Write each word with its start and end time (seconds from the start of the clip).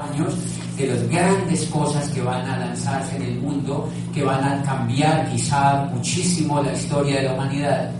años 0.00 0.34
de 0.76 0.86
las 0.88 1.08
grandes 1.08 1.66
cosas 1.66 2.08
que 2.10 2.20
van 2.20 2.46
a 2.46 2.58
lanzarse 2.58 3.16
en 3.16 3.22
el 3.22 3.40
mundo, 3.40 3.88
que 4.12 4.22
van 4.22 4.44
a 4.44 4.62
cambiar 4.62 5.28
quizá 5.30 5.84
muchísimo 5.92 6.62
la 6.62 6.72
historia 6.72 7.16
de 7.16 7.22
la 7.22 7.32
humanidad. 7.32 7.90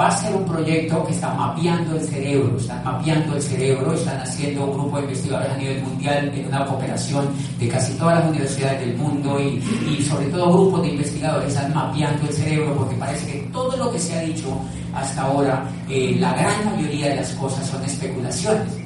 Va 0.00 0.08
a 0.08 0.16
ser 0.16 0.34
un 0.34 0.44
proyecto 0.44 1.04
que 1.04 1.12
está 1.12 1.32
mapeando 1.34 1.94
el 1.94 2.02
cerebro, 2.02 2.56
están 2.56 2.82
mapeando 2.82 3.36
el 3.36 3.42
cerebro, 3.42 3.92
están 3.92 4.20
haciendo 4.20 4.64
un 4.64 4.72
grupo 4.72 4.96
de 4.96 5.02
investigadores 5.04 5.52
a 5.52 5.56
nivel 5.56 5.82
mundial 5.82 6.32
en 6.34 6.46
una 6.48 6.66
cooperación 6.66 7.28
de 7.60 7.68
casi 7.68 7.92
todas 7.92 8.18
las 8.18 8.28
universidades 8.30 8.80
del 8.80 8.96
mundo 8.96 9.38
y, 9.38 9.62
y 9.88 10.02
sobre 10.02 10.26
todo 10.26 10.52
grupos 10.52 10.82
de 10.82 10.88
investigadores 10.88 11.54
están 11.54 11.72
mapeando 11.72 12.26
el 12.26 12.34
cerebro 12.34 12.74
porque 12.76 12.96
parece 12.96 13.32
que 13.32 13.38
todo 13.52 13.76
lo 13.76 13.92
que 13.92 14.00
se 14.00 14.18
ha 14.18 14.22
dicho 14.22 14.58
hasta 14.94 15.22
ahora, 15.22 15.64
eh, 15.88 16.16
la 16.18 16.32
gran 16.32 16.64
mayoría 16.64 17.10
de 17.10 17.16
las 17.16 17.30
cosas 17.34 17.64
son 17.64 17.84
especulaciones 17.84 18.83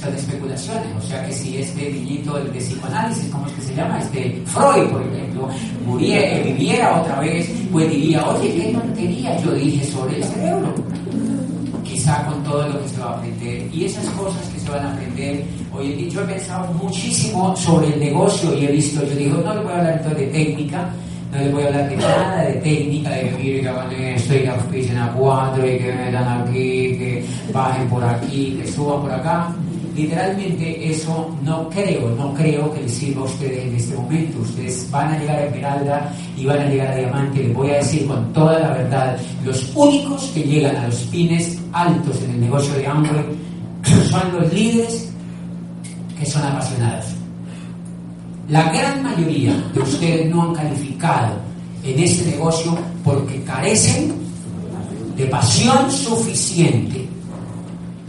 son 0.00 0.14
especulaciones. 0.14 0.86
O 0.98 1.06
sea 1.06 1.26
que 1.26 1.32
si 1.32 1.58
este 1.58 1.90
niñito 1.90 2.34
de 2.34 2.58
psicoanálisis, 2.58 3.30
¿cómo 3.30 3.46
es 3.46 3.52
que 3.52 3.62
se 3.62 3.74
llama? 3.74 4.00
Este 4.00 4.42
Freud, 4.46 4.88
por 4.90 5.02
ejemplo, 5.02 5.48
eh, 6.00 6.42
viviera 6.44 7.00
otra 7.00 7.20
vez, 7.20 7.50
pues 7.72 7.90
diría, 7.90 8.26
oye, 8.28 8.54
qué 8.54 8.72
tontería 8.72 9.40
yo 9.40 9.52
dije 9.52 9.84
sobre 9.86 10.16
el 10.16 10.24
cerebro. 10.24 10.74
Quizá 11.82 12.24
con 12.26 12.42
todo 12.42 12.68
lo 12.68 12.82
que 12.82 12.88
se 12.88 13.00
va 13.00 13.10
a 13.10 13.18
aprender. 13.18 13.68
Y 13.72 13.84
esas 13.84 14.06
cosas 14.10 14.48
que 14.48 14.58
se 14.58 14.70
van 14.70 14.86
a 14.86 14.92
aprender, 14.92 15.44
hoy 15.72 15.92
en 15.92 15.98
día 15.98 16.08
yo 16.08 16.20
he 16.22 16.24
pensado 16.24 16.72
muchísimo 16.74 17.54
sobre 17.56 17.94
el 17.94 18.00
negocio 18.00 18.54
y 18.58 18.66
he 18.66 18.72
visto, 18.72 19.04
yo 19.04 19.14
digo, 19.14 19.36
no 19.38 19.54
le 19.54 19.60
voy 19.60 19.72
a 19.72 19.78
hablar 19.78 20.16
de 20.16 20.26
técnica, 20.26 20.90
no 21.30 21.38
les 21.38 21.52
voy 21.52 21.62
a 21.62 21.66
hablar 21.66 21.88
de 21.88 21.96
nada 21.96 22.42
de 22.42 22.54
técnica, 22.54 23.10
de 23.10 23.30
que 23.30 23.60
que 23.60 23.68
hagan 23.68 23.92
esto 23.92 24.34
y 24.34 24.38
que 24.40 24.48
auspicien 24.48 24.98
a 24.98 25.12
cuatro 25.12 25.66
y 25.66 25.78
que 25.78 25.92
metan 25.92 26.42
aquí, 26.42 26.96
que 26.98 27.24
bajen 27.52 27.88
por 27.88 28.02
aquí, 28.02 28.58
que 28.60 28.72
suban 28.72 29.02
por 29.02 29.12
acá 29.12 29.54
literalmente 29.94 30.90
eso 30.90 31.34
no 31.42 31.68
creo, 31.68 32.10
no 32.16 32.34
creo 32.34 32.72
que 32.72 32.82
les 32.82 32.94
sirva 32.94 33.22
a 33.22 33.24
ustedes 33.24 33.66
en 33.66 33.74
este 33.74 33.94
momento. 33.96 34.40
Ustedes 34.40 34.90
van 34.90 35.12
a 35.12 35.18
llegar 35.18 35.36
a 35.36 35.44
Esmeralda 35.46 36.14
y 36.36 36.46
van 36.46 36.58
a 36.58 36.68
llegar 36.68 36.88
a 36.88 36.96
Diamante. 36.96 37.42
Les 37.44 37.54
voy 37.54 37.70
a 37.70 37.76
decir 37.76 38.06
con 38.06 38.32
toda 38.32 38.58
la 38.58 38.68
verdad, 38.70 39.18
los 39.44 39.70
únicos 39.74 40.30
que 40.34 40.42
llegan 40.42 40.76
a 40.76 40.88
los 40.88 41.00
pines 41.04 41.58
altos 41.72 42.22
en 42.22 42.30
el 42.32 42.40
negocio 42.40 42.74
de 42.74 42.86
hambre 42.86 43.24
son 44.10 44.40
los 44.40 44.52
líderes 44.52 45.10
que 46.18 46.26
son 46.26 46.42
apasionados. 46.42 47.06
La 48.48 48.70
gran 48.72 49.02
mayoría 49.02 49.56
de 49.72 49.80
ustedes 49.80 50.30
no 50.30 50.42
han 50.42 50.54
calificado 50.54 51.36
en 51.82 51.98
este 51.98 52.30
negocio 52.30 52.76
porque 53.02 53.42
carecen 53.42 54.12
de 55.16 55.26
pasión 55.26 55.90
suficiente. 55.90 57.08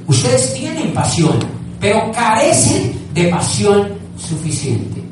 Ustedes 0.07 0.53
tienen 0.53 0.93
pasión, 0.93 1.39
pero 1.85 2.11
carecen 2.11 2.99
de 3.13 3.25
pasión 3.25 3.89
suficiente. 4.17 5.03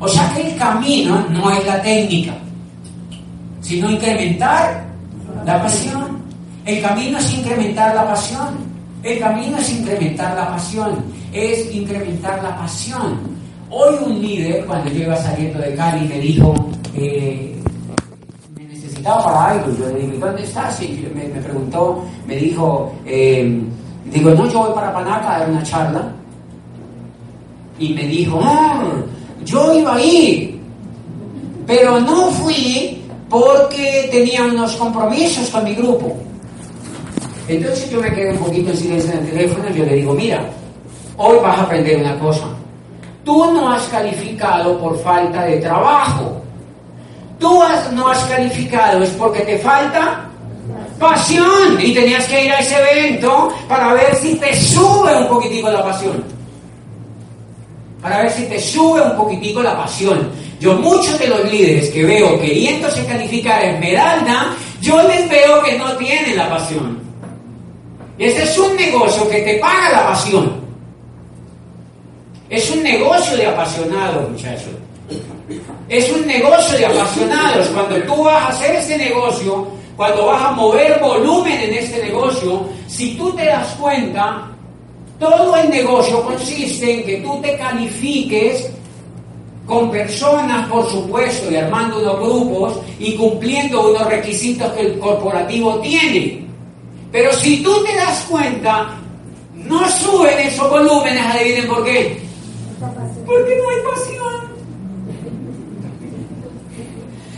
O 0.00 0.08
sea 0.08 0.32
que 0.32 0.48
el 0.48 0.56
camino 0.56 1.26
no 1.28 1.50
es 1.50 1.66
la 1.66 1.82
técnica, 1.82 2.32
sino 3.60 3.90
incrementar 3.90 4.86
la 5.44 5.60
pasión. 5.60 6.22
El 6.64 6.80
camino 6.80 7.18
es 7.18 7.34
incrementar 7.34 7.94
la 7.94 8.08
pasión. 8.08 8.56
El 9.02 9.18
camino 9.18 9.58
es 9.58 9.70
incrementar 9.70 10.34
la 10.34 10.48
pasión. 10.48 11.04
Es 11.30 11.74
incrementar 11.74 12.42
la 12.42 12.56
pasión. 12.56 13.36
Hoy 13.68 13.96
un 14.02 14.22
líder, 14.22 14.64
cuando 14.64 14.90
yo 14.90 15.02
iba 15.02 15.16
saliendo 15.16 15.58
de 15.58 15.74
Cali, 15.74 16.08
me 16.08 16.18
dijo, 16.20 16.54
eh, 16.94 17.54
me 18.56 18.64
necesitaba 18.64 19.24
para 19.24 19.50
algo. 19.50 19.76
Yo 19.78 19.88
le 19.88 20.06
dije, 20.06 20.18
¿dónde 20.18 20.42
estás? 20.42 20.80
Y 20.80 21.06
me, 21.14 21.24
preguntó, 21.42 22.02
me 22.26 22.36
dijo, 22.36 22.94
eh, 23.04 23.60
Digo, 24.12 24.30
no, 24.30 24.48
yo 24.48 24.60
voy 24.60 24.74
para 24.74 24.92
Panaca 24.92 25.36
a 25.36 25.38
dar 25.40 25.50
una 25.50 25.62
charla. 25.62 26.12
Y 27.78 27.92
me 27.92 28.06
dijo, 28.06 28.40
ah, 28.42 28.84
yo 29.44 29.78
iba 29.78 29.96
a 29.96 30.00
ir, 30.00 30.58
pero 31.66 32.00
no 32.00 32.30
fui 32.30 33.02
porque 33.28 34.08
tenía 34.10 34.44
unos 34.44 34.76
compromisos 34.76 35.50
con 35.50 35.64
mi 35.64 35.74
grupo. 35.74 36.16
Entonces 37.48 37.90
yo 37.90 38.00
me 38.00 38.12
quedé 38.12 38.32
un 38.32 38.38
poquito 38.38 38.70
en 38.70 38.76
silencio 38.76 39.12
en 39.12 39.18
el 39.18 39.30
teléfono 39.30 39.64
y 39.70 39.78
yo 39.78 39.84
le 39.84 39.94
digo, 39.94 40.14
mira, 40.14 40.48
hoy 41.16 41.38
vas 41.42 41.58
a 41.58 41.62
aprender 41.62 42.00
una 42.00 42.18
cosa. 42.18 42.46
Tú 43.24 43.52
no 43.52 43.72
has 43.72 43.82
calificado 43.88 44.78
por 44.78 44.98
falta 45.00 45.44
de 45.44 45.58
trabajo. 45.58 46.40
Tú 47.38 47.60
no 47.92 48.08
has 48.08 48.24
calificado 48.24 49.02
es 49.02 49.10
porque 49.10 49.40
te 49.40 49.58
falta 49.58 50.25
pasión. 50.98 51.78
Y 51.80 51.92
tenías 51.92 52.26
que 52.26 52.44
ir 52.44 52.52
a 52.52 52.60
ese 52.60 52.76
evento 52.76 53.52
para 53.68 53.92
ver 53.92 54.14
si 54.16 54.36
te 54.36 54.54
sube 54.54 55.16
un 55.16 55.28
poquitico 55.28 55.70
la 55.70 55.82
pasión. 55.84 56.24
Para 58.02 58.22
ver 58.22 58.30
si 58.30 58.44
te 58.44 58.60
sube 58.60 59.02
un 59.02 59.16
poquitico 59.16 59.62
la 59.62 59.76
pasión. 59.76 60.30
Yo 60.60 60.74
muchos 60.74 61.18
de 61.18 61.28
los 61.28 61.50
líderes 61.50 61.90
que 61.90 62.04
veo 62.04 62.40
queriéndose 62.40 63.04
calificar 63.04 63.62
en 63.62 63.74
Esmeralda, 63.74 64.54
yo 64.80 65.02
les 65.02 65.28
veo 65.28 65.62
que 65.62 65.76
no 65.78 65.96
tienen 65.96 66.36
la 66.36 66.48
pasión. 66.48 66.98
Este 68.18 68.44
es 68.44 68.58
un 68.58 68.74
negocio 68.76 69.28
que 69.28 69.42
te 69.42 69.54
paga 69.58 69.90
la 69.90 70.06
pasión. 70.08 70.66
Es 72.48 72.70
un 72.70 72.82
negocio 72.82 73.36
de 73.36 73.46
apasionados, 73.46 74.30
muchachos. 74.30 74.70
Es 75.88 76.10
un 76.10 76.26
negocio 76.26 76.78
de 76.78 76.86
apasionados. 76.86 77.66
Cuando 77.68 77.96
tú 78.02 78.24
vas 78.24 78.42
a 78.42 78.48
hacer 78.48 78.76
ese 78.76 78.96
negocio, 78.96 79.66
cuando 79.96 80.26
vas 80.26 80.42
a 80.42 80.50
mover 80.52 81.00
volumen 81.00 81.58
en 81.60 81.74
este 81.74 82.02
negocio, 82.02 82.68
si 82.86 83.14
tú 83.14 83.32
te 83.32 83.46
das 83.46 83.68
cuenta, 83.80 84.48
todo 85.18 85.56
el 85.56 85.70
negocio 85.70 86.22
consiste 86.22 87.00
en 87.00 87.06
que 87.06 87.16
tú 87.16 87.40
te 87.40 87.56
califiques 87.56 88.70
con 89.66 89.90
personas, 89.90 90.68
por 90.68 90.88
supuesto, 90.88 91.50
y 91.50 91.56
armando 91.56 91.98
unos 91.98 92.20
grupos 92.20 92.78
y 92.98 93.16
cumpliendo 93.16 93.90
unos 93.90 94.06
requisitos 94.06 94.70
que 94.72 94.82
el 94.82 94.98
corporativo 94.98 95.80
tiene. 95.80 96.46
Pero 97.10 97.32
si 97.32 97.62
tú 97.62 97.82
te 97.84 97.96
das 97.96 98.26
cuenta, 98.28 98.94
no 99.54 99.88
suben 99.90 100.38
esos 100.38 100.70
volúmenes, 100.70 101.24
adivinen 101.24 101.66
por 101.66 101.84
qué. 101.84 102.20
Porque 103.26 103.56
no 103.56 103.70
hay 103.70 103.94
pasión. 103.94 104.15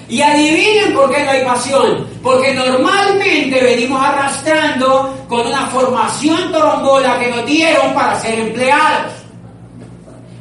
Y 0.09 0.23
adivinen 0.23 0.95
por 0.95 1.11
qué 1.11 1.23
no 1.23 1.31
hay 1.31 1.45
pasión. 1.45 2.07
Porque 2.23 2.55
normalmente 2.55 3.61
venimos 3.61 4.03
arrastrando 4.03 5.15
con 5.29 5.47
una 5.47 5.67
formación 5.67 6.51
trombola 6.51 7.19
que 7.19 7.29
nos 7.31 7.45
dieron 7.45 7.93
para 7.95 8.19
ser 8.21 8.39
empleados. 8.39 9.13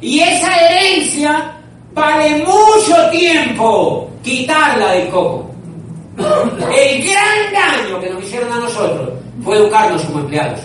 Y 0.00 0.20
esa 0.20 0.56
herencia 0.56 1.54
vale 1.92 2.44
mucho 2.44 3.10
tiempo 3.10 4.08
quitarla 4.22 4.92
del 4.92 5.08
coco. 5.08 5.50
El 6.16 7.04
gran 7.04 7.52
daño 7.52 8.00
que 8.00 8.10
nos 8.10 8.24
hicieron 8.24 8.52
a 8.52 8.60
nosotros 8.60 9.10
fue 9.44 9.56
educarnos 9.56 10.02
como 10.02 10.20
empleados. 10.20 10.60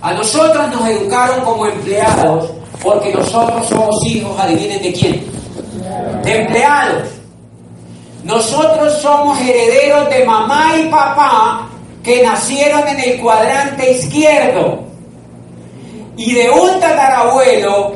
A 0.00 0.12
nosotros 0.14 0.68
nos 0.70 0.88
educaron 0.88 1.44
como 1.44 1.66
empleados 1.66 2.50
porque 2.82 3.12
nosotros 3.12 3.68
somos 3.68 4.04
hijos, 4.06 4.36
adivinen 4.40 4.82
de 4.82 4.92
quién 4.92 5.31
de 6.22 6.42
empleados. 6.42 7.08
Nosotros 8.24 9.00
somos 9.02 9.38
herederos 9.40 10.08
de 10.08 10.24
mamá 10.24 10.76
y 10.78 10.86
papá 10.88 11.68
que 12.02 12.22
nacieron 12.22 12.86
en 12.88 13.00
el 13.00 13.20
cuadrante 13.20 13.92
izquierdo 13.92 14.84
y 16.16 16.34
de 16.34 16.50
un 16.50 16.80
tatarabuelo 16.80 17.94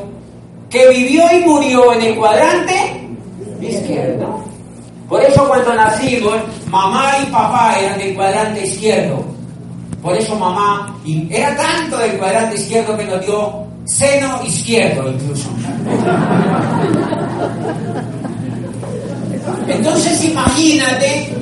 que 0.71 0.89
vivió 0.89 1.23
y 1.33 1.45
murió 1.45 1.93
en 1.93 2.03
el 2.03 2.17
cuadrante 2.17 3.09
izquierdo. 3.61 4.45
Por 5.09 5.23
eso 5.23 5.47
cuando 5.47 5.75
nacimos, 5.75 6.35
mamá 6.69 7.13
y 7.23 7.27
papá 7.27 7.77
eran 7.79 7.99
del 7.99 8.15
cuadrante 8.15 8.67
izquierdo. 8.67 9.25
Por 10.03 10.17
eso 10.17 10.35
mamá 10.37 10.97
era 11.31 11.57
tanto 11.57 11.99
del 11.99 12.19
cuadrante 12.19 12.57
izquierdo 12.57 12.97
que 12.97 13.05
nos 13.05 13.25
dio 13.25 13.67
seno 13.85 14.41
izquierdo 14.45 15.11
incluso. 15.11 15.49
Entonces 19.69 20.25
imagínate, 20.25 21.35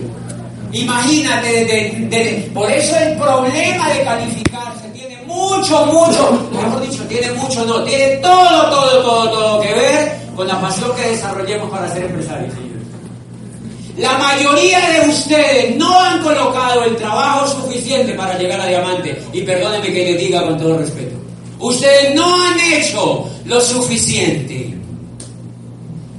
imagínate, 0.73 2.51
por 2.53 2.71
eso 2.71 2.97
el 2.97 3.17
problema 3.17 3.89
de 3.93 4.05
calificarse 4.05 4.89
tiene 4.93 5.23
mucho, 5.27 5.87
mucho, 5.87 6.49
mejor 6.53 6.89
dicho, 6.89 7.03
tiene 7.05 7.33
mucho, 7.33 7.65
no, 7.65 7.83
tiene 7.85 8.17
todo, 8.17 8.71
todo, 8.71 9.03
todo, 9.03 9.31
todo 9.31 9.61
que 9.61 9.75
ver 9.75 10.19
con 10.35 10.49
la 10.49 10.61
pasión 10.61 10.95
que 10.97 11.11
desarrollemos 11.11 11.71
para 11.71 11.93
ser 11.93 12.05
empresarios. 12.05 12.55
La 13.97 14.19
mayoría 14.19 14.81
de 14.91 15.09
ustedes 15.09 15.77
no 15.77 16.01
han 16.01 16.21
colocado 16.21 16.85
el 16.85 16.97
trabajo 16.97 17.47
suficiente 17.47 18.13
para 18.15 18.37
llegar 18.37 18.61
a 18.61 18.67
diamante. 18.67 19.23
Y 19.33 19.43
perdónenme 19.43 19.93
que 19.93 20.05
les 20.05 20.19
diga 20.19 20.43
con 20.43 20.59
todo 20.59 20.79
respeto. 20.79 21.17
Ustedes 21.61 22.13
no 22.17 22.45
han 22.45 22.59
hecho 22.59 23.31
lo 23.45 23.61
suficiente. 23.61 24.75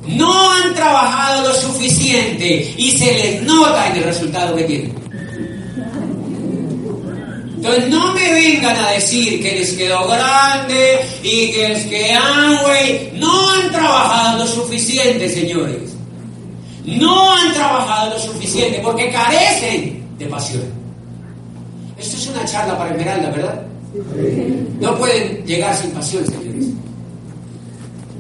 No 0.08 0.52
han 0.52 0.74
trabajado 0.74 1.48
lo 1.50 1.56
suficiente 1.56 2.74
y 2.78 2.92
se 2.92 3.06
les 3.14 3.44
nota 3.44 3.88
en 3.88 3.98
el 3.98 4.04
resultado 4.04 4.56
que 4.56 4.64
tienen. 4.64 5.06
Entonces 7.58 7.90
no 7.90 8.14
me 8.14 8.32
vengan 8.32 8.76
a 8.76 8.92
decir 8.92 9.42
que 9.42 9.54
les 9.54 9.74
quedó 9.74 10.08
grande 10.08 11.00
y 11.24 11.52
que 11.52 11.72
es 11.72 11.86
que 11.88 12.14
Amway 12.14 13.14
no 13.16 13.50
han 13.50 13.72
trabajado 13.72 14.40
lo 14.40 14.48
suficiente, 14.48 15.28
señores. 15.28 15.96
No 16.86 17.32
han 17.32 17.54
trabajado 17.54 18.12
lo 18.12 18.20
suficiente 18.20 18.80
porque 18.84 19.10
carecen 19.10 20.06
de 20.20 20.26
pasión. 20.28 20.64
Esto 21.98 22.18
es 22.18 22.28
una 22.28 22.46
charla 22.46 22.78
para 22.78 22.92
Esmeralda, 22.92 23.32
¿verdad? 23.32 23.62
No 24.80 24.96
pueden 24.98 25.44
llegar 25.46 25.76
sin 25.76 25.90
pasión, 25.90 26.24
señores. 26.26 26.66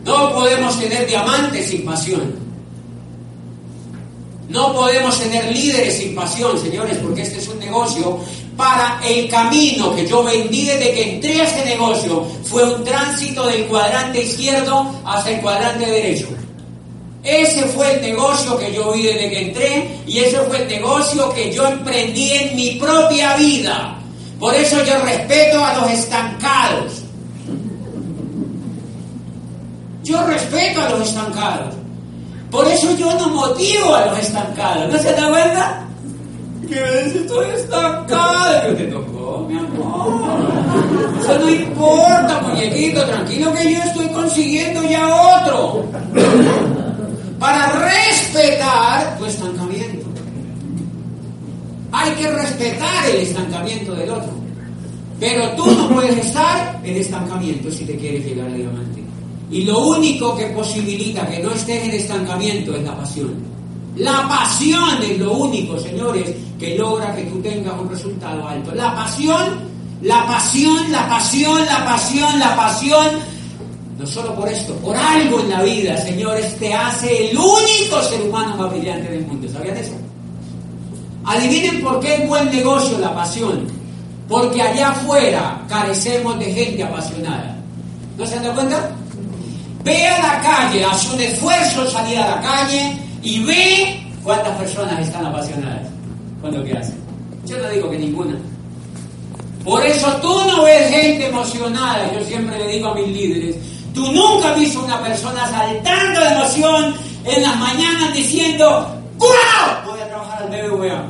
No 0.05 0.33
podemos 0.33 0.79
tener 0.79 1.07
diamantes 1.07 1.67
sin 1.67 1.83
pasión. 1.83 2.35
No 4.47 4.71
podemos 4.71 5.19
tener 5.19 5.51
líderes 5.51 5.97
sin 5.97 6.13
pasión, 6.13 6.59
señores, 6.59 6.97
porque 7.03 7.23
este 7.23 7.39
es 7.39 7.47
un 7.47 7.57
negocio 7.57 8.19
para 8.55 9.01
el 9.05 9.27
camino 9.27 9.95
que 9.95 10.07
yo 10.07 10.23
vendí 10.23 10.65
desde 10.65 10.93
que 10.93 11.15
entré 11.15 11.41
a 11.41 11.45
este 11.45 11.65
negocio. 11.65 12.23
Fue 12.43 12.63
un 12.63 12.83
tránsito 12.83 13.47
del 13.47 13.65
cuadrante 13.65 14.21
izquierdo 14.23 14.93
hasta 15.03 15.31
el 15.31 15.41
cuadrante 15.41 15.87
derecho. 15.87 16.27
Ese 17.23 17.63
fue 17.63 17.95
el 17.95 18.01
negocio 18.01 18.59
que 18.59 18.71
yo 18.71 18.93
vi 18.93 19.07
desde 19.07 19.29
que 19.31 19.41
entré 19.47 19.89
y 20.05 20.19
ese 20.19 20.37
fue 20.41 20.61
el 20.61 20.67
negocio 20.67 21.33
que 21.33 21.51
yo 21.51 21.67
emprendí 21.67 22.31
en 22.31 22.55
mi 22.55 22.71
propia 22.75 23.35
vida. 23.35 23.97
Por 24.39 24.53
eso 24.53 24.83
yo 24.85 24.99
respeto 24.99 25.65
a 25.65 25.73
los 25.77 25.89
estancados. 25.89 27.04
Yo 30.05 30.23
respeto 30.27 30.81
a 30.81 30.89
los 30.89 31.09
estancados. 31.09 31.73
Por 32.51 32.67
eso 32.67 32.95
yo 32.95 33.11
no 33.15 33.29
motivo 33.29 33.95
a 33.95 34.05
los 34.05 34.19
estancados. 34.19 34.93
¿No 34.93 34.99
se 34.99 35.11
da 35.13 35.29
cuenta? 35.29 35.83
Que 36.69 36.75
me 36.75 37.03
dice, 37.03 37.17
estoy 37.21 37.49
estancado. 37.49 38.67
Yo 38.69 38.75
te 38.75 38.83
tocó, 38.83 39.47
mi 39.49 39.57
amor. 39.57 40.21
Eso 41.19 41.39
no 41.39 41.49
importa, 41.49 42.39
muñequito. 42.43 43.03
Tranquilo 43.03 43.51
que 43.53 43.73
yo 43.73 43.79
estoy 43.81 44.07
consiguiendo 44.09 44.83
ya 44.83 45.07
otro. 45.07 45.85
Para 47.39 47.71
respetar 47.71 49.17
tu 49.17 49.25
estancamiento. 49.25 50.05
Hay 51.91 52.11
que 52.11 52.29
respetar 52.29 53.09
el 53.09 53.21
estancamiento 53.21 53.95
del 53.95 54.11
otro. 54.11 54.33
Pero 55.19 55.49
tú 55.55 55.65
no 55.71 55.89
puedes 55.89 56.27
estar 56.27 56.79
en 56.83 56.95
estancamiento 56.95 57.71
si 57.71 57.85
te 57.85 57.97
quieres 57.97 58.23
llegar 58.23 58.45
al 58.45 58.55
diamante. 58.55 59.04
Y 59.55 59.63
lo 59.63 59.79
único 59.79 60.35
que 60.35 60.47
posibilita 60.47 61.25
que 61.29 61.39
no 61.39 61.51
estés 61.51 61.85
en 61.85 61.91
estancamiento 61.91 62.75
es 62.75 62.83
la 62.83 62.93
pasión. 62.97 63.35
La 63.95 64.27
pasión 64.27 65.01
es 65.01 65.17
lo 65.17 65.31
único, 65.31 65.79
señores, 65.79 66.29
que 66.59 66.77
logra 66.77 67.15
que 67.15 67.23
tú 67.23 67.41
tengas 67.41 67.73
un 67.79 67.89
resultado 67.89 68.45
alto. 68.45 68.75
La 68.75 68.93
pasión, 68.93 69.61
la 70.01 70.27
pasión, 70.27 70.91
la 70.91 71.07
pasión, 71.07 71.65
la 71.65 71.85
pasión, 71.85 72.37
la 72.37 72.53
pasión. 72.53 73.07
No 73.97 74.05
solo 74.05 74.35
por 74.35 74.49
esto, 74.49 74.73
por 74.75 74.93
algo 74.93 75.39
en 75.39 75.49
la 75.49 75.61
vida, 75.61 75.97
señores, 75.99 76.59
te 76.59 76.73
hace 76.73 77.29
el 77.31 77.37
único 77.37 78.01
ser 78.09 78.23
humano 78.23 78.57
más 78.57 78.69
brillante 78.73 79.09
del 79.09 79.25
mundo. 79.25 79.47
¿Sabían 79.47 79.77
eso? 79.77 79.95
Adivinen 81.23 81.81
por 81.81 82.01
qué 82.01 82.15
es 82.15 82.27
buen 82.27 82.51
negocio 82.51 82.99
la 82.99 83.15
pasión. 83.15 83.67
Porque 84.27 84.61
allá 84.61 84.89
afuera 84.89 85.63
carecemos 85.69 86.37
de 86.39 86.51
gente 86.51 86.83
apasionada. 86.83 87.55
¿No 88.17 88.25
se 88.25 88.35
han 88.35 88.43
dado 88.43 88.55
cuenta? 88.55 88.91
Ve 89.85 90.07
a 90.07 90.17
la 90.17 90.41
calle, 90.41 90.83
hace 90.83 91.13
un 91.13 91.21
esfuerzo 91.21 91.87
salir 91.91 92.17
a 92.17 92.35
la 92.35 92.41
calle 92.41 92.97
y 93.21 93.43
ve 93.43 94.03
cuántas 94.23 94.57
personas 94.57 94.99
están 94.99 95.23
apasionadas 95.27 95.87
con 96.41 96.57
lo 96.57 96.63
que 96.63 96.75
hacen. 96.75 96.95
Yo 97.45 97.59
no 97.59 97.69
digo 97.69 97.91
que 97.91 97.99
ninguna. 97.99 98.35
Por 99.63 99.85
eso 99.85 100.07
tú 100.23 100.41
no 100.47 100.63
ves 100.63 100.89
gente 100.89 101.27
emocionada. 101.27 102.11
Yo 102.11 102.25
siempre 102.25 102.57
le 102.57 102.67
digo 102.73 102.87
a 102.87 102.95
mis 102.95 103.09
líderes, 103.09 103.57
tú 103.93 104.11
nunca 104.11 104.49
has 104.49 104.59
visto 104.59 104.83
una 104.83 104.99
persona 105.03 105.47
saltando 105.51 106.19
de 106.19 106.27
emoción 106.29 106.95
en 107.23 107.43
las 107.43 107.55
mañanas 107.57 108.11
diciendo, 108.11 108.87
¡Curado! 109.19 109.91
Voy 109.91 110.01
a 110.01 110.07
trabajar 110.07 110.41
al 110.41 110.49
BBVA. 110.49 111.05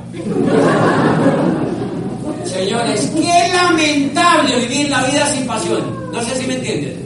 Señores, 2.45 3.09
qué 3.15 3.53
lamentable 3.53 4.57
vivir 4.67 4.89
la 4.89 5.01
vida 5.05 5.25
sin 5.27 5.47
pasión. 5.47 6.11
No 6.11 6.21
sé 6.21 6.35
si 6.35 6.45
me 6.45 6.55
entienden. 6.55 7.04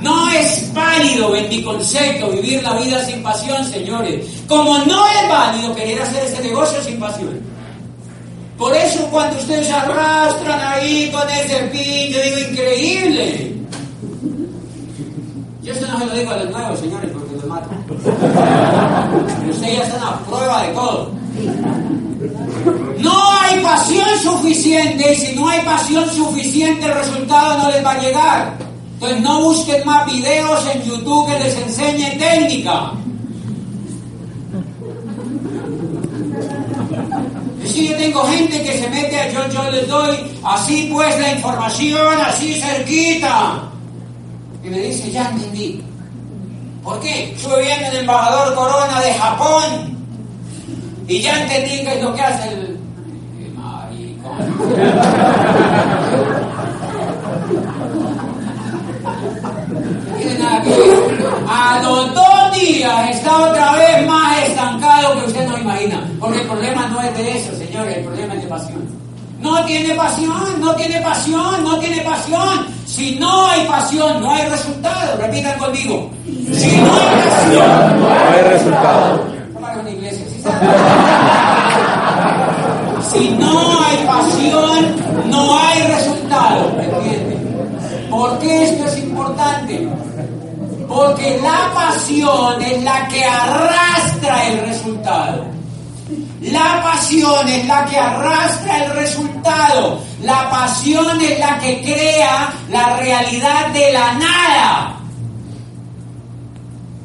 No 0.00 0.30
es 0.30 0.72
válido, 0.72 1.32
concepto, 1.64 2.30
vivir 2.30 2.62
la 2.62 2.74
vida 2.74 3.04
sin 3.04 3.22
pasión, 3.22 3.64
señores. 3.64 4.26
Como 4.48 4.78
no 4.78 5.06
es 5.08 5.28
válido 5.28 5.74
querer 5.74 6.00
hacer 6.02 6.24
ese 6.24 6.42
negocio 6.42 6.82
sin 6.82 6.98
pasión. 6.98 7.40
Por 8.56 8.74
eso 8.74 9.06
cuando 9.10 9.36
ustedes 9.38 9.70
arrastran 9.70 10.60
ahí 10.60 11.10
con 11.12 11.28
ese 11.28 11.56
pin, 11.64 12.12
yo 12.12 12.22
digo, 12.22 12.50
increíble. 12.50 13.54
Yo 15.62 15.72
esto 15.72 15.86
no 15.88 15.98
se 15.98 16.06
lo 16.06 16.14
digo 16.14 16.30
a 16.30 16.36
los 16.36 16.50
nuevos, 16.50 16.80
señores, 16.80 17.10
porque 17.12 17.34
los 17.34 17.44
mato. 17.44 17.68
ustedes 19.50 19.76
ya 19.76 19.82
están 19.82 20.02
a 20.02 20.18
prueba 20.20 20.62
de 20.62 20.72
todo. 20.72 21.10
No 22.98 23.30
hay 23.40 23.60
pasión 23.62 24.08
suficiente 24.22 25.12
y 25.12 25.16
si 25.16 25.36
no 25.36 25.48
hay 25.48 25.60
pasión 25.60 26.08
suficiente 26.10 26.86
el 26.86 26.94
resultado 26.94 27.58
no 27.58 27.70
les 27.70 27.84
va 27.84 27.92
a 27.92 28.00
llegar. 28.00 28.65
Entonces 28.96 29.20
no 29.20 29.42
busquen 29.42 29.84
más 29.84 30.06
videos 30.06 30.66
en 30.74 30.82
YouTube 30.82 31.26
que 31.26 31.38
les 31.38 31.54
enseñe 31.58 32.16
técnica. 32.18 32.92
Si 37.62 37.88
yo 37.88 37.96
tengo 37.98 38.24
gente 38.24 38.62
que 38.62 38.78
se 38.78 38.88
mete 38.88 39.20
a 39.20 39.30
yo, 39.30 39.46
yo 39.50 39.70
les 39.70 39.86
doy 39.86 40.16
así 40.42 40.88
pues 40.90 41.20
la 41.20 41.32
información, 41.32 42.18
así 42.26 42.54
cerquita. 42.54 43.64
Y 44.64 44.70
me 44.70 44.78
dice, 44.78 45.10
ya 45.10 45.28
entendí. 45.28 45.82
¿Por 46.82 46.98
qué? 47.00 47.34
Estuve 47.34 47.64
viendo 47.64 47.88
el 47.88 47.96
embajador 47.98 48.54
Corona 48.54 48.98
de 49.02 49.12
Japón 49.12 49.94
y 51.06 51.20
ya 51.20 51.42
entendí 51.42 51.84
qué 51.84 51.98
es 51.98 52.02
lo 52.02 52.14
que 52.14 52.22
hace 52.22 52.48
el... 52.48 52.78
A 61.48 61.80
los 61.82 62.12
dos 62.12 62.52
días 62.60 63.10
está 63.10 63.36
otra 63.36 63.72
vez 63.72 64.06
más 64.06 64.42
estancado 64.44 65.20
que 65.20 65.26
usted 65.26 65.48
no 65.48 65.58
imagina. 65.58 66.02
Porque 66.18 66.40
el 66.40 66.46
problema 66.46 66.86
no 66.88 67.00
es 67.00 67.16
de 67.16 67.38
eso, 67.38 67.56
señores, 67.56 67.98
el 67.98 68.04
problema 68.04 68.34
es 68.34 68.42
de 68.42 68.48
pasión. 68.48 69.06
No 69.40 69.64
tiene 69.64 69.94
pasión, 69.94 70.60
no 70.60 70.74
tiene 70.74 71.00
pasión, 71.00 71.62
no 71.62 71.78
tiene 71.78 72.00
pasión. 72.00 72.66
Si 72.86 73.16
no 73.16 73.46
hay 73.46 73.66
pasión, 73.66 74.20
no 74.20 74.30
hay 74.30 74.48
resultado. 74.48 75.18
Repitan 75.18 75.58
conmigo. 75.58 76.10
Si 76.52 76.76
no 76.78 76.92
hay 76.94 77.28
pasión, 77.28 78.00
no 78.00 78.08
hay 78.08 78.42
resultado. 78.42 79.36
Si 83.12 83.30
no 83.30 83.80
hay 83.80 84.06
pasión, 84.06 85.30
no 85.30 85.58
hay 85.58 85.82
resultado. 85.82 86.72
¿Me 86.76 86.84
entienden? 86.84 88.08
¿Por 88.10 88.38
qué 88.38 88.64
esto 88.64 88.84
es 88.86 88.98
importante? 88.98 89.88
Porque 90.96 91.38
la 91.42 91.74
pasión 91.74 92.62
es 92.62 92.82
la 92.82 93.06
que 93.06 93.22
arrastra 93.22 94.46
el 94.46 94.60
resultado. 94.60 95.44
La 96.40 96.82
pasión 96.82 97.46
es 97.46 97.66
la 97.66 97.84
que 97.84 97.98
arrastra 97.98 98.82
el 98.82 98.92
resultado. 98.92 100.00
La 100.22 100.48
pasión 100.48 101.20
es 101.20 101.38
la 101.38 101.58
que 101.58 101.82
crea 101.82 102.50
la 102.70 102.96
realidad 102.96 103.68
de 103.74 103.92
la 103.92 104.14
nada. 104.14 104.96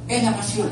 Es 0.08 0.24
la 0.24 0.38
pasión. 0.38 0.70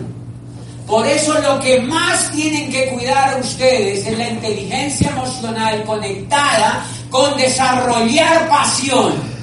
Por 0.87 1.05
eso 1.05 1.37
lo 1.41 1.59
que 1.59 1.81
más 1.81 2.31
tienen 2.31 2.71
que 2.71 2.87
cuidar 2.87 3.37
ustedes 3.41 4.07
es 4.07 4.17
la 4.17 4.29
inteligencia 4.29 5.09
emocional 5.09 5.83
conectada 5.83 6.85
con 7.09 7.35
desarrollar 7.35 8.47
pasión 8.47 9.38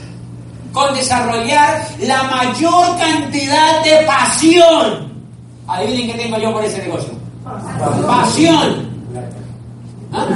con 0.77 0.95
desarrollar 0.95 1.89
la 2.01 2.23
mayor 2.25 2.99
cantidad 2.99 3.83
de 3.83 4.05
pasión. 4.05 5.11
Adivinen 5.67 6.13
qué 6.13 6.23
tengo 6.23 6.39
yo 6.39 6.53
por 6.53 6.63
ese 6.63 6.83
negocio. 6.83 7.15
Pasión. 8.07 8.87
¿Ah? 10.13 10.27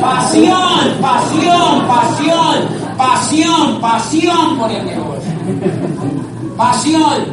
Pasión, 0.00 1.02
pasión, 1.02 1.86
pasión, 1.86 2.68
pasión, 2.96 3.80
pasión 3.82 4.58
por 4.58 4.70
el 4.70 4.86
negocio. 4.86 5.32
Pasión, 6.56 7.26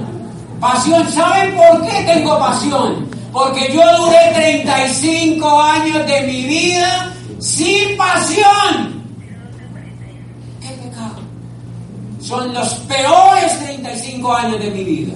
pasión. 0.59 1.09
¿Saben 1.09 1.55
por 1.55 1.85
qué 1.87 2.03
tengo 2.03 2.37
pasión? 2.37 3.07
Porque 3.31 3.71
yo 3.73 3.81
duré 3.97 4.33
35 4.33 5.61
años 5.61 6.05
de 6.05 6.21
mi 6.23 6.43
vida 6.43 7.13
sin 7.39 7.95
pasión. 7.95 8.96
Son 12.27 12.53
los 12.53 12.73
peores 12.79 13.57
35 13.59 14.33
años 14.33 14.59
de 14.59 14.69
mi 14.69 14.83
vida. 14.83 15.13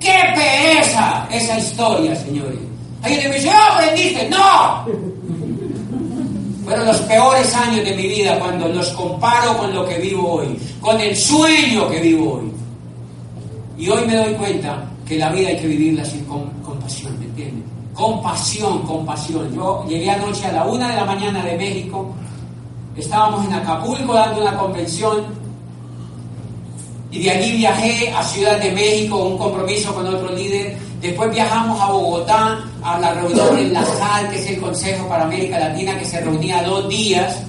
¡Qué 0.00 0.18
pereza 0.34 1.28
esa 1.30 1.60
historia, 1.60 2.16
señores! 2.16 2.58
Alguien 3.02 3.30
me 3.30 3.36
dice, 3.36 3.50
¡oh, 3.50 3.74
aprendiste! 3.74 4.28
¡No! 4.30 4.84
Fueron 6.64 6.86
los 6.86 6.96
peores 7.02 7.54
años 7.54 7.84
de 7.84 7.94
mi 7.94 8.08
vida 8.08 8.36
cuando 8.40 8.66
los 8.66 8.88
comparo 8.88 9.56
con 9.58 9.72
lo 9.72 9.86
que 9.86 9.98
vivo 9.98 10.32
hoy, 10.32 10.58
con 10.80 11.00
el 11.00 11.16
sueño 11.16 11.88
que 11.88 12.00
vivo 12.00 12.40
hoy. 12.40 12.52
Y 13.78 13.88
hoy 13.90 14.04
me 14.08 14.16
doy 14.16 14.34
cuenta 14.34 14.84
que 15.06 15.18
la 15.18 15.30
vida 15.30 15.50
hay 15.50 15.56
que 15.56 15.68
vivirla 15.68 16.02
así 16.02 16.18
con, 16.28 16.50
con 16.64 16.80
pasión, 16.80 17.16
¿me 17.20 17.26
entiendes? 17.26 17.64
Con 17.94 18.20
pasión, 18.20 18.82
con 18.82 19.06
pasión. 19.06 19.54
Yo 19.54 19.86
llegué 19.86 20.10
anoche 20.10 20.46
a 20.46 20.52
la 20.52 20.64
una 20.64 20.88
de 20.88 20.96
la 20.96 21.04
mañana 21.04 21.44
de 21.44 21.56
México, 21.56 22.12
estábamos 22.96 23.46
en 23.46 23.52
Acapulco 23.52 24.14
dando 24.14 24.40
una 24.40 24.58
convención 24.58 25.39
y 27.10 27.22
de 27.22 27.30
allí 27.30 27.52
viajé 27.56 28.10
a 28.12 28.22
Ciudad 28.22 28.58
de 28.60 28.70
México, 28.70 29.16
un 29.16 29.38
compromiso 29.38 29.92
con 29.94 30.06
otro 30.06 30.32
líder. 30.32 30.76
Después 31.00 31.30
viajamos 31.32 31.80
a 31.80 31.90
Bogotá 31.90 32.64
a 32.82 32.98
la 33.00 33.14
reunión 33.14 33.58
en 33.58 33.72
La 33.72 33.84
Sal, 33.84 34.30
que 34.30 34.38
es 34.38 34.46
el 34.50 34.60
Consejo 34.60 35.08
para 35.08 35.24
América 35.24 35.58
Latina, 35.58 35.98
que 35.98 36.04
se 36.04 36.20
reunía 36.20 36.62
dos 36.62 36.88
días. 36.88 37.42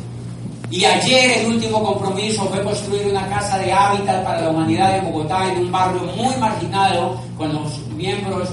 Y 0.71 0.85
ayer 0.85 1.39
el 1.39 1.47
último 1.47 1.83
compromiso 1.83 2.45
fue 2.45 2.63
construir 2.63 3.05
una 3.07 3.27
casa 3.27 3.59
de 3.59 3.71
hábitat 3.71 4.23
para 4.23 4.41
la 4.41 4.49
humanidad 4.49 4.97
en 4.97 5.05
Bogotá, 5.05 5.51
en 5.51 5.59
un 5.59 5.71
barrio 5.71 6.01
muy 6.15 6.35
marginado, 6.37 7.21
con 7.37 7.53
los 7.53 7.77
miembros 7.89 8.49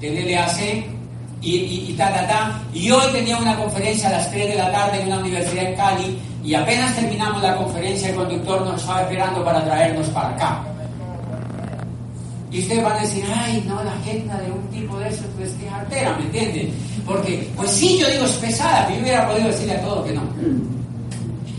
del 0.00 0.32
LAC 0.32 0.86
y, 1.42 1.56
y, 1.56 1.86
y 1.90 1.94
ta, 1.94 2.14
ta, 2.14 2.26
ta. 2.26 2.62
Y 2.72 2.90
hoy 2.90 3.12
tenía 3.12 3.36
una 3.36 3.56
conferencia 3.56 4.08
a 4.08 4.12
las 4.12 4.30
3 4.30 4.48
de 4.48 4.54
la 4.54 4.72
tarde 4.72 5.00
en 5.00 5.08
una 5.08 5.18
universidad 5.18 5.64
en 5.64 5.76
Cali 5.76 6.18
y 6.42 6.54
apenas 6.54 6.94
terminamos 6.96 7.42
la 7.42 7.56
conferencia 7.56 8.08
el 8.08 8.16
conductor 8.16 8.62
nos 8.62 8.80
estaba 8.80 9.02
esperando 9.02 9.44
para 9.44 9.64
traernos 9.64 10.08
para 10.08 10.28
acá. 10.30 10.62
Y 12.50 12.60
ustedes 12.60 12.82
van 12.82 12.96
a 12.96 13.00
decir, 13.00 13.24
ay, 13.32 13.64
no, 13.66 13.82
la 13.84 13.92
agenda 13.92 14.36
de 14.38 14.50
un 14.50 14.66
tipo 14.68 14.98
de 14.98 15.08
eso 15.08 15.22
pues 15.36 15.50
es 15.50 15.72
artera, 15.72 16.16
¿me 16.16 16.24
entienden? 16.24 16.74
Porque, 17.06 17.48
pues 17.54 17.70
sí, 17.70 17.98
yo 17.98 18.10
digo, 18.10 18.24
es 18.24 18.32
pesada, 18.32 18.90
yo 18.92 19.00
hubiera 19.00 19.28
podido 19.28 19.48
decirle 19.48 19.74
a 19.74 19.82
todos 19.82 20.06
que 20.06 20.12
no. 20.12 20.22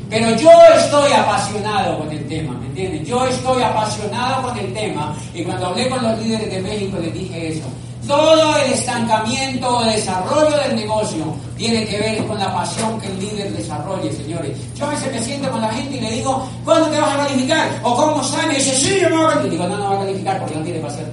Pero 0.10 0.36
yo 0.36 0.50
estoy 0.76 1.14
apasionado 1.14 2.00
con 2.00 2.12
el 2.12 2.28
tema, 2.28 2.54
¿me 2.60 2.66
entienden? 2.66 3.06
Yo 3.06 3.26
estoy 3.26 3.64
apasionado 3.64 4.50
con 4.50 4.58
el 4.58 4.74
tema. 4.74 5.16
Y 5.34 5.44
cuando 5.44 5.68
hablé 5.68 5.88
con 5.88 6.04
los 6.04 6.20
líderes 6.20 6.52
de 6.52 6.62
México 6.62 6.98
les 7.00 7.14
dije 7.14 7.48
eso. 7.48 7.64
Todo 8.08 8.58
el 8.58 8.74
estancamiento 8.74 9.78
o 9.78 9.84
desarrollo 9.84 10.58
del 10.58 10.76
negocio 10.76 11.24
tiene 11.56 11.86
que 11.86 12.00
ver 12.00 12.26
con 12.26 12.38
la 12.40 12.54
pasión 12.54 13.00
que 13.00 13.08
el 13.08 13.20
líder 13.20 13.52
desarrolle, 13.54 14.12
señores. 14.12 14.58
Yo 14.76 14.86
a 14.86 14.90
veces 14.90 15.12
me 15.12 15.22
siento 15.22 15.52
con 15.52 15.62
la 15.62 15.70
gente 15.70 15.98
y 15.98 16.02
le 16.02 16.12
digo, 16.12 16.48
¿cuándo 16.66 16.88
te 16.90 17.00
vas 17.00 17.14
a 17.14 17.28
calificar? 17.28 17.70
¿O 17.84 17.96
cómo 17.96 18.22
está? 18.22 18.52
Y 18.52 18.56
dice, 18.56 18.76
sí, 18.76 19.00
yo 19.02 19.10
me 19.10 19.18
voy 19.18 19.26
a 19.26 19.36
calificar. 19.36 19.52
Y 19.52 19.52
digo, 19.52 19.68
no, 19.68 19.78
no 19.78 19.90
va 19.90 19.96
a 19.96 20.06
calificar 20.06 20.40
porque 20.40 20.56
no 20.56 20.64
tiene 20.64 20.80
pasión. 20.80 21.06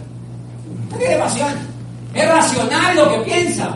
No 0.91 0.97
tiene 0.97 1.17
pasión. 1.17 1.49
Es 2.15 2.29
racional 2.29 2.97
lo 2.97 3.11
que 3.11 3.19
piensa. 3.31 3.75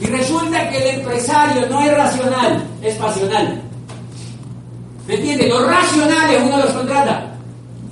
Y 0.00 0.06
resulta 0.06 0.70
que 0.70 0.78
el 0.78 1.00
empresario 1.00 1.66
no 1.68 1.82
es 1.82 1.94
racional, 1.94 2.64
es 2.80 2.94
pasional. 2.96 3.62
¿Me 5.06 5.14
entiende? 5.14 5.48
Los 5.48 5.66
racionales 5.66 6.40
uno 6.42 6.56
los 6.56 6.70
contrata 6.70 7.29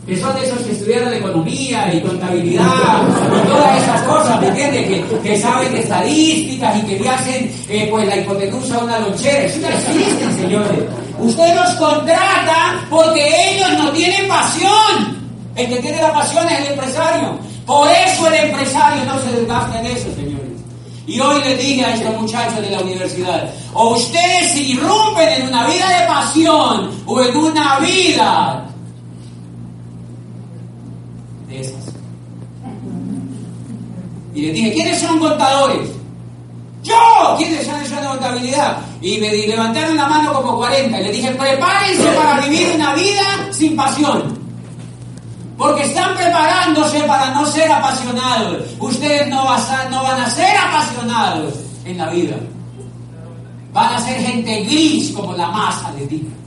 que 0.09 0.17
son 0.17 0.35
de 0.35 0.47
esos 0.47 0.61
que 0.61 0.73
estudiaron 0.73 1.13
economía 1.13 1.93
y 1.93 2.01
contabilidad 2.01 2.65
y 2.65 3.47
todas 3.47 3.83
esas 3.83 4.03
cosas, 4.05 4.41
¿me 4.41 4.49
entiendes? 4.49 4.87
Que, 4.87 5.19
que, 5.23 5.39
saben 5.39 5.77
estadísticas 5.77 6.79
y 6.79 6.87
que 6.87 6.99
le 6.99 7.09
hacen 7.11 7.53
eh, 7.69 7.89
pues 7.91 8.09
la 8.09 8.17
hipotenusa 8.17 8.77
a 8.77 8.85
una 8.85 8.99
lonchera. 9.01 9.45
Eso 9.45 9.61
no 9.61 9.69
existe, 9.69 10.33
señores. 10.41 10.81
Usted 11.19 11.55
los 11.55 11.75
contrata 11.75 12.87
porque 12.89 13.53
ellos 13.53 13.69
no 13.77 13.91
tienen 13.91 14.27
pasión. 14.29 15.19
El 15.55 15.69
que 15.69 15.77
tiene 15.77 16.01
la 16.01 16.15
pasión 16.15 16.49
es 16.49 16.59
el 16.61 16.73
empresario. 16.73 17.39
Por 17.67 17.91
eso 17.91 18.29
el 18.29 18.35
empresario 18.35 19.05
no 19.05 19.21
se 19.21 19.31
desgasta 19.33 19.79
en 19.79 19.87
eso, 19.89 20.15
señores. 20.15 20.49
Y 21.07 21.21
hoy 21.21 21.43
les 21.43 21.59
dije 21.59 21.85
a 21.85 21.95
estos 21.95 22.19
muchachos 22.19 22.63
de 22.63 22.71
la 22.71 22.81
universidad, 22.81 23.51
o 23.75 23.91
ustedes 23.97 24.57
irrumpen 24.57 25.29
en 25.29 25.49
una 25.49 25.67
vida 25.67 26.01
de 26.01 26.07
pasión 26.07 26.91
o 27.07 27.21
en 27.21 27.37
una 27.37 27.79
vida 27.81 28.68
de 31.49 31.61
esas. 31.61 31.85
Y 34.35 34.43
les 34.43 34.55
dije, 34.55 34.73
¿quiénes 34.73 35.01
son 35.01 35.19
contadores? 35.19 35.89
¡Yo! 36.83 36.95
¿Quiénes 37.37 37.67
son 37.67 37.81
de 38.03 38.09
contabilidad? 38.09 38.79
Y 39.01 39.19
me 39.19 39.33
levantaron 39.33 39.97
la 39.97 40.07
mano 40.07 40.33
como 40.33 40.59
40. 40.59 41.01
Y 41.01 41.05
les 41.05 41.13
dije, 41.13 41.31
prepárense 41.33 42.09
para 42.13 42.47
vivir 42.47 42.73
una 42.75 42.95
vida 42.95 43.49
sin 43.51 43.75
pasión. 43.75 44.39
Porque 45.57 45.85
están 45.85 46.15
preparándose 46.15 47.01
para 47.01 47.31
no 47.33 47.45
ser 47.47 47.71
apasionados. 47.71 48.65
Ustedes 48.79 49.29
no, 49.29 49.43
no 49.45 50.03
van 50.03 50.21
a 50.21 50.31
ser 50.31 50.57
apasionados 50.57 51.55
en 51.85 51.99
la 51.99 52.09
vida. 52.11 52.37
Van 53.73 53.95
a 53.95 54.01
ser 54.01 54.21
gente 54.21 54.63
gris 54.63 55.11
como 55.11 55.35
la 55.35 55.49
masa, 55.49 55.93
les 55.99 56.09
dije. 56.09 56.38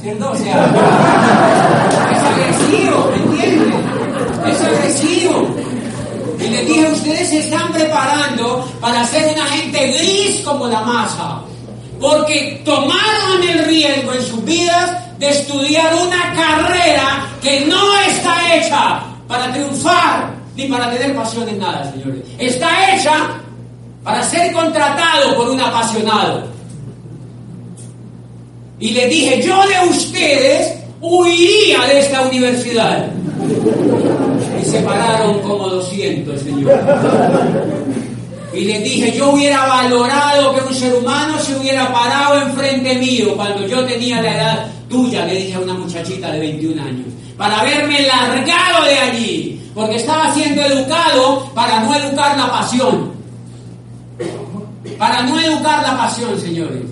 ¿Cierto? 0.00 0.30
O 0.30 0.36
sea, 0.36 0.66
es 2.12 2.22
agresivo, 2.22 3.10
¿me 3.10 3.16
entiendes? 3.16 3.74
Es 4.46 4.60
agresivo. 4.62 5.48
Y 6.38 6.48
le 6.48 6.64
dije, 6.64 6.92
ustedes 6.92 7.28
se 7.28 7.38
están 7.40 7.72
preparando 7.72 8.66
para 8.80 9.04
ser 9.06 9.34
una 9.34 9.46
gente 9.46 9.98
gris 9.98 10.40
como 10.42 10.66
la 10.68 10.80
masa, 10.80 11.40
porque 12.00 12.62
tomaron 12.64 13.42
el 13.48 13.64
riesgo 13.66 14.12
en 14.12 14.22
sus 14.22 14.44
vidas 14.44 15.18
de 15.18 15.28
estudiar 15.28 15.94
una 15.94 16.32
carrera 16.34 17.26
que 17.42 17.66
no 17.66 17.94
está 18.08 18.54
hecha 18.54 19.02
para 19.28 19.52
triunfar 19.52 20.34
ni 20.56 20.66
para 20.66 20.90
tener 20.90 21.14
pasión 21.14 21.48
en 21.48 21.58
nada, 21.58 21.90
señores. 21.92 22.24
Está 22.38 22.94
hecha 22.94 23.12
para 24.02 24.22
ser 24.22 24.52
contratado 24.52 25.36
por 25.36 25.50
un 25.50 25.60
apasionado. 25.60 26.59
Y 28.80 28.90
le 28.92 29.08
dije, 29.08 29.42
yo 29.42 29.60
de 29.66 29.90
ustedes 29.90 30.78
huiría 31.02 31.84
de 31.86 32.00
esta 32.00 32.22
universidad. 32.22 33.10
Y 34.60 34.64
se 34.64 34.80
pararon 34.80 35.38
como 35.40 35.68
200, 35.68 36.40
señor. 36.40 36.80
Y 38.54 38.64
les 38.64 38.82
dije, 38.82 39.12
yo 39.16 39.30
hubiera 39.30 39.66
valorado 39.66 40.54
que 40.54 40.62
un 40.62 40.74
ser 40.74 40.94
humano 40.94 41.38
se 41.38 41.56
hubiera 41.56 41.92
parado 41.92 42.40
enfrente 42.40 42.96
mío 42.96 43.36
cuando 43.36 43.66
yo 43.66 43.84
tenía 43.84 44.20
la 44.22 44.34
edad 44.34 44.66
tuya, 44.88 45.24
le 45.24 45.36
dije 45.36 45.54
a 45.54 45.60
una 45.60 45.74
muchachita 45.74 46.32
de 46.32 46.40
21 46.40 46.82
años, 46.82 47.06
para 47.36 47.60
haberme 47.60 48.02
largado 48.02 48.84
de 48.86 48.98
allí, 48.98 49.70
porque 49.72 49.96
estaba 49.96 50.34
siendo 50.34 50.62
educado 50.62 51.48
para 51.54 51.80
no 51.80 51.94
educar 51.94 52.36
la 52.36 52.50
pasión. 52.50 53.12
Para 54.98 55.22
no 55.22 55.38
educar 55.38 55.82
la 55.82 55.96
pasión, 55.96 56.38
señores. 56.40 56.82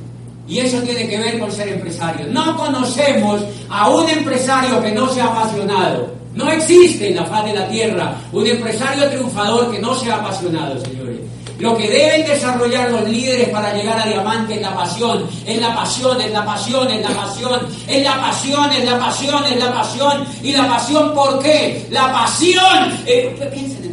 Y 0.49 0.61
eso 0.61 0.81
tiene 0.83 1.07
que 1.07 1.19
ver 1.19 1.39
con 1.39 1.53
ser 1.53 1.69
empresario. 1.69 2.27
No 2.31 2.57
conocemos 2.57 3.43
a 3.69 3.91
un 3.91 4.09
empresario 4.09 4.83
que 4.83 4.93
no 4.93 5.09
sea 5.09 5.27
apasionado. 5.27 6.11
No 6.35 6.51
existe 6.51 7.11
en 7.11 7.17
la 7.17 7.25
faz 7.25 7.45
de 7.45 7.55
la 7.55 7.69
tierra 7.69 8.15
un 8.33 8.47
empresario 8.47 9.09
triunfador 9.11 9.71
que 9.71 9.79
no 9.79 9.95
sea 9.95 10.17
apasionado, 10.17 10.81
señores. 10.81 11.19
Lo 11.59 11.77
que 11.77 11.89
deben 11.89 12.25
desarrollar 12.25 12.91
los 12.91 13.09
líderes 13.09 13.49
para 13.49 13.75
llegar 13.75 13.99
a 13.99 14.07
diamante 14.07 14.55
es 14.55 14.63
la 14.63 14.75
pasión, 14.75 15.29
es 15.45 15.61
la 15.61 15.75
pasión, 15.75 16.21
es 16.21 16.31
la 16.31 16.45
pasión, 16.45 16.89
es 16.89 17.03
la 17.03 17.17
pasión, 17.17 17.61
es 17.89 18.05
la 18.05 18.21
pasión, 18.21 18.73
es 18.73 18.85
la 18.85 18.99
pasión, 18.99 19.45
es 19.45 19.59
la 19.59 19.73
pasión. 19.75 20.27
¿Y 20.43 20.53
la 20.53 20.69
pasión 20.69 21.15
por 21.15 21.43
qué? 21.43 21.87
La 21.91 22.13
pasión. 22.13 23.03
Eh, 23.07 23.51
piensen. 23.53 23.88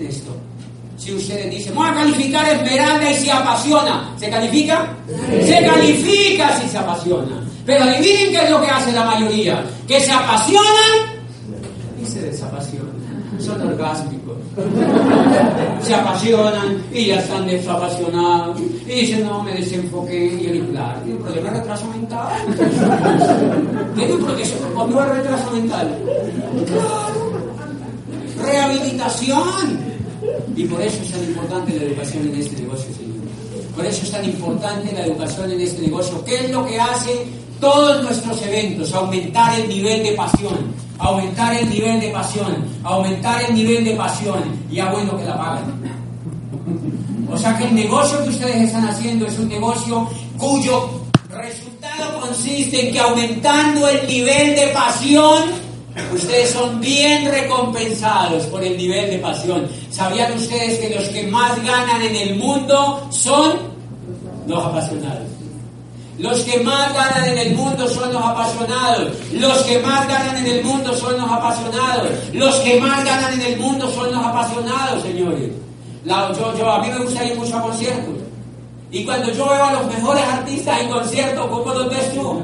Si 1.06 1.14
ustedes 1.14 1.52
dicen, 1.52 1.76
vamos 1.76 1.92
a 1.92 1.94
calificar 2.02 2.50
Esmeralda 2.50 3.12
y 3.12 3.14
se 3.14 3.32
apasiona, 3.32 4.12
¿se 4.18 4.28
califica? 4.28 4.88
Se 5.46 5.64
califica 5.64 6.60
si 6.60 6.68
se 6.68 6.80
apasiona. 6.80 7.44
Pero 7.64 7.84
adivinen 7.84 8.32
qué 8.32 8.44
es 8.44 8.50
lo 8.50 8.60
que 8.60 8.68
hace 8.68 8.92
la 8.92 9.06
mayoría. 9.06 9.64
Que 9.88 10.00
se 10.00 10.12
apasionan 10.12 11.22
y 12.02 12.06
se 12.08 12.22
desapasionan. 12.22 12.96
Son 13.40 13.62
orgásmicos. 13.62 14.38
Se 15.84 15.94
apasionan 15.94 16.84
y 16.92 17.06
ya 17.06 17.20
están 17.20 17.46
desapasionados. 17.46 18.60
Y 18.88 19.02
dicen, 19.02 19.28
no, 19.28 19.44
me 19.44 19.54
desenfoqué. 19.54 20.26
Y 20.26 20.58
yo 20.58 20.68
claro, 20.72 21.02
tiene 21.02 21.20
un 21.20 21.24
problema 21.24 21.52
de 21.52 21.60
retraso 21.60 21.86
mental. 21.86 22.30
Tiene 23.96 24.14
un 24.14 24.26
problema 24.26 25.06
de 25.06 25.14
retraso 25.14 25.52
mental. 25.52 26.00
Claro. 26.66 27.32
Rehabilitación. 28.44 29.95
Y 30.56 30.66
por 30.66 30.82
eso 30.82 31.02
es 31.02 31.12
tan 31.12 31.24
importante 31.24 31.76
la 31.76 31.84
educación 31.84 32.28
en 32.28 32.36
este 32.36 32.62
negocio, 32.62 32.94
señor. 32.96 33.16
Por 33.76 33.86
eso 33.86 34.04
es 34.04 34.12
tan 34.12 34.26
importante 34.26 34.94
la 34.94 35.06
educación 35.06 35.52
en 35.52 35.62
este 35.62 35.82
negocio. 35.82 36.24
¿Qué 36.24 36.46
es 36.46 36.52
lo 36.52 36.66
que 36.66 36.80
hace 36.80 37.26
todos 37.60 38.04
nuestros 38.04 38.42
eventos? 38.44 38.94
Aumentar 38.94 39.60
el 39.60 39.68
nivel 39.68 40.04
de 40.04 40.12
pasión. 40.14 40.74
Aumentar 40.98 41.56
el 41.56 41.70
nivel 41.70 42.00
de 42.00 42.10
pasión. 42.10 42.66
Aumentar 42.84 43.44
el 43.44 43.56
nivel 43.56 43.84
de 43.84 43.96
pasión. 43.96 44.44
Y 44.72 44.80
a 44.80 44.92
bueno 44.92 45.18
que 45.18 45.26
la 45.26 45.38
pagan. 45.38 45.96
O 47.32 47.38
sea 47.38 47.58
que 47.58 47.66
el 47.66 47.76
negocio 47.76 48.24
que 48.24 48.30
ustedes 48.30 48.56
están 48.68 48.88
haciendo 48.88 49.26
es 49.26 49.38
un 49.38 49.50
negocio 49.50 50.08
cuyo 50.38 50.90
resultado 51.30 52.22
consiste 52.22 52.88
en 52.88 52.94
que 52.94 53.00
aumentando 53.00 53.90
el 53.90 54.08
nivel 54.08 54.56
de 54.56 54.68
pasión 54.68 55.65
Ustedes 56.14 56.52
son 56.52 56.80
bien 56.82 57.30
recompensados 57.32 58.46
por 58.48 58.64
el 58.64 58.76
nivel 58.78 59.10
de 59.12 59.18
pasión. 59.20 59.68
¿Sabían 59.90 60.34
ustedes 60.34 60.80
que 60.80 60.96
los 60.96 61.08
que 61.10 61.28
más 61.28 61.56
ganan 61.64 62.02
en 62.02 62.16
el 62.16 62.36
mundo 62.36 63.08
son 63.12 63.74
Los 64.48 64.64
apasionados. 64.64 65.36
Los 66.18 66.40
que 66.42 66.60
más 66.62 66.94
ganan 66.94 67.30
en 67.30 67.38
el 67.38 67.56
mundo 67.56 67.88
son 67.90 68.14
los 68.14 68.24
apasionados. 68.24 69.12
Los 69.34 69.58
que 69.64 69.80
más 69.80 70.08
ganan 70.08 70.38
en 70.38 70.46
el 70.46 70.64
mundo 70.64 70.96
son 70.96 71.18
los 71.18 71.30
apasionados. 71.30 72.10
Los 72.34 72.56
que 72.58 72.80
más 72.80 73.04
ganan 73.04 73.34
en 73.34 73.42
el 73.42 73.60
mundo 73.60 73.92
son 73.92 74.12
los 74.14 74.24
apasionados, 74.24 75.02
señores. 75.02 75.52
yo, 76.06 76.72
a 76.72 76.82
mí 76.82 76.90
me 76.90 77.00
gusta 77.04 77.26
ir 77.26 77.36
mucho 77.38 77.58
a 77.58 77.62
conciertos. 77.64 78.16
Y 78.92 79.04
cuando 79.04 79.30
yo 79.34 79.46
veo 79.46 79.64
a 79.64 79.74
los 79.74 79.88
mejores 79.88 80.24
artistas 80.24 80.82
en 80.82 80.90
conciertos, 80.90 81.48
¿cómo 81.48 81.74
los 81.74 81.90
ves 81.90 82.14
tú? 82.14 82.42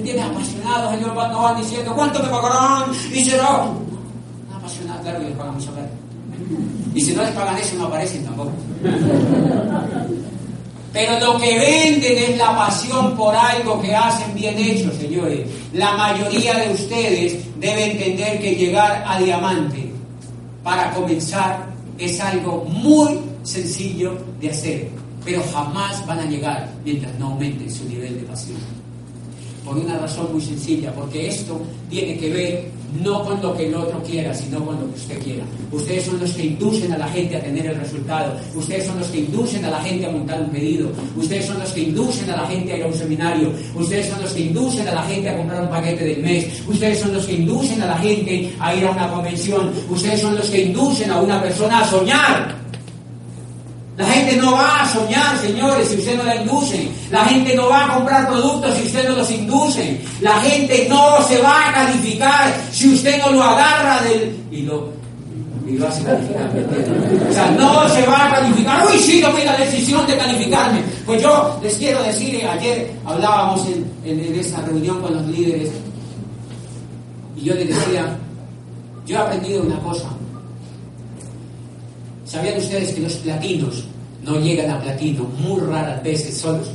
¿Me 0.00 0.08
entiendes? 0.08 0.32
Apasionados, 0.34 0.94
ellos 0.94 1.14
van, 1.14 1.34
van 1.34 1.60
diciendo, 1.60 1.92
¿cuánto 1.94 2.22
me 2.22 2.30
pagarán? 2.30 2.90
Y 3.12 3.22
será. 3.22 3.66
Apasionados, 4.56 5.02
claro 5.02 5.18
que 5.18 5.26
les 5.26 5.36
pagan 5.36 5.54
mucho 5.54 5.72
plata. 5.72 5.90
Y 6.94 7.00
si 7.02 7.12
no 7.12 7.22
les 7.22 7.32
pagan 7.32 7.58
eso, 7.58 7.76
no 7.76 7.84
aparecen 7.84 8.24
tampoco. 8.24 8.50
Pero 10.94 11.20
lo 11.20 11.38
que 11.38 11.58
venden 11.58 12.16
es 12.16 12.38
la 12.38 12.56
pasión 12.56 13.14
por 13.14 13.36
algo 13.36 13.82
que 13.82 13.94
hacen 13.94 14.34
bien 14.34 14.56
hecho, 14.56 14.90
señores. 14.92 15.46
La 15.74 15.92
mayoría 15.92 16.54
de 16.54 16.72
ustedes 16.72 17.44
debe 17.58 17.92
entender 17.92 18.40
que 18.40 18.54
llegar 18.54 19.04
a 19.06 19.20
diamante 19.20 19.92
para 20.64 20.94
comenzar 20.94 21.66
es 21.98 22.18
algo 22.20 22.64
muy 22.64 23.20
sencillo 23.42 24.16
de 24.40 24.48
hacer, 24.48 24.88
pero 25.26 25.42
jamás 25.52 26.06
van 26.06 26.20
a 26.20 26.24
llegar 26.24 26.70
mientras 26.86 27.14
no 27.18 27.26
aumenten 27.26 27.70
su 27.70 27.84
nivel 27.84 28.18
de 28.18 28.26
pasión. 28.26 28.79
Por 29.70 29.78
una 29.78 29.98
razón 29.98 30.32
muy 30.32 30.40
sencilla, 30.40 30.92
porque 30.92 31.28
esto 31.28 31.60
tiene 31.88 32.18
que 32.18 32.28
ver 32.28 32.64
no 33.04 33.24
con 33.24 33.40
lo 33.40 33.56
que 33.56 33.68
el 33.68 33.74
otro 33.76 34.02
quiera, 34.02 34.34
sino 34.34 34.66
con 34.66 34.74
lo 34.80 34.90
que 34.90 34.98
usted 34.98 35.22
quiera. 35.22 35.44
Ustedes 35.70 36.06
son 36.06 36.18
los 36.18 36.32
que 36.32 36.46
inducen 36.46 36.92
a 36.92 36.98
la 36.98 37.06
gente 37.06 37.36
a 37.36 37.40
tener 37.40 37.66
el 37.66 37.76
resultado. 37.76 38.36
Ustedes 38.56 38.86
son 38.86 38.98
los 38.98 39.06
que 39.06 39.18
inducen 39.18 39.64
a 39.64 39.70
la 39.70 39.80
gente 39.80 40.06
a 40.06 40.10
montar 40.10 40.40
un 40.40 40.50
pedido. 40.50 40.90
Ustedes 41.16 41.46
son 41.46 41.60
los 41.60 41.70
que 41.70 41.82
inducen 41.82 42.30
a 42.30 42.38
la 42.38 42.46
gente 42.48 42.72
a 42.72 42.76
ir 42.78 42.82
a 42.82 42.86
un 42.88 42.94
seminario. 42.94 43.52
Ustedes 43.76 44.08
son 44.08 44.20
los 44.20 44.32
que 44.32 44.40
inducen 44.40 44.88
a 44.88 44.92
la 44.92 45.02
gente 45.04 45.28
a 45.28 45.36
comprar 45.36 45.62
un 45.62 45.70
paquete 45.70 46.04
del 46.04 46.20
mes. 46.20 46.62
Ustedes 46.66 46.98
son 46.98 47.14
los 47.14 47.24
que 47.24 47.34
inducen 47.34 47.80
a 47.80 47.86
la 47.86 47.98
gente 47.98 48.52
a 48.58 48.74
ir 48.74 48.84
a 48.86 48.90
una 48.90 49.08
convención. 49.08 49.70
Ustedes 49.88 50.20
son 50.20 50.34
los 50.34 50.50
que 50.50 50.62
inducen 50.62 51.12
a 51.12 51.20
una 51.20 51.40
persona 51.40 51.78
a 51.78 51.86
soñar. 51.88 52.59
La 54.00 54.06
gente 54.06 54.36
no 54.36 54.52
va 54.52 54.80
a 54.80 54.88
soñar, 54.88 55.38
señores, 55.38 55.88
si 55.88 55.96
usted 55.98 56.16
no 56.16 56.22
la 56.22 56.36
induce. 56.36 56.88
La 57.10 57.26
gente 57.26 57.54
no 57.54 57.68
va 57.68 57.84
a 57.84 57.94
comprar 57.96 58.28
productos 58.28 58.74
si 58.74 58.86
usted 58.86 59.06
no 59.10 59.16
los 59.16 59.30
induce. 59.30 60.00
La 60.22 60.40
gente 60.40 60.86
no 60.88 61.22
se 61.28 61.38
va 61.42 61.68
a 61.68 61.72
calificar 61.74 62.54
si 62.72 62.94
usted 62.94 63.18
no 63.18 63.30
lo 63.32 63.42
agarra 63.42 64.00
del... 64.02 64.34
y 64.50 64.62
lo, 64.62 64.88
y 65.68 65.72
lo 65.72 65.86
hace 65.86 66.02
calificar. 66.02 66.50
O 67.28 67.32
sea, 67.32 67.50
no 67.50 67.88
se 67.90 68.06
va 68.06 68.26
a 68.26 68.30
calificar. 68.36 68.86
Uy, 68.90 68.98
sí, 68.98 69.20
tomé 69.20 69.44
la 69.44 69.58
decisión 69.58 70.06
de 70.06 70.16
calificarme. 70.16 70.80
Pues 71.04 71.20
yo 71.20 71.60
les 71.62 71.76
quiero 71.76 72.02
decir, 72.02 72.36
eh, 72.36 72.48
ayer 72.48 72.90
hablábamos 73.04 73.66
en, 73.66 73.84
en, 74.02 74.24
en 74.24 74.40
esa 74.40 74.62
reunión 74.62 75.02
con 75.02 75.12
los 75.12 75.26
líderes 75.26 75.70
y 77.36 77.44
yo 77.44 77.54
les 77.54 77.68
decía, 77.68 78.16
yo 79.04 79.16
he 79.16 79.18
aprendido 79.18 79.62
una 79.62 79.78
cosa. 79.80 80.08
¿Sabían 82.30 82.58
ustedes 82.58 82.94
que 82.94 83.00
los 83.00 83.14
platinos 83.14 83.82
no 84.22 84.38
llegan 84.38 84.70
a 84.70 84.80
platino 84.80 85.24
muy 85.24 85.60
raras 85.62 86.00
veces 86.04 86.38
solos? 86.38 86.68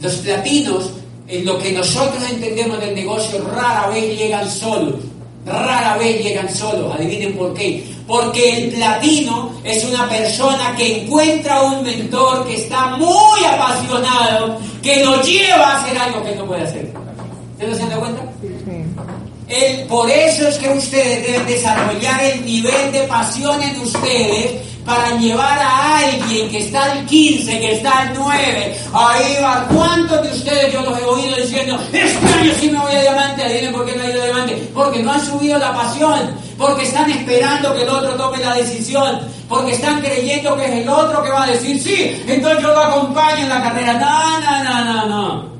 Los 0.00 0.14
platinos, 0.14 0.90
en 1.28 1.44
lo 1.44 1.58
que 1.58 1.70
nosotros 1.70 2.22
entendemos 2.30 2.80
del 2.80 2.94
negocio, 2.94 3.44
rara 3.54 3.88
vez 3.88 4.16
llegan 4.16 4.50
solos. 4.50 4.94
Rara 5.44 5.98
vez 5.98 6.24
llegan 6.24 6.48
solos. 6.48 6.94
Adivinen 6.94 7.34
por 7.34 7.52
qué. 7.52 7.84
Porque 8.06 8.56
el 8.56 8.72
platino 8.72 9.52
es 9.62 9.84
una 9.84 10.08
persona 10.08 10.74
que 10.76 11.02
encuentra 11.02 11.60
un 11.64 11.82
mentor 11.82 12.46
que 12.46 12.54
está 12.54 12.96
muy 12.96 13.44
apasionado, 13.44 14.60
que 14.82 15.04
lo 15.04 15.22
lleva 15.22 15.72
a 15.72 15.82
hacer 15.82 15.98
algo 15.98 16.24
que 16.24 16.34
no 16.34 16.46
puede 16.46 16.62
hacer. 16.62 16.90
¿Ustedes 17.52 17.76
se 17.76 17.82
han 17.82 17.90
dado 17.90 18.33
cuenta? 19.46 19.88
por 19.88 20.10
eso 20.10 20.48
es 20.48 20.58
que 20.58 20.68
ustedes 20.70 21.26
deben 21.26 21.46
desarrollar 21.46 22.22
el 22.24 22.44
nivel 22.44 22.92
de 22.92 23.02
pasión 23.04 23.60
en 23.62 23.80
ustedes 23.80 24.64
para 24.84 25.16
llevar 25.18 25.58
a 25.58 25.98
alguien 25.98 26.50
que 26.50 26.60
está 26.60 26.92
al 26.92 27.06
15, 27.06 27.58
que 27.58 27.72
está 27.76 28.00
al 28.00 28.14
9, 28.14 28.78
ahí 28.92 29.36
va. 29.42 29.66
¿Cuántos 29.72 30.22
de 30.22 30.36
ustedes 30.36 30.72
yo 30.72 30.82
los 30.82 30.98
he 30.98 31.04
oído 31.04 31.36
diciendo, 31.36 31.78
este 31.92 32.26
año 32.26 32.52
sí 32.60 32.70
me 32.70 32.78
voy 32.78 32.94
a 32.94 33.00
diamante? 33.00 33.44
Adivinen 33.44 33.72
por 33.72 33.86
qué 33.86 33.96
no 33.96 34.02
ha 34.02 34.10
ido 34.10 34.22
a 34.22 34.26
diamante. 34.26 34.68
Porque 34.74 35.02
no 35.02 35.12
han 35.12 35.24
subido 35.24 35.58
la 35.58 35.74
pasión, 35.74 36.36
porque 36.58 36.84
están 36.84 37.10
esperando 37.10 37.74
que 37.74 37.82
el 37.82 37.88
otro 37.88 38.10
tome 38.14 38.38
la 38.38 38.54
decisión, 38.54 39.20
porque 39.48 39.72
están 39.72 40.00
creyendo 40.00 40.56
que 40.56 40.66
es 40.66 40.72
el 40.82 40.88
otro 40.88 41.22
que 41.22 41.30
va 41.30 41.44
a 41.44 41.50
decir, 41.50 41.80
sí, 41.82 42.22
entonces 42.26 42.62
yo 42.62 42.68
lo 42.68 42.80
acompaño 42.80 43.44
en 43.44 43.48
la 43.48 43.62
carrera. 43.62 43.94
No, 43.94 44.40
no, 44.40 44.64
no, 44.64 44.84
no, 44.84 45.06
no. 45.06 45.53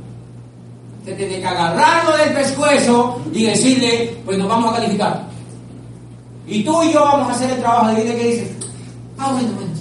Usted 1.04 1.18
tiene 1.18 1.38
que 1.38 1.46
agarrarlo 1.46 2.16
del 2.16 2.32
pescuezo 2.32 3.20
y 3.30 3.44
decirle, 3.44 4.16
pues 4.24 4.38
nos 4.38 4.48
vamos 4.48 4.72
a 4.72 4.76
calificar. 4.76 5.24
Y 6.46 6.64
tú 6.64 6.82
y 6.82 6.94
yo 6.94 7.00
vamos 7.02 7.28
a 7.28 7.32
hacer 7.32 7.50
el 7.50 7.58
trabajo. 7.58 7.88
de 7.88 8.02
vida 8.02 8.14
que 8.14 8.26
dices, 8.26 8.50
ah, 9.18 9.32
bueno, 9.32 9.48
bueno. 9.54 9.74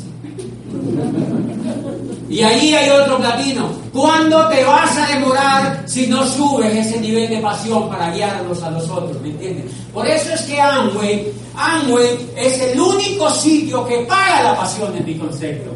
Y 2.29 2.41
ahí 2.41 2.75
hay 2.75 2.89
otro 2.89 3.19
platino. 3.19 3.69
¿Cuándo 3.93 4.49
te 4.49 4.65
vas 4.65 4.97
a 4.97 5.07
demorar 5.13 5.83
si 5.85 6.07
no 6.07 6.27
subes 6.27 6.75
ese 6.75 6.99
nivel 6.99 7.29
de 7.29 7.37
pasión 7.37 7.87
para 7.87 8.11
guiarlos 8.11 8.61
a 8.61 8.71
los 8.71 8.89
otros? 8.89 9.21
¿Me 9.21 9.29
entiendes? 9.29 9.71
Por 9.93 10.05
eso 10.05 10.33
es 10.33 10.41
que 10.41 10.59
Amway, 10.59 11.31
Amway 11.55 12.31
es 12.35 12.59
el 12.59 12.77
único 12.77 13.29
sitio 13.29 13.85
que 13.85 13.99
paga 13.99 14.43
la 14.43 14.57
pasión 14.57 14.93
en 14.97 15.05
mi 15.05 15.15
concepto. 15.15 15.71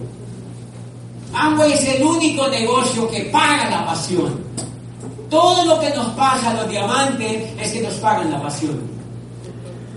Amway 1.34 1.72
es 1.72 1.86
el 1.86 2.04
único 2.04 2.50
negocio 2.50 3.10
que 3.10 3.22
paga 3.32 3.70
la 3.70 3.86
pasión. 3.86 4.46
Todo 5.30 5.66
lo 5.66 5.80
que 5.80 5.90
nos 5.90 6.08
pasa 6.10 6.52
a 6.52 6.54
los 6.54 6.70
diamantes 6.70 7.50
es 7.60 7.72
que 7.72 7.82
nos 7.82 7.94
pagan 7.96 8.32
la 8.32 8.42
pasión. 8.42 8.80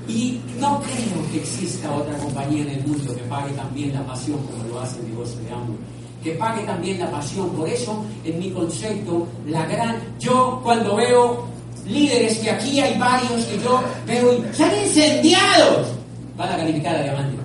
Y 0.09 0.41
no 0.59 0.81
creo 0.81 1.31
que 1.31 1.39
exista 1.39 1.93
otra 1.95 2.17
compañía 2.19 2.63
en 2.63 2.71
el 2.71 2.87
mundo 2.87 3.15
que 3.15 3.23
pague 3.23 3.53
también 3.53 3.95
la 3.95 4.05
pasión 4.05 4.39
como 4.39 4.65
lo 4.65 4.81
hace 4.81 4.99
el 4.99 5.11
negocio 5.11 5.39
de 5.41 5.53
Amway. 5.53 5.79
Que 6.25 6.33
pague 6.33 6.63
también 6.65 6.99
la 6.99 7.11
pasión. 7.11 7.49
Por 7.51 7.69
eso, 7.69 8.05
en 8.25 8.39
mi 8.41 8.51
concepto, 8.51 9.27
la 9.47 9.65
gran. 9.67 9.97
Yo, 10.19 10.61
cuando 10.65 10.97
veo 10.97 11.47
líderes, 11.87 12.39
que 12.39 12.51
aquí 12.51 12.81
hay 12.81 12.99
varios 12.99 13.45
que 13.45 13.59
yo 13.61 13.81
veo 14.07 14.35
y 14.35 14.51
están 14.51 14.73
incendiados, 14.83 15.89
van 16.37 16.53
a 16.53 16.57
calificar 16.57 16.97
a 16.97 17.03
diamante. 17.03 17.37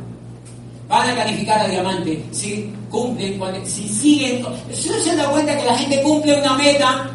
Van 0.89 1.09
a 1.09 1.15
calificar 1.15 1.59
a 1.61 1.67
diamante 1.67 2.25
si 2.31 2.73
cumplen, 2.89 3.39
si 3.65 3.87
siguen. 3.87 4.45
¿Se 4.73 5.15
dan 5.15 5.31
cuenta 5.31 5.55
que 5.55 5.65
la 5.65 5.77
gente 5.77 6.01
cumple 6.01 6.39
una 6.39 6.55
meta 6.55 7.11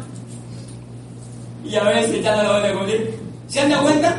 y 1.71 1.75
a 1.77 1.83
veces 1.83 2.21
ya 2.21 2.35
no 2.35 2.43
lo 2.43 2.49
van 2.53 2.65
a 2.65 2.73
cumplir. 2.73 3.17
¿Se 3.47 3.61
han 3.61 3.69
dado 3.69 3.83
cuenta? 3.83 4.17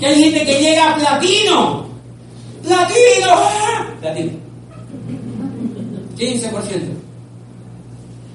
Que 0.00 0.06
hay 0.06 0.24
gente 0.24 0.44
que 0.44 0.60
llega 0.60 0.92
a 0.92 0.96
platino. 0.96 1.86
¡Platino! 2.62 3.98
Platino. 4.00 4.32
15%. 6.18 7.02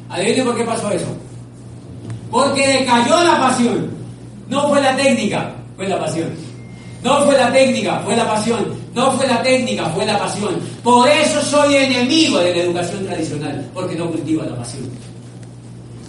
Adivinen 0.10 0.46
por 0.46 0.56
qué 0.56 0.64
pasó 0.64 0.90
eso. 0.92 1.08
Porque 2.32 2.68
decayó 2.68 3.22
la 3.24 3.40
pasión. 3.40 3.90
No 4.50 4.70
fue 4.70 4.82
la 4.82 4.96
técnica, 4.96 5.54
fue 5.76 5.88
la 5.88 6.00
pasión. 6.00 6.30
No 7.04 7.22
fue 7.24 7.38
la 7.38 7.52
técnica, 7.52 8.00
fue 8.00 8.16
la 8.16 8.28
pasión. 8.28 8.66
No 8.94 9.12
fue 9.12 9.28
la 9.28 9.42
técnica, 9.44 9.86
fue 9.90 10.06
la 10.06 10.18
pasión. 10.18 10.56
Por 10.84 11.08
eso 11.08 11.42
soy 11.42 11.76
enemigo 11.76 12.40
de 12.40 12.56
la 12.56 12.64
educación 12.64 13.06
tradicional, 13.06 13.70
porque 13.74 13.96
no 13.96 14.10
cultiva 14.10 14.46
la 14.46 14.56
pasión. 14.56 14.90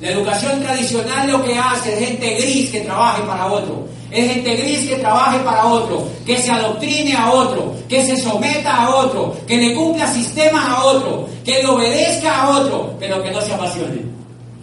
La 0.00 0.11
educación 0.11 0.61
tradicional 0.61 1.30
lo 1.30 1.44
que 1.44 1.58
hace 1.58 1.94
es 1.94 2.08
gente 2.08 2.34
gris 2.37 2.70
que 2.70 2.80
trabaje 2.82 3.22
para 3.22 3.46
otro. 3.46 3.88
Es 4.11 4.32
gente 4.32 4.56
gris 4.56 4.88
que 4.88 4.96
trabaje 4.96 5.38
para 5.40 5.66
otro, 5.66 6.08
que 6.24 6.38
se 6.38 6.50
adoctrine 6.50 7.14
a 7.14 7.30
otro, 7.30 7.74
que 7.88 8.06
se 8.06 8.16
someta 8.16 8.84
a 8.84 8.96
otro, 8.96 9.37
que 9.46 9.56
le 9.58 9.74
cumpla 9.74 10.06
sistemas 10.06 10.66
a 10.66 10.84
otro, 10.84 11.28
que 11.44 11.62
le 11.62 11.66
obedezca 11.66 12.42
a 12.42 12.48
otro, 12.48 12.94
pero 12.98 13.22
que 13.22 13.30
no 13.30 13.40
se 13.40 13.52
apasione. 13.52 14.02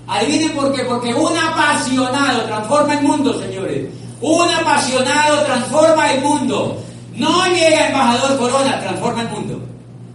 Adivinen 0.07 0.51
por 0.51 0.73
qué, 0.73 0.83
porque 0.83 1.13
un 1.13 1.37
apasionado 1.37 2.43
transforma 2.43 2.93
el 2.93 3.01
mundo, 3.03 3.39
señores. 3.39 3.87
Un 4.21 4.49
apasionado 4.49 5.43
transforma 5.43 6.11
el 6.11 6.21
mundo. 6.21 6.77
No 7.15 7.45
llega 7.47 7.87
embajador 7.87 8.37
Corona, 8.37 8.79
transforma 8.79 9.21
el 9.21 9.29
mundo. 9.29 9.59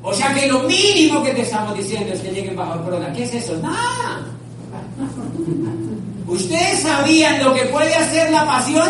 O 0.02 0.14
sea 0.14 0.32
que 0.34 0.46
lo 0.46 0.60
mínimo 0.60 1.22
que 1.22 1.32
te 1.32 1.42
estamos 1.42 1.76
diciendo 1.76 2.12
es 2.12 2.20
que 2.20 2.30
llegue 2.30 2.48
embajador 2.48 2.84
Corona. 2.84 3.12
¿Qué 3.12 3.24
es 3.24 3.34
eso? 3.34 3.56
Nada. 3.58 4.26
¿Ustedes 6.26 6.80
sabían 6.80 7.42
lo 7.42 7.54
que 7.54 7.62
puede 7.66 7.94
hacer 7.94 8.30
la 8.30 8.46
pasión? 8.46 8.88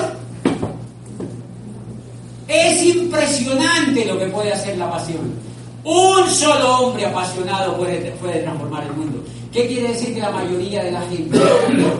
Es 2.48 2.82
impresionante 2.82 4.04
lo 4.04 4.18
que 4.18 4.26
puede 4.26 4.52
hacer 4.52 4.76
la 4.76 4.90
pasión. 4.90 5.32
Un 5.84 6.28
solo 6.28 6.78
hombre 6.78 7.06
apasionado 7.06 7.76
puede, 7.76 8.10
puede 8.20 8.40
transformar 8.40 8.84
el 8.84 8.92
mundo. 8.92 9.24
¿Qué 9.52 9.66
quiere 9.66 9.88
decir 9.88 10.14
que 10.14 10.20
la 10.20 10.30
mayoría 10.30 10.84
de 10.84 10.92
la 10.92 11.00
gente 11.02 11.38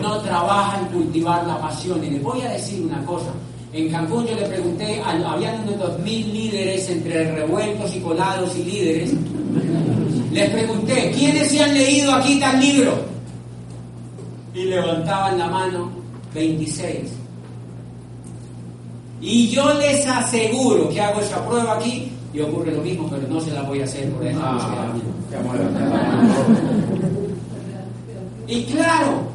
no 0.01 0.17
trabaja 0.19 0.79
en 0.79 0.85
cultivar 0.87 1.45
la 1.47 1.59
pasión? 1.59 2.03
Y 2.03 2.11
les 2.11 2.21
voy 2.23 2.41
a 2.41 2.49
decir 2.49 2.81
una 2.81 3.03
cosa. 3.05 3.31
En 3.73 3.89
Cancún 3.89 4.25
yo 4.27 4.35
le 4.35 4.45
pregunté, 4.45 5.01
habían 5.01 5.61
unos 5.63 5.79
dos 5.79 5.99
mil 5.99 6.33
líderes 6.33 6.89
entre 6.89 7.31
revueltos 7.31 7.95
y 7.95 7.99
colados 7.99 8.55
y 8.57 8.63
líderes. 8.63 9.11
Les 10.31 10.49
pregunté, 10.49 11.11
¿quiénes 11.17 11.49
se 11.49 11.63
han 11.63 11.73
leído 11.73 12.13
aquí 12.13 12.39
tal 12.39 12.59
libro? 12.59 12.93
Y 14.53 14.65
levantaban 14.65 15.37
la 15.37 15.47
mano 15.47 15.89
26. 16.33 17.11
Y 19.21 19.49
yo 19.49 19.73
les 19.75 20.05
aseguro 20.07 20.89
que 20.89 20.99
hago 20.99 21.21
esa 21.21 21.45
prueba 21.47 21.75
aquí 21.75 22.11
y 22.33 22.39
ocurre 22.39 22.71
lo 22.71 22.81
mismo, 22.81 23.07
pero 23.09 23.27
no 23.27 23.39
se 23.39 23.51
la 23.51 23.61
voy 23.61 23.81
a 23.81 23.83
hacer 23.83 24.09
por 24.11 24.25
eso. 24.25 24.39
Ah, 24.41 24.93
y 28.47 28.63
claro, 28.63 29.31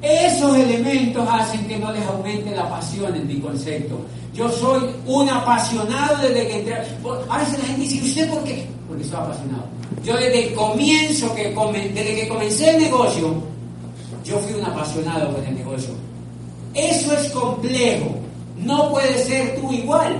esos 0.00 0.56
elementos 0.56 1.28
hacen 1.30 1.66
que 1.66 1.78
no 1.78 1.92
les 1.92 2.04
aumente 2.06 2.54
la 2.54 2.68
pasión 2.70 3.14
en 3.14 3.26
mi 3.26 3.38
concepto. 3.40 4.00
Yo 4.32 4.48
soy 4.48 4.82
un 5.06 5.28
apasionado 5.28 6.18
desde 6.22 6.46
que 6.46 6.58
entré. 6.60 6.74
A 7.28 7.38
veces 7.38 7.58
la 7.58 7.64
gente 7.66 7.82
dice, 7.82 8.04
¿usted 8.04 8.30
por 8.30 8.44
qué? 8.44 8.66
Porque 8.88 9.04
soy 9.04 9.16
apasionado. 9.16 9.64
Yo 10.04 10.16
desde 10.16 10.48
el 10.48 10.54
comienzo, 10.54 11.34
que 11.34 11.54
desde 11.94 12.14
que 12.14 12.28
comencé 12.28 12.70
el 12.76 12.82
negocio, 12.82 13.34
yo 14.28 14.38
fui 14.38 14.54
un 14.54 14.64
apasionado 14.64 15.32
con 15.32 15.44
el 15.44 15.54
negocio. 15.54 15.94
Eso 16.74 17.12
es 17.12 17.30
complejo. 17.30 18.16
No 18.58 18.90
puede 18.90 19.24
ser 19.24 19.60
tú 19.60 19.72
igual. 19.72 20.18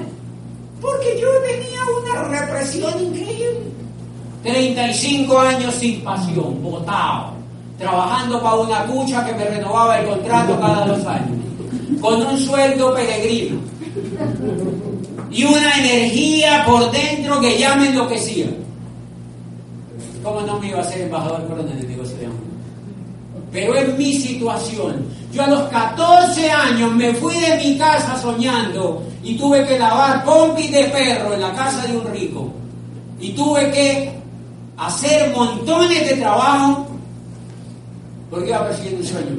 Porque 0.80 1.20
yo 1.20 1.28
tenía 1.46 1.80
una 2.02 2.40
represión 2.40 2.92
increíble. 3.02 3.68
35 4.42 5.38
años 5.38 5.74
sin 5.74 6.02
pasión, 6.02 6.62
botado 6.62 7.38
trabajando 7.78 8.42
para 8.42 8.56
una 8.56 8.86
cucha 8.86 9.24
que 9.24 9.32
me 9.34 9.44
renovaba 9.44 10.00
el 10.00 10.08
contrato 10.08 10.60
cada 10.60 10.84
dos 10.84 11.06
años, 11.06 11.38
con 12.00 12.20
un 12.20 12.38
sueldo 12.38 12.94
peregrino 12.94 13.60
y 15.30 15.44
una 15.44 15.78
energía 15.78 16.64
por 16.66 16.90
dentro 16.90 17.40
que 17.40 17.56
ya 17.56 17.76
me 17.76 17.88
enloquecía. 17.88 18.48
¿Cómo 20.22 20.40
no 20.40 20.58
me 20.58 20.68
iba 20.68 20.80
a 20.80 20.84
ser 20.84 21.02
embajador 21.02 21.46
coronel 21.46 21.72
en 21.72 21.78
el 21.78 21.88
negocio 21.88 22.16
de 22.18 22.26
amor? 22.26 22.47
Pero 23.50 23.76
en 23.76 23.96
mi 23.96 24.14
situación, 24.14 25.06
yo 25.32 25.42
a 25.42 25.46
los 25.46 25.62
14 25.70 26.50
años 26.50 26.92
me 26.92 27.14
fui 27.14 27.34
de 27.36 27.56
mi 27.56 27.78
casa 27.78 28.20
soñando 28.20 29.02
y 29.22 29.36
tuve 29.36 29.66
que 29.66 29.78
lavar 29.78 30.24
pompis 30.24 30.70
de 30.70 30.84
perro 30.84 31.34
en 31.34 31.40
la 31.40 31.52
casa 31.54 31.86
de 31.86 31.96
un 31.96 32.06
rico. 32.12 32.52
Y 33.20 33.30
tuve 33.32 33.70
que 33.70 34.12
hacer 34.76 35.34
montones 35.34 36.08
de 36.08 36.16
trabajo 36.16 36.86
porque 38.30 38.48
iba 38.48 38.66
persiguiendo 38.66 39.00
un 39.00 39.06
sueño. 39.06 39.36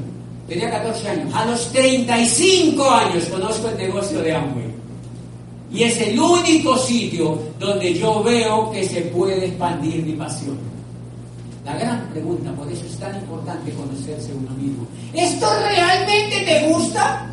Tenía 0.47 0.71
14 0.71 1.09
años. 1.09 1.33
A 1.35 1.45
los 1.45 1.71
35 1.71 2.89
años 2.89 3.25
conozco 3.25 3.69
el 3.69 3.77
negocio 3.77 4.21
de 4.21 4.35
Amway. 4.35 4.69
Y 5.71 5.83
es 5.83 6.01
el 6.01 6.19
único 6.19 6.75
sitio 6.77 7.39
donde 7.59 7.93
yo 7.93 8.23
veo 8.23 8.71
que 8.71 8.83
se 8.83 9.01
puede 9.01 9.45
expandir 9.45 10.03
mi 10.03 10.13
pasión. 10.13 10.57
La 11.69 11.77
gran 11.77 12.01
pregunta, 12.07 12.51
por 12.53 12.71
eso 12.71 12.83
es 12.83 12.97
tan 12.97 13.15
importante 13.15 13.71
conocerse 13.73 14.33
uno 14.33 14.49
mismo. 14.57 14.87
¿Esto 15.13 15.45
realmente 15.61 16.41
te 16.43 16.67
gusta? 16.67 17.27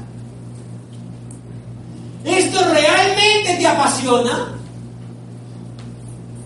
¿Esto 2.22 2.58
realmente 2.70 3.56
te 3.58 3.66
apasiona? 3.66 4.52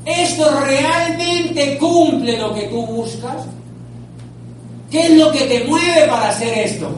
¿Esto 0.05 0.61
realmente 0.61 1.79
cumple 1.79 2.39
lo 2.39 2.55
que 2.55 2.69
tú 2.69 2.87
buscas? 2.87 3.47
¿Qué 4.89 5.07
es 5.07 5.19
lo 5.19 5.33
que 5.33 5.47
te 5.47 5.65
mueve 5.65 6.07
para 6.09 6.29
hacer 6.29 6.59
esto? 6.59 6.91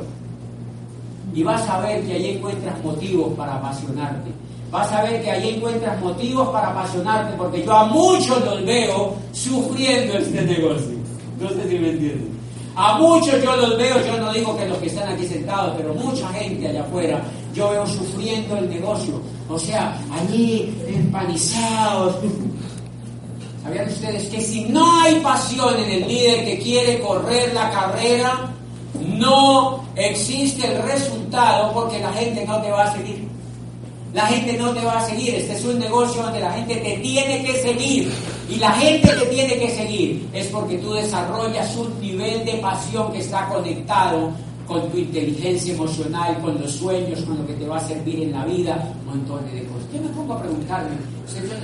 Y 1.35 1.43
vas 1.43 1.67
a 1.71 1.81
ver 1.81 2.05
que 2.05 2.13
ahí 2.13 2.37
encuentras 2.37 2.85
motivos 2.85 3.33
para 3.35 3.55
apasionarte. 3.55 4.31
Vas 4.73 4.91
a 4.91 5.03
ver 5.03 5.23
que 5.23 5.31
ahí 5.31 5.51
encuentras 5.51 6.01
motivos 6.01 6.49
para 6.49 6.71
apasionarte, 6.71 7.37
porque 7.37 7.63
yo 7.63 7.73
a 7.75 7.85
muchos 7.85 8.43
los 8.43 8.65
veo 8.65 9.15
sufriendo 9.33 10.15
este 10.15 10.41
negocio. 10.41 10.97
No 11.39 11.51
sé 11.51 11.69
si 11.69 11.79
me 11.79 11.91
entienden. 11.91 12.33
A 12.75 12.97
muchos 12.97 13.43
yo 13.45 13.55
los 13.55 13.77
veo, 13.77 14.03
yo 14.07 14.17
no 14.17 14.33
digo 14.33 14.57
que 14.57 14.67
los 14.67 14.79
que 14.79 14.87
están 14.87 15.13
aquí 15.13 15.27
sentados, 15.27 15.75
pero 15.77 15.93
mucha 15.93 16.27
gente 16.29 16.69
allá 16.69 16.81
afuera, 16.81 17.23
yo 17.53 17.69
veo 17.69 17.87
sufriendo 17.87 18.57
el 18.57 18.71
negocio. 18.71 19.21
O 19.51 19.59
sea, 19.59 19.95
allí 20.11 20.75
empanizados, 20.89 22.17
¿Sabían 23.63 23.89
ustedes 23.89 24.29
que 24.29 24.41
si 24.41 24.65
no 24.65 25.03
hay 25.03 25.21
pasión 25.21 25.79
en 25.79 26.03
el 26.03 26.09
líder 26.09 26.45
que 26.47 26.59
quiere 26.59 26.99
correr 26.99 27.55
la 27.55 27.71
carrera, 27.71 28.51
no 29.01 29.85
existe 29.95 30.67
el 30.67 30.83
resultado 30.83 31.73
porque 31.73 32.01
la 32.01 32.13
gente 32.13 32.45
no 32.45 32.61
te 32.61 32.71
va 32.71 32.85
a 32.85 32.93
seguir? 32.93 33.32
La 34.13 34.27
gente 34.27 34.59
no 34.59 34.73
te 34.75 34.85
va 34.85 34.99
a 34.99 35.09
seguir. 35.09 35.35
Este 35.35 35.55
es 35.55 35.65
un 35.65 35.79
negocio 35.79 36.23
donde 36.23 36.41
la 36.41 36.53
gente 36.53 36.77
te 36.77 36.99
tiene 36.99 37.45
que 37.45 37.55
seguir. 37.63 38.13
Y 38.49 38.57
la 38.57 38.73
gente 38.73 39.09
te 39.09 39.27
tiene 39.27 39.59
que 39.59 39.71
seguir 39.71 40.29
es 40.33 40.47
porque 40.49 40.77
tú 40.79 40.93
desarrollas 40.93 41.75
un 41.77 41.99
nivel 42.01 42.45
de 42.45 42.55
pasión 42.55 43.11
que 43.13 43.21
está 43.21 43.49
conectado 43.49 44.31
con 44.67 44.91
tu 44.91 44.99
inteligencia 44.99 45.75
emocional, 45.75 46.39
con 46.41 46.61
los 46.61 46.73
sueños, 46.73 47.21
con 47.23 47.39
lo 47.39 47.47
que 47.47 47.55
te 47.55 47.67
va 47.67 47.79
a 47.79 47.81
servir 47.81 48.23
en 48.23 48.33
la 48.33 48.45
vida, 48.45 48.95
un 49.01 49.19
montón 49.19 49.45
de 49.53 49.65
cosas. 49.65 49.83
Yo 49.93 50.01
me 50.03 50.09
pongo 50.09 50.35
a 50.35 50.41
preguntarme, 50.41 50.97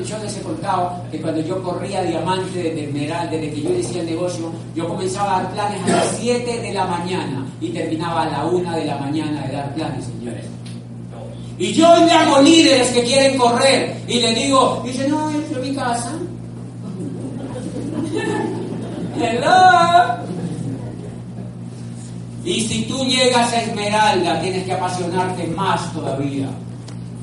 yo 0.05 0.19
les 0.19 0.37
he 0.37 0.41
contado 0.41 1.03
que 1.11 1.21
cuando 1.21 1.41
yo 1.43 1.63
corría 1.63 2.03
diamante 2.03 2.63
de 2.63 2.71
terminal, 2.71 3.31
desde 3.31 3.51
que 3.51 3.63
yo 3.63 3.71
decía 3.71 4.01
el 4.01 4.07
negocio, 4.07 4.51
yo 4.75 4.89
comenzaba 4.89 5.39
a 5.39 5.43
dar 5.43 5.53
planes 5.53 5.83
a 5.85 5.89
las 5.89 6.19
7 6.19 6.61
de 6.61 6.73
la 6.73 6.87
mañana 6.87 7.47
y 7.61 7.69
terminaba 7.69 8.23
a 8.23 8.31
la 8.31 8.45
1 8.47 8.77
de 8.77 8.85
la 8.85 8.99
mañana 8.99 9.47
de 9.47 9.53
dar 9.53 9.75
planes, 9.75 10.05
señores. 10.05 10.45
Y 11.59 11.73
yo 11.73 11.89
llamo 12.07 12.41
líderes 12.41 12.89
que 12.91 13.03
quieren 13.03 13.37
correr 13.37 14.01
y 14.07 14.21
les 14.21 14.35
digo, 14.35 14.81
dice, 14.85 15.09
no, 15.09 15.31
yo 15.33 15.61
mi 15.61 15.75
casa. 15.75 16.13
Hello. 19.21 20.29
Y 22.45 22.61
si 22.61 22.83
tú 22.85 23.05
llegas 23.05 23.53
a 23.53 23.63
Esmeralda, 23.63 24.41
tienes 24.41 24.65
que 24.65 24.73
apasionarte 24.73 25.49
más 25.49 25.93
todavía. 25.93 26.49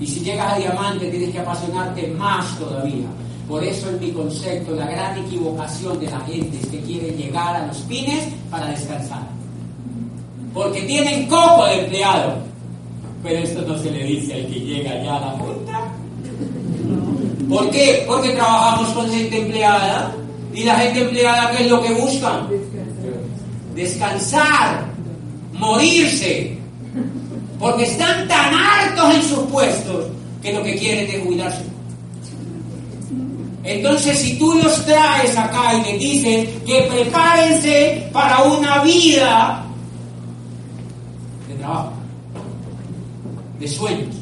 Y 0.01 0.05
si 0.05 0.19
llegas 0.19 0.53
a 0.53 0.57
Diamante, 0.57 1.09
tienes 1.09 1.31
que 1.31 1.39
apasionarte 1.39 2.07
más 2.09 2.59
todavía. 2.59 3.07
Por 3.47 3.63
eso 3.63 3.89
en 3.89 3.99
mi 3.99 4.11
concepto, 4.11 4.75
la 4.75 4.87
gran 4.87 5.17
equivocación 5.17 5.99
de 5.99 6.11
la 6.11 6.19
gente 6.21 6.59
es 6.59 6.67
que 6.67 6.81
quieren 6.81 7.15
llegar 7.15 7.55
a 7.55 7.67
los 7.67 7.77
pines 7.77 8.27
para 8.51 8.67
descansar. 8.67 9.23
Porque 10.53 10.81
tienen 10.81 11.27
coco 11.27 11.65
de 11.67 11.85
empleado. 11.85 12.54
Pero 13.25 13.39
esto 13.39 13.61
no 13.63 13.77
se 13.77 13.91
le 13.91 14.03
dice 14.03 14.35
al 14.35 14.47
que 14.47 14.59
llega 14.59 15.03
ya 15.03 15.17
a 15.17 15.19
la 15.19 15.37
punta. 15.37 15.91
¿Por 17.49 17.69
qué? 17.71 18.05
Porque 18.07 18.29
trabajamos 18.29 18.89
con 18.93 19.09
gente 19.09 19.41
empleada. 19.41 20.15
Y 20.53 20.63
la 20.63 20.75
gente 20.75 21.01
empleada, 21.01 21.51
¿qué 21.51 21.63
es 21.63 21.69
lo 21.69 21.81
que 21.81 21.93
buscan? 21.93 22.47
Descansar 23.75 24.95
morirse, 25.59 26.57
porque 27.59 27.83
están 27.83 28.27
tan 28.27 28.53
hartos 28.53 29.15
en 29.15 29.23
sus 29.23 29.39
puestos 29.51 30.05
que 30.41 30.53
lo 30.53 30.63
que 30.63 30.75
quieren 30.75 31.09
es 31.09 31.23
jubilarse. 31.23 31.63
Entonces, 33.63 34.19
si 34.19 34.37
tú 34.37 34.53
los 34.53 34.85
traes 34.85 35.35
acá 35.35 35.73
y 35.73 35.91
les 35.91 35.99
dices 35.99 36.49
que 36.65 36.81
prepárense 36.83 38.07
para 38.13 38.43
una 38.43 38.83
vida 38.83 39.65
de 41.47 41.55
trabajo, 41.55 41.93
de 43.59 43.67
sueños 43.67 44.15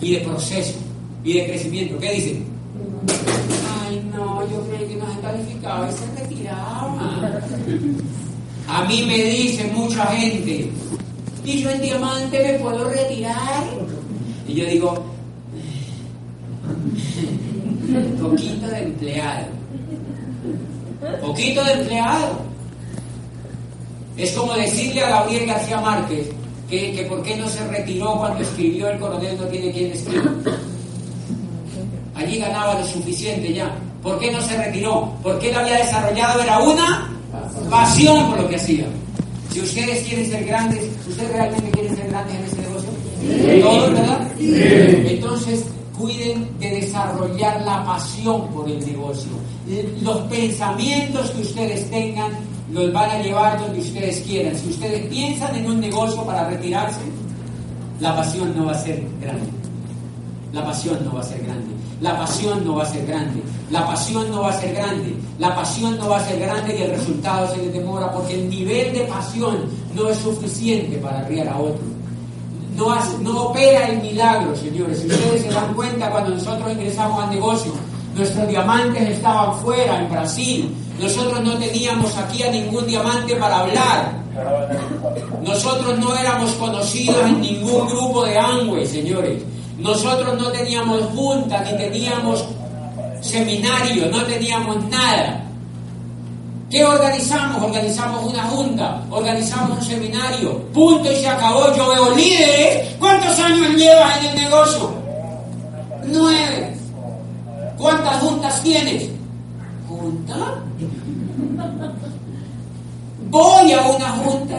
y 0.00 0.14
de 0.14 0.20
proceso 0.20 0.78
y 1.24 1.34
de 1.34 1.46
crecimiento, 1.46 1.98
¿qué 1.98 2.12
dicen? 2.12 2.44
Ay, 3.84 4.02
no, 4.14 4.48
yo 4.48 4.60
creo 4.62 4.88
que 4.88 4.96
no 4.96 5.12
se 5.12 5.20
calificaba 5.20 5.88
y 5.88 5.92
se 5.92 6.20
retiraba. 6.20 7.40
A 8.68 8.84
mí 8.84 9.04
me 9.06 9.24
dice 9.24 9.70
mucha 9.74 10.06
gente, 10.06 10.70
¿y 11.44 11.62
yo 11.62 11.70
en 11.70 11.80
diamante 11.80 12.38
me 12.42 12.58
puedo 12.58 12.88
retirar? 12.88 13.64
Y 14.46 14.54
yo 14.54 14.66
digo, 14.66 15.04
poquito 18.20 18.66
de 18.68 18.82
empleado. 18.82 19.46
Poquito 21.20 21.64
de 21.64 21.72
empleado. 21.72 22.40
Es 24.16 24.32
como 24.32 24.52
decirle 24.54 25.02
a 25.02 25.10
Gabriel 25.10 25.46
García 25.46 25.80
Márquez 25.80 26.28
que, 26.68 26.92
que 26.92 27.02
por 27.04 27.22
qué 27.22 27.36
no 27.36 27.48
se 27.48 27.66
retiró 27.68 28.18
cuando 28.18 28.40
escribió 28.40 28.88
El 28.88 28.98
coronel 28.98 29.38
no 29.38 29.44
tiene 29.46 29.72
quien 29.72 29.92
escriba. 29.92 30.32
Allí 32.14 32.38
ganaba 32.38 32.74
lo 32.78 32.86
suficiente 32.86 33.52
ya. 33.52 33.74
¿Por 34.02 34.18
qué 34.18 34.30
no 34.30 34.40
se 34.40 34.56
retiró? 34.56 35.12
Porque 35.22 35.50
él 35.50 35.56
había 35.56 35.78
desarrollado, 35.78 36.42
era 36.42 36.58
una 36.60 37.10
pasión 37.70 38.30
por 38.30 38.42
lo 38.42 38.48
que 38.48 38.56
hacía. 38.56 38.86
Si 39.52 39.60
ustedes 39.60 40.06
quieren 40.06 40.28
ser 40.28 40.44
grandes, 40.44 40.84
¿ustedes 41.08 41.32
realmente 41.32 41.70
quieren 41.70 41.96
ser 41.96 42.08
grandes 42.08 42.36
en 42.36 42.44
este 42.44 42.60
negocio? 42.62 42.90
¿Todos, 43.62 43.92
verdad? 43.92 44.32
Entonces, 44.38 45.64
cuiden 45.98 46.48
de 46.58 46.70
desarrollar 46.70 47.60
la 47.62 47.84
pasión 47.84 48.48
por 48.48 48.68
el 48.68 48.84
negocio. 48.86 49.30
Los 50.02 50.18
pensamientos 50.22 51.30
que 51.30 51.42
ustedes 51.42 51.90
tengan 51.90 52.32
los 52.70 52.92
van 52.92 53.10
a 53.10 53.22
llevar 53.22 53.58
donde 53.58 53.80
ustedes 53.80 54.20
quieran. 54.20 54.54
Si 54.56 54.68
ustedes 54.68 55.06
piensan 55.06 55.56
en 55.56 55.66
un 55.66 55.80
negocio 55.80 56.22
para 56.24 56.48
retirarse, 56.48 57.00
la 58.00 58.14
pasión 58.14 58.54
no 58.56 58.66
va 58.66 58.72
a 58.72 58.78
ser 58.78 59.02
grande. 59.20 59.48
La 60.52 60.64
pasión 60.64 60.98
no 61.04 61.14
va 61.14 61.20
a 61.20 61.24
ser 61.24 61.42
grande. 61.44 61.74
la 62.00 62.16
pasión 62.16 62.64
no 62.64 62.76
va 62.76 62.82
a 62.82 62.86
ser 62.86 63.06
grande. 63.06 63.42
La 63.70 63.86
pasión 63.86 64.30
no 64.30 64.42
va 64.42 64.50
a 64.50 64.60
ser 64.60 64.74
grande. 64.74 65.16
La 65.38 65.54
pasión 65.54 65.98
no 65.98 66.08
va 66.08 66.18
a 66.18 66.24
ser 66.24 66.38
grande 66.40 66.78
y 66.78 66.82
el 66.82 66.90
resultado 66.90 67.54
se 67.54 67.58
le 67.58 67.70
demora 67.70 68.10
porque 68.12 68.34
el 68.34 68.48
nivel 68.48 68.92
de 68.92 69.00
pasión 69.00 69.64
no 69.94 70.08
es 70.08 70.18
suficiente 70.18 70.96
para 70.98 71.20
arriar 71.20 71.48
a 71.48 71.58
otro. 71.58 71.82
No, 72.76 72.94
no 73.20 73.42
opera 73.46 73.88
el 73.88 74.00
milagro, 74.00 74.54
señores. 74.54 75.00
Si 75.00 75.08
ustedes 75.08 75.42
se 75.42 75.50
dan 75.50 75.74
cuenta, 75.74 76.10
cuando 76.10 76.30
nosotros 76.30 76.70
ingresamos 76.70 77.24
al 77.24 77.30
negocio, 77.30 77.72
nuestros 78.14 78.48
diamantes 78.48 79.08
estaban 79.08 79.58
fuera, 79.60 80.00
en 80.00 80.10
Brasil. 80.10 80.74
Nosotros 80.98 81.40
no 81.42 81.56
teníamos 81.58 82.16
aquí 82.16 82.42
a 82.42 82.50
ningún 82.50 82.86
diamante 82.86 83.36
para 83.36 83.60
hablar. 83.60 84.12
Nosotros 85.42 85.98
no 85.98 86.16
éramos 86.16 86.50
conocidos 86.52 87.24
en 87.24 87.40
ningún 87.40 87.86
grupo 87.86 88.24
de 88.24 88.38
Amway, 88.38 88.86
señores. 88.86 89.42
Nosotros 89.78 90.36
no 90.40 90.50
teníamos 90.50 91.02
junta, 91.14 91.60
ni 91.62 91.76
teníamos 91.76 92.44
seminario, 93.20 94.06
no 94.10 94.24
teníamos 94.24 94.84
nada. 94.86 95.44
¿Qué 96.70 96.84
organizamos? 96.84 97.62
Organizamos 97.62 98.30
una 98.30 98.42
junta, 98.44 99.02
organizamos 99.10 99.78
un 99.78 99.84
seminario, 99.84 100.62
punto 100.72 101.10
y 101.10 101.16
se 101.16 101.28
acabó. 101.28 101.74
Yo 101.74 101.88
veo 101.88 102.14
líderes. 102.14 102.94
¿Cuántos 102.98 103.38
años 103.38 103.74
llevas 103.76 104.18
en 104.18 104.30
el 104.30 104.36
negocio? 104.36 104.90
Nueve. 106.06 106.74
¿Cuántas 107.78 108.16
juntas 108.20 108.62
tienes? 108.62 109.17
¿Junta? 109.98 110.62
Voy 113.30 113.72
a 113.72 113.80
una 113.82 114.08
junta. 114.10 114.58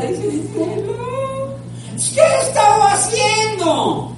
¿Qué 2.13 2.21
estaba 2.41 2.91
haciendo? 2.91 4.12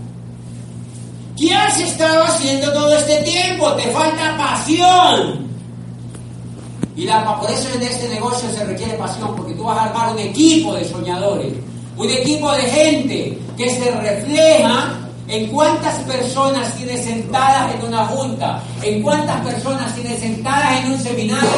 ¿Qué 1.38 1.54
has 1.54 1.80
estado 1.80 2.24
haciendo 2.24 2.74
todo 2.74 2.96
este 2.98 3.22
tiempo? 3.24 3.72
Te 3.74 3.84
falta 3.92 4.38
pasión. 4.38 5.48
Y 6.96 7.06
la, 7.06 7.40
por 7.40 7.50
eso 7.50 7.70
en 7.76 7.84
este 7.84 8.10
negocio 8.10 8.50
se 8.52 8.66
requiere 8.66 8.94
pasión, 8.94 9.36
porque 9.36 9.54
tú 9.54 9.64
vas 9.64 9.78
a 9.78 9.84
armar 9.86 10.14
un 10.14 10.20
equipo 10.20 10.74
de 10.74 10.86
soñadores, 10.86 11.54
un 11.98 12.10
equipo 12.10 12.52
de 12.52 12.62
gente 12.64 13.40
que 13.58 13.70
se 13.70 13.92
refleja 13.92 15.01
en 15.32 15.48
cuántas 15.48 15.96
personas 16.00 16.76
tienes 16.76 17.04
sentadas 17.04 17.74
en 17.74 17.88
una 17.88 18.06
junta, 18.06 18.62
en 18.84 19.02
cuántas 19.02 19.42
personas 19.42 19.96
tienes 19.96 20.20
sentadas 20.20 20.84
en 20.84 20.92
un 20.92 21.00
seminario 21.00 21.50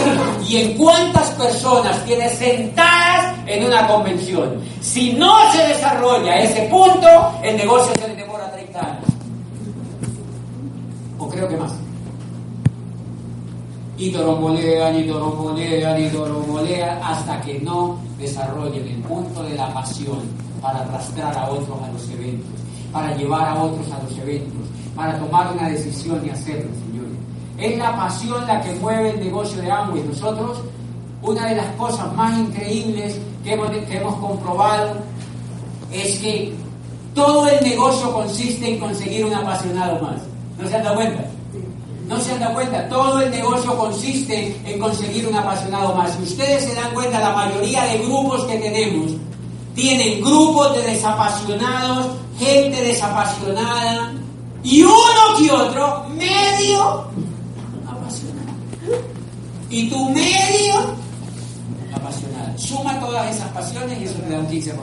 y 0.47 0.57
en 0.57 0.77
cuántas 0.77 1.31
personas 1.31 2.05
tienes 2.05 2.37
sentadas 2.37 3.35
en 3.47 3.65
una 3.65 3.87
convención. 3.87 4.61
Si 4.79 5.13
no 5.13 5.51
se 5.51 5.67
desarrolla 5.67 6.39
ese 6.39 6.61
punto, 6.63 7.07
el 7.43 7.57
negocio 7.57 7.93
se 7.99 8.07
le 8.07 8.15
demora 8.15 8.51
30 8.51 8.79
años 8.79 9.13
creo 11.33 11.49
que 11.49 11.57
más. 11.57 11.73
Y 13.97 14.11
torombolean, 14.11 14.99
y 14.99 15.07
torombolean, 15.07 16.01
y 16.01 16.09
torombolean, 16.09 16.99
hasta 17.03 17.41
que 17.41 17.59
no 17.59 17.99
desarrollen 18.17 18.87
el 18.87 19.01
punto 19.01 19.43
de 19.43 19.55
la 19.55 19.73
pasión 19.73 20.21
para 20.61 20.79
arrastrar 20.79 21.35
a 21.37 21.49
otros 21.49 21.77
a 21.81 21.91
los 21.91 22.09
eventos, 22.09 22.61
para 22.93 23.17
llevar 23.17 23.49
a 23.49 23.61
otros 23.61 23.91
a 23.91 24.01
los 24.03 24.17
eventos, 24.19 24.61
para 24.95 25.17
tomar 25.17 25.51
una 25.51 25.67
decisión 25.67 26.23
y 26.25 26.29
hacerlo, 26.29 26.69
señores. 26.85 27.17
Es 27.57 27.77
la 27.77 27.95
pasión 27.97 28.45
la 28.47 28.61
que 28.61 28.73
mueve 28.75 29.09
el 29.09 29.19
negocio 29.19 29.61
de 29.61 29.71
Amway. 29.71 30.03
Nosotros, 30.03 30.59
una 31.23 31.47
de 31.47 31.55
las 31.55 31.67
cosas 31.75 32.13
más 32.15 32.37
increíbles 32.37 33.19
que 33.43 33.53
hemos, 33.53 33.69
que 33.69 33.97
hemos 33.97 34.15
comprobado 34.15 34.97
es 35.91 36.19
que 36.19 36.53
todo 37.15 37.47
el 37.47 37.63
negocio 37.63 38.13
consiste 38.13 38.73
en 38.73 38.79
conseguir 38.79 39.25
un 39.25 39.33
apasionado 39.33 39.99
más. 39.99 40.21
¿No 40.59 40.69
se 40.69 40.75
han 40.75 40.83
dado 40.83 40.95
cuenta? 40.95 41.25
No 42.07 42.19
se 42.19 42.33
han 42.33 42.39
dado 42.39 42.53
cuenta, 42.53 42.89
todo 42.89 43.21
el 43.21 43.31
negocio 43.31 43.77
consiste 43.77 44.55
en 44.65 44.79
conseguir 44.79 45.27
un 45.27 45.35
apasionado 45.35 45.95
más. 45.95 46.15
Si 46.15 46.23
ustedes 46.23 46.65
se 46.65 46.75
dan 46.75 46.93
cuenta, 46.93 47.19
la 47.19 47.33
mayoría 47.33 47.83
de 47.85 47.99
grupos 47.99 48.45
que 48.45 48.57
tenemos 48.57 49.11
tienen 49.75 50.21
grupos 50.21 50.75
de 50.75 50.83
desapasionados, 50.83 52.07
gente 52.37 52.81
desapasionada 52.81 54.13
y 54.63 54.83
uno 54.83 55.37
que 55.37 55.51
otro 55.51 56.05
medio 56.09 57.05
apasionado. 57.87 58.53
Y 59.69 59.89
tu 59.89 60.09
medio 60.09 60.75
apasionado. 61.93 62.57
Suma 62.57 62.99
todas 62.99 63.35
esas 63.35 63.49
pasiones 63.49 63.99
y 63.99 64.03
eso 64.05 64.15
te 64.15 64.29
da 64.29 64.39
un 64.39 64.47
15%. 64.47 64.73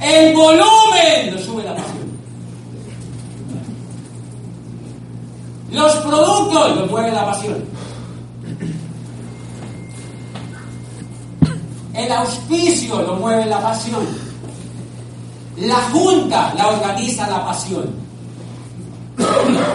El 0.00 0.34
volumen 0.36 1.32
lo 1.32 1.38
sube 1.38 1.64
la 1.64 1.74
pasión. 1.74 2.04
Los 5.70 5.92
productos 5.96 6.76
lo 6.76 6.86
mueve 6.86 7.10
la 7.10 7.24
pasión. 7.24 7.64
El 11.94 12.10
auspicio 12.10 13.02
lo 13.02 13.16
mueve 13.16 13.46
la 13.46 13.60
pasión. 13.60 14.06
La 15.58 15.76
junta 15.92 16.52
la 16.56 16.68
organiza 16.68 17.28
la 17.28 17.44
pasión. 17.46 18.04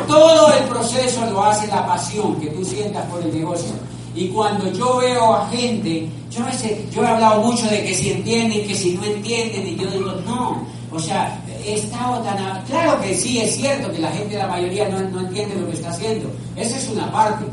Todo 0.08 0.54
el 0.54 0.64
proceso 0.66 1.26
lo 1.28 1.44
hace 1.44 1.68
la 1.68 1.86
pasión 1.88 2.36
que 2.40 2.48
tú 2.48 2.66
sientas 2.66 3.06
por 3.06 3.22
el 3.22 3.34
negocio. 3.34 3.72
Y 4.16 4.28
cuando 4.30 4.72
yo 4.74 4.98
veo 4.98 5.34
a 5.34 5.48
gente, 5.50 6.10
yo, 6.30 6.44
yo 6.92 7.04
he 7.04 7.08
hablado 7.08 7.42
mucho 7.42 7.68
de 7.68 7.86
que 7.86 7.96
si 7.96 8.12
entienden, 8.12 8.68
que 8.68 8.76
si 8.76 8.96
no 8.96 9.06
entienden, 9.06 9.68
y 9.68 9.76
yo 9.78 9.90
digo, 9.90 10.12
no, 10.26 10.66
o 10.92 11.00
sea, 11.00 11.42
he 11.64 11.76
estado 11.76 12.20
tan... 12.24 12.64
Claro 12.66 13.00
que 13.02 13.16
sí, 13.16 13.40
es 13.40 13.56
cierto 13.56 13.92
que 13.92 14.00
la 14.00 14.12
gente, 14.12 14.38
la 14.38 14.48
mayoría 14.48 14.90
no, 14.90 15.00
no 15.10 15.22
entiende 15.22 15.56
lo 15.56 15.68
que 15.68 15.74
está 15.74 15.90
haciendo, 15.90 16.30
esa 16.56 16.78
es 16.78 16.90
una 16.90 17.10
parte, 17.12 17.46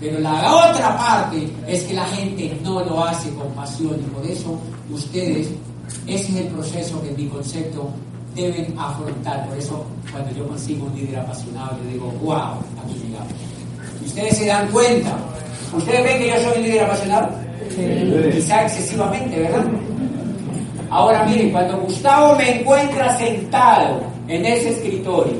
pero 0.00 0.18
la 0.20 0.70
otra 0.70 0.96
parte 0.96 1.48
es 1.66 1.82
que 1.84 1.94
la 1.94 2.04
gente 2.06 2.56
no 2.62 2.84
lo 2.84 3.04
hace 3.04 3.30
con 3.34 3.48
pasión 3.52 3.96
y 3.98 4.10
por 4.10 4.24
eso 4.26 4.58
ustedes, 4.90 5.48
ese 6.06 6.32
es 6.32 6.36
el 6.36 6.46
proceso 6.48 7.02
que 7.02 7.08
en 7.08 7.16
mi 7.16 7.26
concepto 7.28 7.90
deben 8.34 8.74
afrontar. 8.78 9.46
Por 9.48 9.58
eso 9.58 9.84
cuando 10.12 10.30
yo 10.34 10.46
consigo 10.46 10.86
un 10.86 10.94
líder 10.96 11.20
apasionado, 11.20 11.76
yo 11.82 11.90
digo, 11.90 12.12
wow, 12.22 12.58
aquí 12.84 12.94
llegamos. 13.02 13.32
Ustedes 14.04 14.38
se 14.38 14.46
dan 14.46 14.68
cuenta 14.68 15.16
¿Ustedes 15.72 16.02
ven 16.02 16.18
que 16.18 16.28
yo 16.28 16.34
soy 16.36 16.58
un 16.58 16.62
líder 16.62 16.84
apasionado? 16.84 17.28
Quizá 18.32 18.62
excesivamente, 18.62 19.38
¿verdad? 19.38 19.64
Ahora 20.90 21.24
miren, 21.24 21.50
cuando 21.50 21.78
Gustavo 21.78 22.34
me 22.36 22.60
encuentra 22.60 23.16
sentado 23.18 24.00
en 24.26 24.44
ese 24.46 24.70
escritorio, 24.70 25.36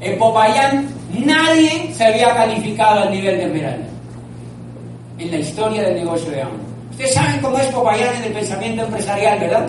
en 0.00 0.18
Popayán 0.18 0.86
nadie 1.20 1.92
se 1.94 2.04
había 2.04 2.34
calificado 2.34 3.02
al 3.02 3.10
nivel 3.10 3.36
de 3.36 3.44
Esmeralda 3.44 3.86
en 5.18 5.30
la 5.30 5.38
historia 5.38 5.82
del 5.82 5.96
negocio 5.96 6.30
de 6.30 6.42
Amor. 6.42 6.58
Ustedes 6.90 7.14
saben 7.14 7.40
cómo 7.40 7.58
es 7.58 7.66
Popayán 7.66 8.14
en 8.16 8.24
el 8.24 8.32
pensamiento 8.32 8.84
empresarial, 8.84 9.38
¿verdad? 9.40 9.68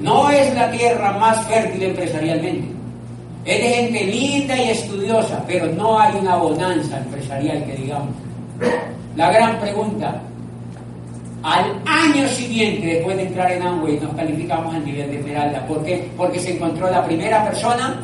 No 0.00 0.30
es 0.30 0.54
la 0.54 0.70
tierra 0.70 1.12
más 1.12 1.46
fértil 1.46 1.82
empresarialmente. 1.82 2.68
Es 3.44 3.62
de 3.62 3.68
gente 3.68 4.04
linda 4.04 4.56
y 4.56 4.70
estudiosa, 4.70 5.42
pero 5.46 5.66
no 5.66 5.98
hay 5.98 6.14
una 6.16 6.36
bonanza 6.36 6.98
empresarial 6.98 7.64
que 7.64 7.72
digamos. 7.74 8.14
La 9.14 9.30
gran 9.30 9.58
pregunta, 9.60 10.20
al 11.42 11.80
año 11.86 12.28
siguiente, 12.28 12.86
después 12.86 13.16
de 13.16 13.22
entrar 13.22 13.52
en 13.52 13.62
Amway, 13.62 14.00
nos 14.00 14.14
calificamos 14.14 14.74
al 14.74 14.84
nivel 14.84 15.10
de 15.10 15.18
Esmeralda. 15.18 15.66
¿Por 15.66 15.84
qué? 15.84 16.10
Porque 16.16 16.40
se 16.40 16.54
encontró 16.54 16.90
la 16.90 17.04
primera 17.04 17.44
persona 17.44 18.00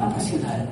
apasionada. 0.00 0.66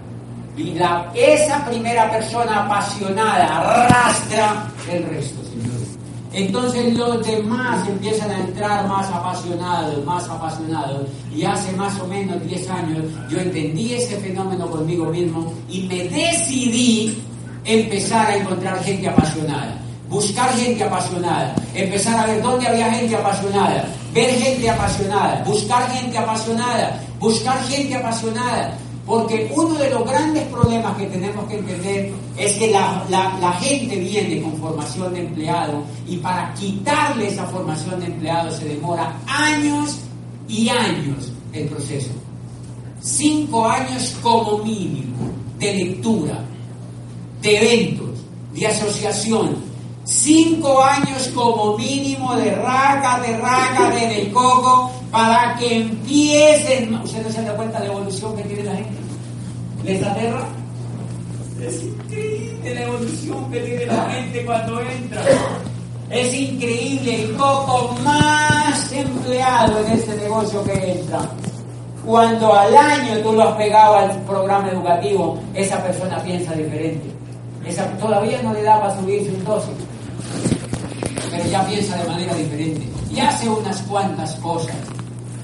Y 0.60 0.74
la, 0.74 1.10
esa 1.14 1.64
primera 1.64 2.10
persona 2.10 2.64
apasionada 2.64 3.60
arrastra 3.60 4.70
el 4.90 5.04
resto, 5.04 5.42
señores. 5.44 5.96
Entonces 6.32 6.94
los 6.98 7.26
demás 7.26 7.88
empiezan 7.88 8.30
a 8.30 8.40
entrar 8.40 8.86
más 8.86 9.08
apasionados, 9.08 10.04
más 10.04 10.28
apasionados. 10.28 11.08
Y 11.34 11.44
hace 11.44 11.72
más 11.72 11.98
o 11.98 12.06
menos 12.06 12.44
10 12.46 12.70
años 12.70 13.04
yo 13.30 13.38
entendí 13.38 13.94
ese 13.94 14.16
fenómeno 14.18 14.70
conmigo 14.70 15.06
mismo 15.06 15.50
y 15.70 15.80
me 15.82 16.04
decidí 16.04 17.22
empezar 17.64 18.26
a 18.26 18.36
encontrar 18.36 18.82
gente 18.84 19.08
apasionada, 19.08 19.78
buscar 20.10 20.52
gente 20.56 20.84
apasionada, 20.84 21.54
empezar 21.74 22.20
a 22.20 22.26
ver 22.26 22.42
dónde 22.42 22.66
había 22.66 22.92
gente 22.92 23.16
apasionada, 23.16 23.86
ver 24.12 24.30
gente 24.30 24.68
apasionada, 24.68 25.42
buscar 25.44 25.90
gente 25.90 26.18
apasionada, 26.18 27.00
buscar 27.18 27.62
gente 27.64 27.94
apasionada. 27.94 28.76
Porque 29.10 29.50
uno 29.56 29.74
de 29.74 29.90
los 29.90 30.08
grandes 30.08 30.44
problemas 30.44 30.96
que 30.96 31.06
tenemos 31.06 31.44
que 31.48 31.58
entender 31.58 32.12
es 32.36 32.52
que 32.52 32.70
la, 32.70 33.58
gente 33.60 33.96
viene 33.96 34.40
con 34.40 34.56
formación 34.56 35.12
de 35.12 35.26
empleado 35.26 35.82
y 36.06 36.18
para 36.18 36.54
quitarle 36.54 37.26
esa 37.26 37.44
formación 37.46 37.98
de 37.98 38.06
empleado 38.06 38.52
se 38.52 38.66
demora 38.66 39.18
años 39.26 39.98
y 40.46 40.68
años 40.68 41.32
el 41.52 41.66
proceso. 41.66 42.10
Cinco 43.00 43.66
años 43.66 44.16
como 44.22 44.58
mínimo 44.58 45.28
de 45.58 45.74
lectura, 45.74 46.44
de 47.42 47.56
eventos, 47.56 48.20
de 48.54 48.64
asociación, 48.68 49.56
cinco 50.04 50.84
años 50.84 51.26
como 51.34 51.76
mínimo 51.76 52.36
de 52.36 52.54
raca, 52.54 53.20
de 53.22 53.36
raca, 53.38 53.90
de 53.90 54.06
del 54.06 54.32
coco, 54.32 54.92
para 55.10 55.56
que 55.56 55.78
empiecen. 55.78 56.94
¿Usted 56.94 57.26
no 57.26 57.32
se 57.32 57.42
da 57.42 57.56
cuenta 57.56 57.80
de 57.80 57.88
la 57.88 57.94
evolución 57.94 58.36
que 58.36 58.44
tiene 58.44 58.62
la 58.62 58.76
gente? 58.76 58.99
¿Les 59.84 60.02
aterra? 60.02 60.46
Es 61.60 61.82
increíble 61.82 62.74
la 62.74 62.82
evolución 62.82 63.50
que 63.50 63.60
tiene 63.60 63.86
la 63.86 64.10
gente 64.10 64.44
cuando 64.44 64.80
entra. 64.80 65.22
Es 66.10 66.34
increíble 66.34 67.24
el 67.24 67.30
poco 67.30 67.96
más 68.02 68.92
empleado 68.92 69.78
en 69.84 69.92
este 69.92 70.16
negocio 70.16 70.64
que 70.64 70.92
entra. 70.92 71.20
Cuando 72.04 72.54
al 72.54 72.76
año 72.76 73.18
tú 73.22 73.32
lo 73.32 73.42
has 73.42 73.56
pegado 73.56 73.96
al 73.96 74.10
programa 74.22 74.70
educativo, 74.70 75.38
esa 75.54 75.82
persona 75.82 76.22
piensa 76.22 76.52
diferente. 76.54 77.10
Esa, 77.64 77.86
todavía 77.98 78.42
no 78.42 78.52
le 78.52 78.62
da 78.62 78.80
para 78.80 78.96
subirse 78.96 79.30
un 79.30 79.44
12, 79.44 79.68
pero 81.30 81.44
ya 81.44 81.64
piensa 81.66 81.96
de 81.96 82.08
manera 82.08 82.34
diferente. 82.34 82.88
Y 83.10 83.20
hace 83.20 83.48
unas 83.48 83.82
cuantas 83.82 84.34
cosas, 84.36 84.74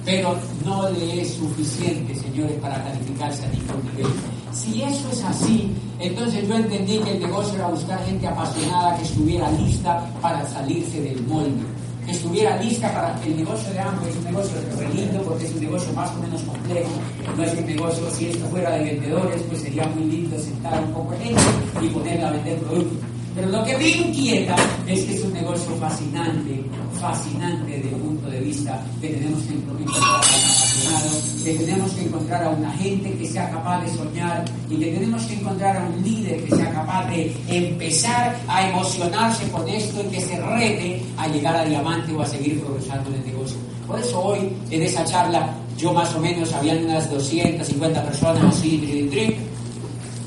pero 0.06 0.36
no 0.64 0.88
le 0.90 1.20
es 1.20 1.34
suficiente, 1.34 2.14
señores, 2.14 2.56
para 2.60 2.82
calificarse 2.84 3.44
a 3.44 3.48
ningún 3.48 3.84
nivel. 3.90 4.12
Si 4.52 4.80
eso 4.80 5.08
es 5.10 5.22
así, 5.24 5.74
entonces 5.98 6.46
yo 6.46 6.54
entendí 6.54 6.98
que 7.00 7.10
el 7.10 7.20
negocio 7.20 7.56
era 7.56 7.66
buscar 7.66 8.02
gente 8.06 8.24
apasionada 8.24 8.96
que 8.96 9.02
estuviera 9.02 9.50
lista 9.50 10.08
para 10.22 10.46
salirse 10.46 11.02
del 11.02 11.20
molde, 11.26 11.60
que 12.06 12.12
estuviera 12.12 12.56
lista 12.62 12.92
para 12.94 13.20
el 13.24 13.36
negocio 13.36 13.72
de 13.72 13.80
ambos. 13.80 14.06
Es 14.06 14.16
un 14.16 14.24
negocio 14.24 14.56
lindo 14.94 15.22
porque 15.22 15.44
es 15.44 15.54
un 15.54 15.60
negocio 15.60 15.92
más 15.92 16.10
o 16.12 16.22
menos 16.22 16.42
complejo. 16.42 16.90
No 17.36 17.42
es 17.42 17.58
un 17.58 17.66
negocio, 17.66 18.10
si 18.12 18.26
esto 18.26 18.46
fuera 18.46 18.70
de 18.76 18.84
vendedores, 18.84 19.42
pues 19.48 19.60
sería 19.60 19.88
muy 19.88 20.04
lindo 20.04 20.38
sentar 20.38 20.84
un 20.84 20.92
poco 20.92 21.16
gente 21.18 21.42
y 21.82 21.88
ponerla 21.88 22.28
a 22.28 22.30
vender 22.30 22.58
productos. 22.60 23.15
Pero 23.36 23.50
lo 23.50 23.62
que 23.64 23.76
me 23.76 23.86
inquieta 23.86 24.56
es 24.86 25.04
que 25.04 25.14
es 25.14 25.22
un 25.22 25.34
negocio 25.34 25.76
fascinante, 25.76 26.64
fascinante 26.98 27.70
desde 27.70 27.90
el 27.90 27.96
punto 27.96 28.30
de 28.30 28.40
vista 28.40 28.82
que 28.98 29.08
tenemos 29.08 29.42
que 29.42 29.52
encontrar 29.52 29.92
a 29.92 30.16
un 30.16 30.24
apasionado, 30.24 31.10
que 31.44 31.54
tenemos 31.54 31.92
que 31.92 32.02
encontrar 32.04 32.44
a 32.44 32.48
una 32.48 32.72
gente 32.72 33.12
que 33.12 33.28
sea 33.28 33.50
capaz 33.50 33.82
de 33.82 33.90
soñar 33.90 34.42
y 34.70 34.76
que 34.78 34.86
tenemos 34.86 35.22
que 35.24 35.34
encontrar 35.34 35.76
a 35.76 35.86
un 35.86 36.02
líder 36.02 36.44
que 36.44 36.56
sea 36.56 36.72
capaz 36.72 37.10
de 37.10 37.36
empezar 37.48 38.36
a 38.48 38.70
emocionarse 38.70 39.50
con 39.50 39.68
esto 39.68 40.00
y 40.00 40.14
que 40.14 40.20
se 40.22 40.40
rete 40.40 41.02
a 41.18 41.28
llegar 41.28 41.56
a 41.56 41.64
diamante 41.66 42.14
o 42.14 42.22
a 42.22 42.26
seguir 42.26 42.58
progresando 42.62 43.10
en 43.10 43.16
el 43.16 43.26
negocio. 43.26 43.58
Por 43.86 44.00
eso 44.00 44.18
hoy, 44.18 44.50
en 44.70 44.82
esa 44.82 45.04
charla, 45.04 45.54
yo 45.76 45.92
más 45.92 46.14
o 46.14 46.20
menos, 46.20 46.54
habían 46.54 46.86
unas 46.86 47.10
250 47.10 48.02
personas 48.02 48.56
así, 48.56 49.36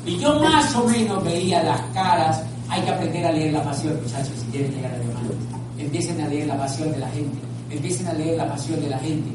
y 0.06 0.16
yo 0.16 0.38
más 0.38 0.74
o 0.76 0.84
menos 0.84 1.24
veía 1.24 1.62
las 1.64 1.80
caras 1.92 2.44
hay 2.70 2.82
que 2.82 2.90
aprender 2.90 3.26
a 3.26 3.32
leer 3.32 3.52
la 3.52 3.64
pasión, 3.64 3.98
muchachos, 4.00 4.32
si 4.38 4.46
quieren 4.46 4.72
llegar 4.72 4.92
a 4.92 4.98
diamante. 4.98 5.34
Empiecen 5.76 6.20
a 6.20 6.28
leer 6.28 6.46
la 6.46 6.56
pasión 6.56 6.92
de 6.92 6.98
la 6.98 7.08
gente. 7.08 7.38
Empiecen 7.68 8.06
a 8.06 8.12
leer 8.12 8.36
la 8.36 8.48
pasión 8.48 8.80
de 8.80 8.88
la 8.88 8.98
gente. 8.98 9.30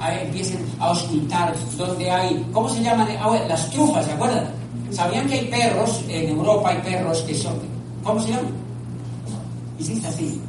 A 0.00 0.10
ver, 0.10 0.26
empiecen 0.26 0.58
a 0.80 0.86
auscultar 0.88 1.54
donde 1.76 2.10
hay, 2.10 2.44
¿cómo 2.52 2.68
se 2.68 2.82
llaman? 2.82 3.06
Ah, 3.20 3.38
las 3.46 3.70
trufas, 3.70 4.06
¿se 4.06 4.12
acuerdan? 4.12 4.46
¿Sabían 4.90 5.28
que 5.28 5.34
hay 5.34 5.46
perros, 5.46 6.02
en 6.08 6.30
Europa 6.30 6.70
hay 6.70 6.78
perros 6.78 7.20
que 7.20 7.34
son, 7.34 7.54
¿cómo 8.02 8.20
se 8.20 8.30
llaman? 8.30 8.52
Hiciste 9.78 10.08
así. 10.08 10.40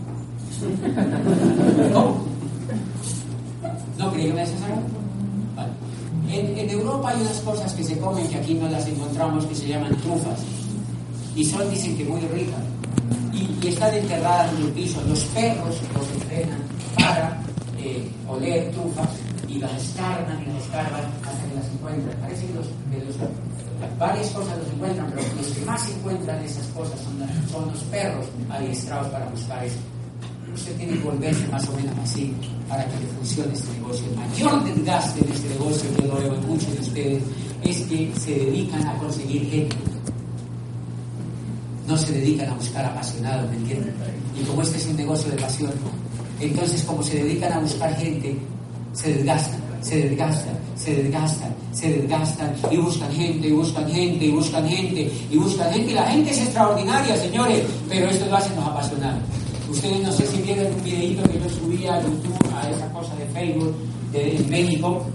¿Cómo? 1.94 2.18
¿No 4.00 4.12
creyeron 4.12 4.40
eso, 4.40 4.54
vale. 5.56 5.72
en, 6.28 6.58
en 6.58 6.70
Europa 6.70 7.10
hay 7.10 7.22
unas 7.22 7.40
cosas 7.42 7.74
que 7.74 7.84
se 7.84 8.00
comen 8.00 8.28
que 8.28 8.38
aquí 8.38 8.56
no 8.56 8.68
las 8.68 8.88
encontramos 8.88 9.46
que 9.46 9.54
se 9.54 9.68
llaman 9.68 9.96
trufas 9.98 10.40
y 11.36 11.46
son, 11.46 11.70
dicen 11.70 11.98
que 11.98 12.06
muy 12.06 12.20
ricas. 12.22 12.62
Y, 13.34 13.68
están 13.68 13.94
enterradas 13.94 14.52
en 14.54 14.66
el 14.66 14.72
piso. 14.72 15.02
Los 15.08 15.24
perros 15.26 15.78
los 15.94 16.22
entrenan 16.22 16.60
para 16.96 17.42
eh, 17.78 18.10
oler 18.28 18.72
trufas 18.72 19.10
y 19.48 19.60
las 19.60 19.72
escarban 19.82 20.42
y 20.42 20.46
las 20.48 20.64
escarban 20.64 21.02
hasta 21.24 21.48
que 21.48 21.56
las 21.56 21.66
encuentran. 21.72 22.18
Parece 22.22 22.48
que 22.48 22.54
los, 22.54 22.68
varias 23.98 24.30
cosas 24.30 24.58
los 24.58 24.68
encuentran, 24.68 25.12
pero 25.12 25.22
los 25.38 25.48
que 25.48 25.66
más 25.66 25.90
encuentran 25.90 26.44
esas 26.44 26.68
cosas 26.68 27.00
son, 27.02 27.50
son 27.52 27.72
los 27.72 27.80
perros 27.84 28.26
adiestrados 28.50 29.08
para 29.10 29.26
buscar 29.28 29.64
eso. 29.64 29.78
Usted 30.54 30.76
tiene 30.76 30.94
que 30.94 31.04
volverse 31.04 31.48
más 31.48 31.68
o 31.70 31.74
menos 31.74 31.96
así 32.04 32.34
para 32.68 32.84
que 32.86 33.00
le 33.00 33.06
funcione 33.08 33.54
este 33.54 33.72
negocio. 33.74 34.06
El 34.10 34.16
mayor 34.18 34.64
desgaste 34.66 35.26
de 35.26 35.34
este 35.34 35.50
negocio, 35.50 35.96
que 35.96 36.08
lo 36.08 36.16
veo 36.16 36.36
en 36.36 36.48
muchos 36.48 36.74
de 36.74 36.80
ustedes, 36.82 37.24
es 37.64 37.78
que 37.84 38.12
se 38.20 38.32
dedican 38.32 38.86
a 38.86 38.98
conseguir 38.98 39.50
gente 39.50 39.78
no 41.92 41.98
se 41.98 42.14
dedican 42.14 42.50
a 42.50 42.54
buscar 42.54 42.86
apasionados, 42.86 43.50
¿me 43.50 43.58
entienden? 43.58 43.94
Y 44.40 44.44
como 44.46 44.62
este 44.62 44.78
es 44.78 44.88
un 44.88 44.96
negocio 44.96 45.30
de 45.30 45.38
pasión, 45.38 45.72
entonces 46.40 46.84
como 46.84 47.04
se 47.04 47.22
dedican 47.22 47.52
a 47.52 47.60
buscar 47.60 47.94
gente, 47.98 48.38
se 48.94 49.14
desgastan, 49.14 49.60
se 49.82 50.08
desgastan, 50.08 50.58
se 50.78 50.96
desgastan, 50.96 51.54
se 51.74 51.90
desgastan 51.90 52.56
y 52.72 52.78
buscan 52.78 53.12
gente, 53.12 53.48
y 53.50 53.52
buscan 53.52 53.92
gente, 53.92 54.26
y 54.26 54.32
buscan 54.32 54.70
gente, 54.70 55.12
y 55.30 55.38
buscan 55.38 55.74
gente. 55.74 55.92
Y 55.92 55.94
la 55.94 56.06
gente 56.06 56.32
es 56.32 56.38
extraordinaria, 56.40 57.18
señores, 57.18 57.62
pero 57.90 58.10
esto 58.10 58.26
lo 58.28 58.38
hacen 58.38 58.56
los 58.56 58.66
apasionados. 58.66 59.22
Ustedes 59.70 60.02
no 60.02 60.12
sé 60.14 60.28
si 60.28 60.42
vieron 60.44 60.74
un 60.74 60.84
videito 60.84 61.24
que 61.30 61.40
yo 61.40 61.50
subí 61.50 61.88
a 61.88 62.02
YouTube, 62.02 62.38
a 62.56 62.70
esa 62.70 62.90
cosa 62.94 63.14
de 63.16 63.26
Facebook 63.34 63.76
de 64.14 64.46
México. 64.50 65.06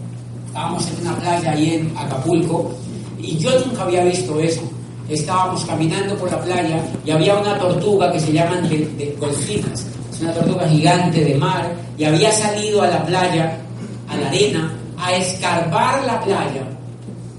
Estábamos 0.48 0.86
en 0.88 1.06
una 1.06 1.16
playa 1.16 1.52
ahí 1.52 1.74
en 1.74 1.96
Acapulco 1.96 2.70
y 3.18 3.38
yo 3.38 3.50
nunca 3.64 3.84
había 3.84 4.04
visto 4.04 4.38
eso 4.40 4.75
estábamos 5.08 5.64
caminando 5.64 6.16
por 6.16 6.30
la 6.30 6.40
playa 6.40 6.82
y 7.04 7.10
había 7.10 7.36
una 7.36 7.58
tortuga 7.58 8.12
que 8.12 8.20
se 8.20 8.32
llaman 8.32 8.68
de, 8.68 8.78
de 8.78 9.16
golfinas, 9.18 9.86
es 10.12 10.20
una 10.20 10.32
tortuga 10.32 10.68
gigante 10.68 11.24
de 11.24 11.34
mar, 11.36 11.72
y 11.96 12.04
había 12.04 12.32
salido 12.32 12.82
a 12.82 12.88
la 12.88 13.04
playa, 13.06 13.58
a 14.08 14.16
la 14.16 14.28
arena, 14.28 14.72
a 14.98 15.14
escarbar 15.14 16.04
la 16.04 16.20
playa, 16.20 16.62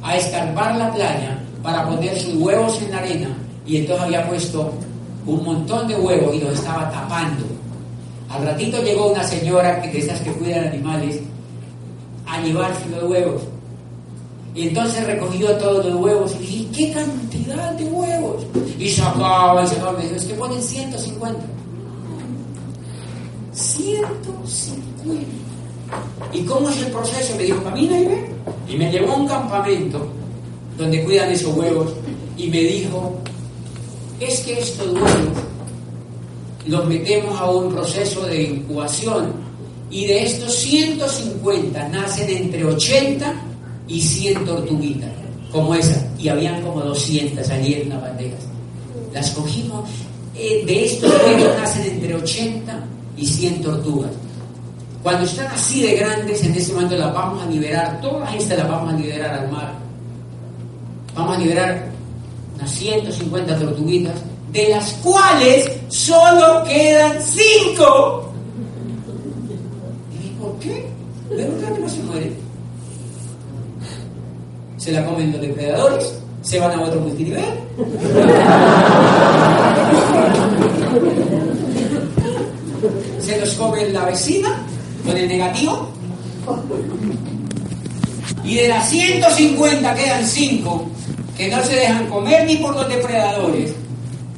a 0.01 0.15
escarbar 0.15 0.75
la 0.77 0.93
playa 0.93 1.39
para 1.61 1.85
poner 1.87 2.17
sus 2.17 2.35
huevos 2.35 2.81
en 2.81 2.91
la 2.91 2.99
arena, 2.99 3.37
y 3.65 3.77
entonces 3.77 4.05
había 4.05 4.27
puesto 4.27 4.73
un 5.25 5.43
montón 5.43 5.87
de 5.87 5.95
huevos 5.95 6.33
y 6.35 6.39
los 6.39 6.53
estaba 6.53 6.89
tapando. 6.89 7.45
Al 8.29 8.45
ratito 8.45 8.81
llegó 8.81 9.11
una 9.11 9.23
señora 9.23 9.79
de 9.81 9.97
esas 9.97 10.21
que 10.21 10.31
cuidan 10.31 10.67
animales 10.67 11.19
a 12.25 12.41
llevarse 12.41 12.89
los 12.89 13.03
huevos 13.03 13.41
y 14.57 14.69
entonces 14.69 15.05
recogió 15.05 15.51
todos 15.57 15.85
los 15.85 15.95
huevos 16.01 16.35
y 16.39 16.39
dije, 16.39 16.67
¿qué 16.75 16.91
cantidad 16.91 17.73
de 17.73 17.85
huevos? 17.85 18.43
Y 18.79 18.89
sacaba 18.89 19.63
y 19.63 19.67
sacaba, 19.67 19.91
me 19.91 20.05
dijo, 20.05 20.15
es 20.15 20.25
que 20.25 20.33
ponen 20.33 20.59
150. 20.59 21.39
150. 23.51 25.25
¿Y 26.33 26.41
cómo 26.41 26.69
es 26.71 26.77
el 26.81 26.91
proceso? 26.91 27.35
Me 27.37 27.43
dijo, 27.43 27.63
camina 27.63 27.99
y 27.99 28.05
ve. 28.07 28.31
Y 28.67 28.77
me 28.77 28.91
llevó 28.91 29.13
a 29.13 29.17
un 29.17 29.27
campamento 29.27 30.07
donde 30.75 31.03
cuidan 31.03 31.29
esos 31.31 31.55
huevos 31.55 31.93
y 32.35 32.47
me 32.47 32.61
dijo, 32.61 33.15
es 34.19 34.39
que 34.39 34.59
estos 34.59 34.87
huevos 34.87 35.37
los 36.65 36.83
metemos 36.87 37.39
a 37.39 37.51
un 37.51 37.71
proceso 37.71 38.25
de 38.25 38.41
incubación 38.41 39.33
y 39.91 40.07
de 40.07 40.23
estos 40.23 40.55
150 40.55 41.89
nacen 41.89 42.27
entre 42.27 42.65
80 42.65 43.43
y 43.87 44.01
100 44.01 44.45
tortuguitas, 44.45 45.09
como 45.51 45.73
esa, 45.75 46.05
y 46.17 46.27
habían 46.27 46.61
como 46.61 46.81
200 46.81 47.49
allí 47.49 47.75
en 47.75 47.87
una 47.87 47.99
bandeja. 47.99 48.37
Las 49.13 49.31
cogimos, 49.31 49.89
eh, 50.35 50.63
de 50.65 50.85
estos 50.85 51.11
huevos 51.11 51.57
nacen 51.57 51.83
entre 51.83 52.15
80 52.15 52.83
y 53.15 53.25
100 53.25 53.61
tortugas. 53.61 54.11
Cuando 55.01 55.25
están 55.25 55.47
así 55.47 55.81
de 55.81 55.95
grandes, 55.95 56.43
en 56.43 56.53
ese 56.53 56.73
momento 56.73 56.97
las 56.97 57.13
vamos 57.13 57.41
a 57.43 57.49
liberar, 57.49 58.01
todas 58.01 58.33
estas 58.35 58.57
las 58.57 58.69
vamos 58.69 58.93
a 58.93 58.97
liberar 58.97 59.39
al 59.39 59.51
mar. 59.51 59.73
Vamos 61.15 61.37
a 61.37 61.39
liberar 61.39 61.87
unas 62.55 62.71
150 62.71 63.57
tortuguitas, 63.57 64.15
de 64.51 64.69
las 64.69 64.93
cuales 64.95 65.71
solo 65.87 66.63
quedan 66.65 67.21
5. 67.21 68.31
¿Y 70.23 70.29
por 70.41 70.59
qué? 70.59 70.85
¿De 71.29 71.35
verdad 71.35 71.73
que 71.73 71.79
no 71.79 71.89
se 71.89 72.03
mueren? 72.03 72.46
Se 74.77 74.91
la 74.91 75.05
comen 75.05 75.31
los 75.31 75.41
depredadores, 75.41 76.13
se 76.41 76.59
van 76.59 76.71
a 76.71 76.81
otro 76.81 77.01
multinivel. 77.01 77.43
se 83.19 83.39
los 83.39 83.53
come 83.55 83.89
la 83.89 84.05
vecina 84.05 84.63
con 85.05 85.17
el 85.17 85.27
negativo. 85.27 85.89
Y 88.43 88.55
de 88.55 88.67
las 88.69 88.89
150 88.89 89.95
quedan 89.95 90.25
5 90.25 90.89
que 91.35 91.49
no 91.49 91.61
se 91.63 91.75
dejan 91.75 92.07
comer 92.07 92.45
ni 92.47 92.55
por 92.55 92.73
los 92.73 92.87
depredadores, 92.87 93.71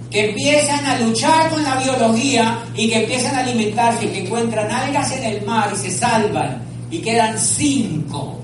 que 0.10 0.30
empiezan 0.30 0.84
a 0.86 1.00
luchar 1.00 1.50
con 1.50 1.64
la 1.64 1.76
biología 1.76 2.66
y 2.76 2.90
que 2.90 3.04
empiezan 3.04 3.36
a 3.36 3.40
alimentarse, 3.40 4.10
que 4.12 4.26
encuentran 4.26 4.72
algas 4.72 5.12
en 5.12 5.24
el 5.24 5.46
mar 5.46 5.72
y 5.74 5.78
se 5.78 5.92
salvan. 5.92 6.64
Y 6.92 7.00
quedan 7.00 7.38
5 7.38 8.39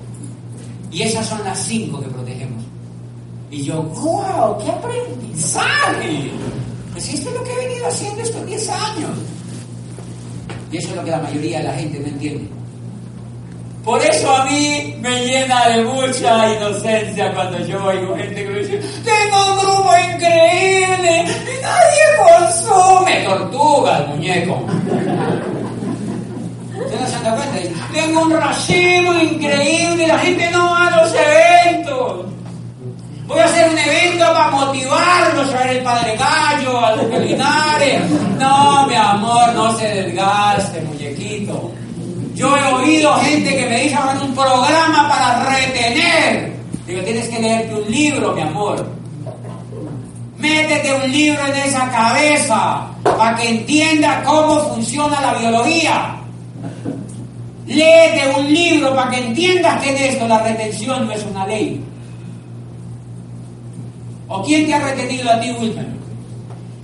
y 0.96 1.02
esas 1.02 1.26
son 1.26 1.44
las 1.44 1.58
cinco 1.58 2.00
que 2.00 2.06
protegemos. 2.06 2.64
Y 3.50 3.64
yo, 3.64 3.82
wow, 3.82 4.56
qué 4.56 4.70
aprendizaje. 4.70 6.30
Pues 6.90 7.12
esto 7.12 7.28
es 7.28 7.34
lo 7.36 7.44
que 7.44 7.52
he 7.52 7.68
venido 7.68 7.86
haciendo 7.86 8.22
estos 8.22 8.46
10 8.46 8.70
años. 8.70 9.10
Y 10.72 10.78
eso 10.78 10.88
es 10.88 10.96
lo 10.96 11.04
que 11.04 11.10
la 11.10 11.18
mayoría 11.18 11.58
de 11.58 11.64
la 11.64 11.74
gente 11.74 12.00
no 12.00 12.06
entiende. 12.06 12.48
Por 13.84 14.02
eso 14.02 14.34
a 14.34 14.46
mí 14.46 14.96
me 14.98 15.26
llena 15.26 15.68
de 15.68 15.84
mucha 15.84 16.54
inocencia 16.54 17.30
cuando 17.34 17.58
yo 17.66 17.84
oigo 17.84 18.16
gente 18.16 18.44
que 18.44 18.50
me 18.50 18.58
dice, 18.60 18.80
tengo 19.04 19.52
un 19.52 19.58
grupo 19.58 19.90
increíble 20.14 21.24
y 21.26 21.62
nadie 21.62 22.40
consume 22.40 23.22
tortugas, 23.26 24.08
muñeco. 24.08 24.64
¿Se 26.88 27.24
no 27.24 27.36
cuenta? 27.36 27.88
Tengo 27.92 28.22
un 28.22 28.30
racimo 28.32 29.14
increíble 29.14 30.06
la 30.06 30.18
gente 30.18 30.50
no 30.50 30.70
va 30.70 30.86
a 30.86 31.02
los 31.02 31.14
eventos. 31.14 32.26
Voy 33.26 33.40
a 33.40 33.44
hacer 33.44 33.70
un 33.70 33.78
evento 33.78 34.24
para 34.24 34.50
motivarlos 34.50 35.52
a 35.52 35.58
ver 35.58 35.76
el 35.78 35.82
Padre 35.82 36.16
Gallo, 36.16 36.86
a 36.86 36.96
los 36.96 37.20
Linares. 37.20 38.10
No, 38.38 38.86
mi 38.86 38.94
amor, 38.94 39.52
no 39.54 39.76
se 39.76 39.86
desgaste, 39.88 40.80
muñequito. 40.82 41.72
Yo 42.34 42.56
he 42.56 42.72
oído 42.74 43.14
gente 43.16 43.56
que 43.56 43.66
me 43.66 43.80
dice 43.82 43.96
hacer 43.96 44.22
un 44.22 44.34
programa 44.34 45.08
para 45.08 45.44
retener. 45.56 46.52
Digo, 46.86 47.02
tienes 47.02 47.28
que 47.28 47.40
leerte 47.40 47.74
un 47.74 47.90
libro, 47.90 48.32
mi 48.32 48.42
amor. 48.42 48.86
Métete 50.38 50.94
un 50.94 51.10
libro 51.10 51.44
en 51.46 51.56
esa 51.56 51.90
cabeza 51.90 52.86
para 53.02 53.36
que 53.36 53.48
entienda 53.48 54.22
cómo 54.22 54.58
funciona 54.74 55.20
la 55.20 55.34
biología. 55.34 56.16
Léete 57.66 58.32
un 58.38 58.52
libro 58.52 58.94
para 58.94 59.10
que 59.10 59.26
entiendas 59.26 59.82
que 59.82 59.90
en 59.90 59.96
esto 59.96 60.28
la 60.28 60.42
retención 60.42 61.06
no 61.06 61.12
es 61.12 61.24
una 61.24 61.46
ley. 61.46 61.80
¿O 64.28 64.42
quién 64.42 64.66
te 64.66 64.74
ha 64.74 64.80
retenido 64.80 65.30
a 65.30 65.40
ti, 65.40 65.50
Wilmer? 65.50 65.86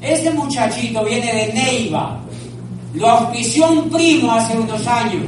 Este 0.00 0.30
muchachito 0.32 1.04
viene 1.04 1.32
de 1.32 1.52
Neiva. 1.52 2.18
Lo 2.94 3.08
auspició 3.08 3.70
un 3.70 3.88
primo 3.90 4.32
hace 4.32 4.58
unos 4.58 4.84
años. 4.86 5.22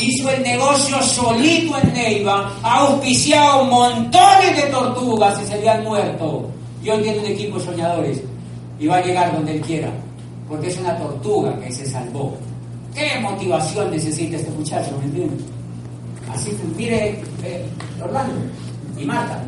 Hizo 0.00 0.30
el 0.30 0.42
negocio 0.42 1.02
solito 1.02 1.76
en 1.82 1.92
Neiva. 1.92 2.50
Ha 2.62 2.80
auspiciado 2.80 3.64
montones 3.64 4.56
de 4.56 4.62
tortugas 4.70 5.38
y 5.42 5.46
se 5.46 5.60
le 5.60 5.68
han 5.68 5.84
muerto. 5.84 6.48
Y 6.82 6.88
hoy 6.88 7.02
tiene 7.02 7.18
un 7.18 7.26
equipo 7.26 7.58
de 7.58 7.64
soñadores. 7.64 8.22
Y 8.80 8.86
va 8.86 8.96
a 8.96 9.02
llegar 9.02 9.34
donde 9.34 9.56
él 9.56 9.60
quiera. 9.60 9.90
Porque 10.48 10.68
es 10.68 10.78
una 10.78 10.96
tortuga 10.96 11.58
que 11.60 11.70
se 11.70 11.84
salvó. 11.84 12.34
¿Qué 12.94 13.20
motivación 13.20 13.90
necesita 13.90 14.36
este 14.36 14.50
muchacho? 14.50 14.96
¿Me 14.98 15.04
entiendes? 15.04 15.44
Así, 16.32 16.50
mire, 16.76 17.20
eh, 17.44 17.66
Orlando 18.02 18.34
y 18.98 19.04
Marta. 19.04 19.42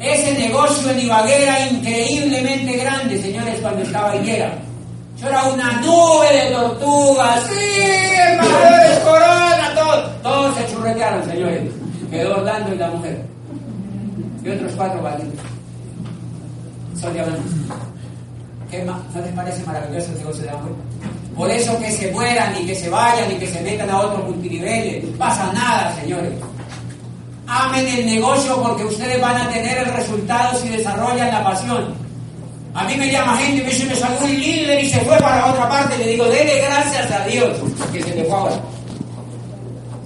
Ese 0.00 0.34
negocio 0.38 0.90
en 0.90 1.00
Ibagué 1.00 1.42
era 1.44 1.68
increíblemente 1.70 2.76
grande, 2.76 3.20
señores, 3.22 3.58
cuando 3.60 3.82
estaba 3.82 4.16
Higuera. 4.16 4.58
Yo 5.20 5.28
era 5.28 5.44
una 5.44 5.80
nube 5.80 6.26
de 6.32 6.50
tortugas, 6.52 7.42
sí, 7.48 8.14
embajadores, 8.32 8.98
corona, 8.98 9.74
todos. 9.74 10.22
Todos 10.22 10.56
se 10.56 10.74
churretearon, 10.74 11.24
señores. 11.24 11.62
Quedó 12.10 12.36
Orlando 12.36 12.74
y 12.74 12.78
la 12.78 12.88
mujer. 12.88 13.24
Y 14.44 14.48
otros 14.48 14.72
cuatro 14.76 15.02
valientes. 15.02 15.40
Son 17.00 17.12
diamantes. 17.12 17.52
¿Qué 18.70 18.82
más? 18.84 18.98
¿No 19.14 19.20
les 19.20 19.32
parece 19.32 19.62
maravilloso 19.64 20.12
el 20.12 20.18
negocio 20.18 20.42
de 20.42 20.50
amor? 20.50 20.72
Por 21.36 21.50
eso 21.50 21.78
que 21.80 21.90
se 21.90 22.10
mueran 22.12 22.54
y 22.60 22.66
que 22.66 22.74
se 22.74 22.88
vayan 22.88 23.30
y 23.32 23.34
que 23.36 23.46
se 23.46 23.60
metan 23.60 23.90
a 23.90 24.00
otros 24.00 24.24
multiniveles. 24.24 25.04
Pasa 25.18 25.52
nada, 25.52 25.94
señores. 26.00 26.32
Amen 27.46 27.86
el 27.86 28.06
negocio 28.06 28.60
porque 28.62 28.84
ustedes 28.84 29.20
van 29.20 29.36
a 29.36 29.50
tener 29.50 29.78
el 29.78 29.92
resultado 29.92 30.58
si 30.58 30.68
desarrollan 30.68 31.28
la 31.28 31.44
pasión. 31.44 31.94
A 32.74 32.84
mí 32.84 32.96
me 32.96 33.10
llama 33.10 33.36
gente 33.36 33.62
y 33.62 33.64
me 33.64 33.70
dice, 33.70 33.86
me 33.86 33.94
salió 33.94 34.18
un 34.20 34.30
líder 34.30 34.82
y 34.82 34.88
se 34.88 35.00
fue 35.00 35.16
para 35.18 35.52
otra 35.52 35.68
parte. 35.68 35.98
Le 35.98 36.08
digo, 36.08 36.24
dele 36.24 36.60
gracias 36.62 37.10
a 37.10 37.24
Dios 37.26 37.58
que 37.92 38.02
se 38.02 38.14
le 38.14 38.24
fue 38.24 38.36
ahora. 38.36 38.56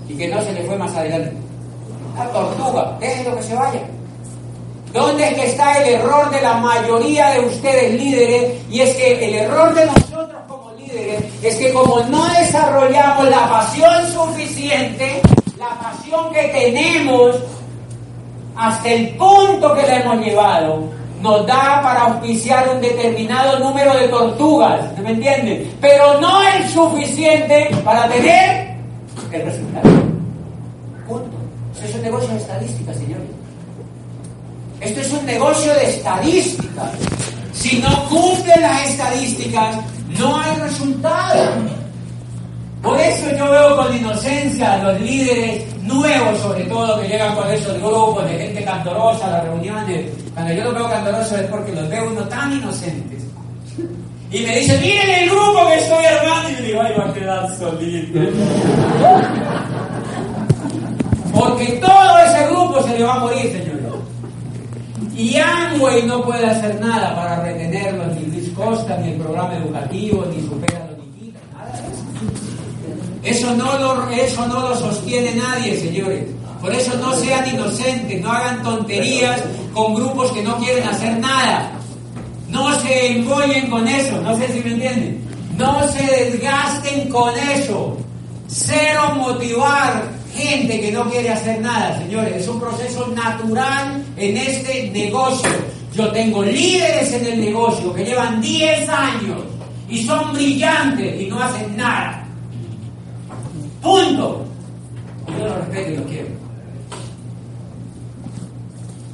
Y 0.09 0.14
que 0.14 0.28
no 0.28 0.42
se 0.42 0.52
le 0.52 0.64
fue 0.64 0.76
más 0.76 0.94
adelante. 0.94 1.32
La 2.16 2.26
tortuga, 2.26 2.96
déjenlo 3.00 3.36
que 3.36 3.42
se 3.42 3.54
vaya. 3.54 3.80
¿Dónde 4.99 5.28
está 5.46 5.80
el 5.80 5.94
error 5.94 6.28
de 6.28 6.40
la 6.42 6.55
mayoría 6.55 7.30
de 7.30 7.46
ustedes 7.46 7.94
líderes? 7.94 8.55
Y 8.68 8.80
es 8.80 8.96
que 8.96 9.28
el 9.28 9.34
error 9.44 9.72
de 9.72 9.86
nosotros 9.86 10.42
como 10.49 10.72
líderes 10.72 11.22
es 11.40 11.55
que 11.55 11.72
como 11.72 12.01
no 12.01 12.26
desarrollamos 12.34 13.30
la 13.30 13.49
pasión 13.49 14.12
suficiente, 14.12 15.22
la 15.57 15.68
pasión 15.78 16.32
que 16.32 16.49
tenemos 16.49 17.36
hasta 18.57 18.88
el 18.88 19.11
punto 19.11 19.72
que 19.76 19.82
la 19.82 20.01
hemos 20.01 20.16
llevado, 20.16 20.82
nos 21.22 21.46
da 21.46 21.80
para 21.80 22.01
auspiciar 22.07 22.68
un 22.68 22.80
determinado 22.80 23.61
número 23.61 23.94
de 23.94 24.09
tortugas, 24.09 24.99
¿me 24.99 25.11
entienden? 25.11 25.76
Pero 25.80 26.20
no 26.20 26.42
es 26.42 26.72
suficiente 26.72 27.70
para 27.84 28.09
tener 28.09 28.74
el 29.30 29.42
resultado. 29.42 29.90
Punto. 31.07 31.36
Eso 31.84 31.99
es 31.99 32.03
negocio 32.03 32.30
de 32.30 32.38
estadística, 32.38 32.92
señores. 32.92 33.38
Esto 34.81 35.01
es 35.01 35.12
un 35.12 35.26
negocio 35.26 35.72
de 35.74 35.91
estadísticas. 35.91 36.91
Si 37.53 37.79
no 37.79 38.09
cumplen 38.09 38.62
las 38.62 38.89
estadísticas, 38.91 39.76
no 40.18 40.39
hay 40.39 40.57
resultado. 40.61 41.53
Por 42.83 42.99
eso 43.01 43.31
yo 43.37 43.51
veo 43.51 43.76
con 43.76 43.97
inocencia 43.97 44.74
a 44.74 44.79
los 44.79 45.01
líderes 45.01 45.64
nuevos, 45.83 46.39
sobre 46.41 46.64
todo, 46.64 47.01
que 47.01 47.09
llegan 47.09 47.35
con 47.35 47.51
esos 47.51 47.76
grupos 47.79 48.24
de 48.31 48.39
gente 48.39 48.64
cantorosa 48.64 49.26
a 49.26 49.31
las 49.31 49.45
reuniones. 49.45 50.07
Cuando 50.33 50.53
yo 50.53 50.64
los 50.64 50.74
veo 50.74 50.89
cantorosos 50.89 51.41
es 51.41 51.47
porque 51.49 51.72
los 51.72 51.89
veo 51.89 52.11
uno 52.11 52.22
tan 52.29 52.53
inocentes. 52.53 53.24
Y 54.31 54.41
me 54.41 54.61
dicen, 54.61 54.81
miren 54.81 55.11
el 55.11 55.31
grupo 55.31 55.66
que 55.66 55.79
estoy 55.79 56.05
armando. 56.05 56.51
Y 56.51 56.57
yo 56.57 56.62
digo, 56.62 56.81
ay, 56.83 56.95
va 56.99 57.11
a 57.11 57.14
quedar 57.14 57.59
solito. 57.59 58.20
Porque 61.35 61.66
todo 61.81 62.18
ese 62.26 62.47
grupo 62.47 62.83
se 62.83 62.99
le 62.99 63.05
va 63.05 63.14
a 63.14 63.18
morir, 63.20 63.53
señores. 63.53 63.78
Y 65.19 65.37
Amway 65.37 66.05
no 66.05 66.23
puede 66.23 66.47
hacer 66.47 66.81
nada 66.81 67.16
para 67.16 67.43
retenerlos, 67.43 68.14
ni 68.14 68.27
Luis 68.27 68.51
Costa, 68.51 68.97
ni 68.99 69.11
el 69.11 69.16
programa 69.16 69.57
educativo, 69.57 70.25
ni 70.33 70.41
Supera 70.47 70.89
lo 70.89 71.05
Nikita, 71.05 71.41
nada 71.53 71.73
de 73.25 73.33
eso. 73.35 73.47
Eso 73.47 73.57
no, 73.57 73.79
lo, 73.79 74.11
eso 74.11 74.47
no 74.47 74.61
lo 74.69 74.77
sostiene 74.77 75.35
nadie, 75.35 75.77
señores. 75.77 76.25
Por 76.61 76.73
eso 76.73 76.97
no 76.99 77.12
sean 77.16 77.53
inocentes, 77.53 78.21
no 78.21 78.31
hagan 78.31 78.62
tonterías 78.62 79.43
con 79.75 79.97
grupos 79.97 80.31
que 80.31 80.45
no 80.45 80.57
quieren 80.59 80.87
hacer 80.87 81.19
nada. 81.19 81.73
No 82.49 82.79
se 82.81 83.16
embollen 83.16 83.69
con 83.69 83.89
eso, 83.89 84.21
no 84.23 84.37
sé 84.37 84.47
si 84.53 84.61
me 84.61 84.71
entienden. 84.71 85.21
No 85.57 85.81
se 85.89 86.03
desgasten 86.05 87.09
con 87.09 87.37
eso. 87.57 87.97
Cero 88.47 89.14
motivar 89.16 90.18
gente 90.39 90.80
que 90.80 90.93
no 90.93 91.11
quiere 91.11 91.30
hacer 91.30 91.61
nada, 91.61 91.99
señores. 91.99 92.36
Es 92.36 92.49
un 92.49 92.61
proceso 92.61 93.07
natural 93.09 94.05
en 94.16 94.36
este 94.36 94.91
negocio. 94.91 95.51
Yo 95.95 96.11
tengo 96.12 96.43
líderes 96.43 97.12
en 97.12 97.26
el 97.26 97.41
negocio 97.41 97.93
que 97.93 98.05
llevan 98.05 98.41
10 98.41 98.89
años 98.89 99.43
y 99.89 100.05
son 100.05 100.32
brillantes 100.32 101.20
y 101.20 101.26
no 101.26 101.43
hacen 101.43 101.76
nada. 101.76 102.24
Punto. 103.82 104.45
Yo 105.26 105.45
lo 105.45 105.57
respeto 105.57 105.91
y 105.91 105.97
lo 105.97 106.05
quiero. 106.05 106.28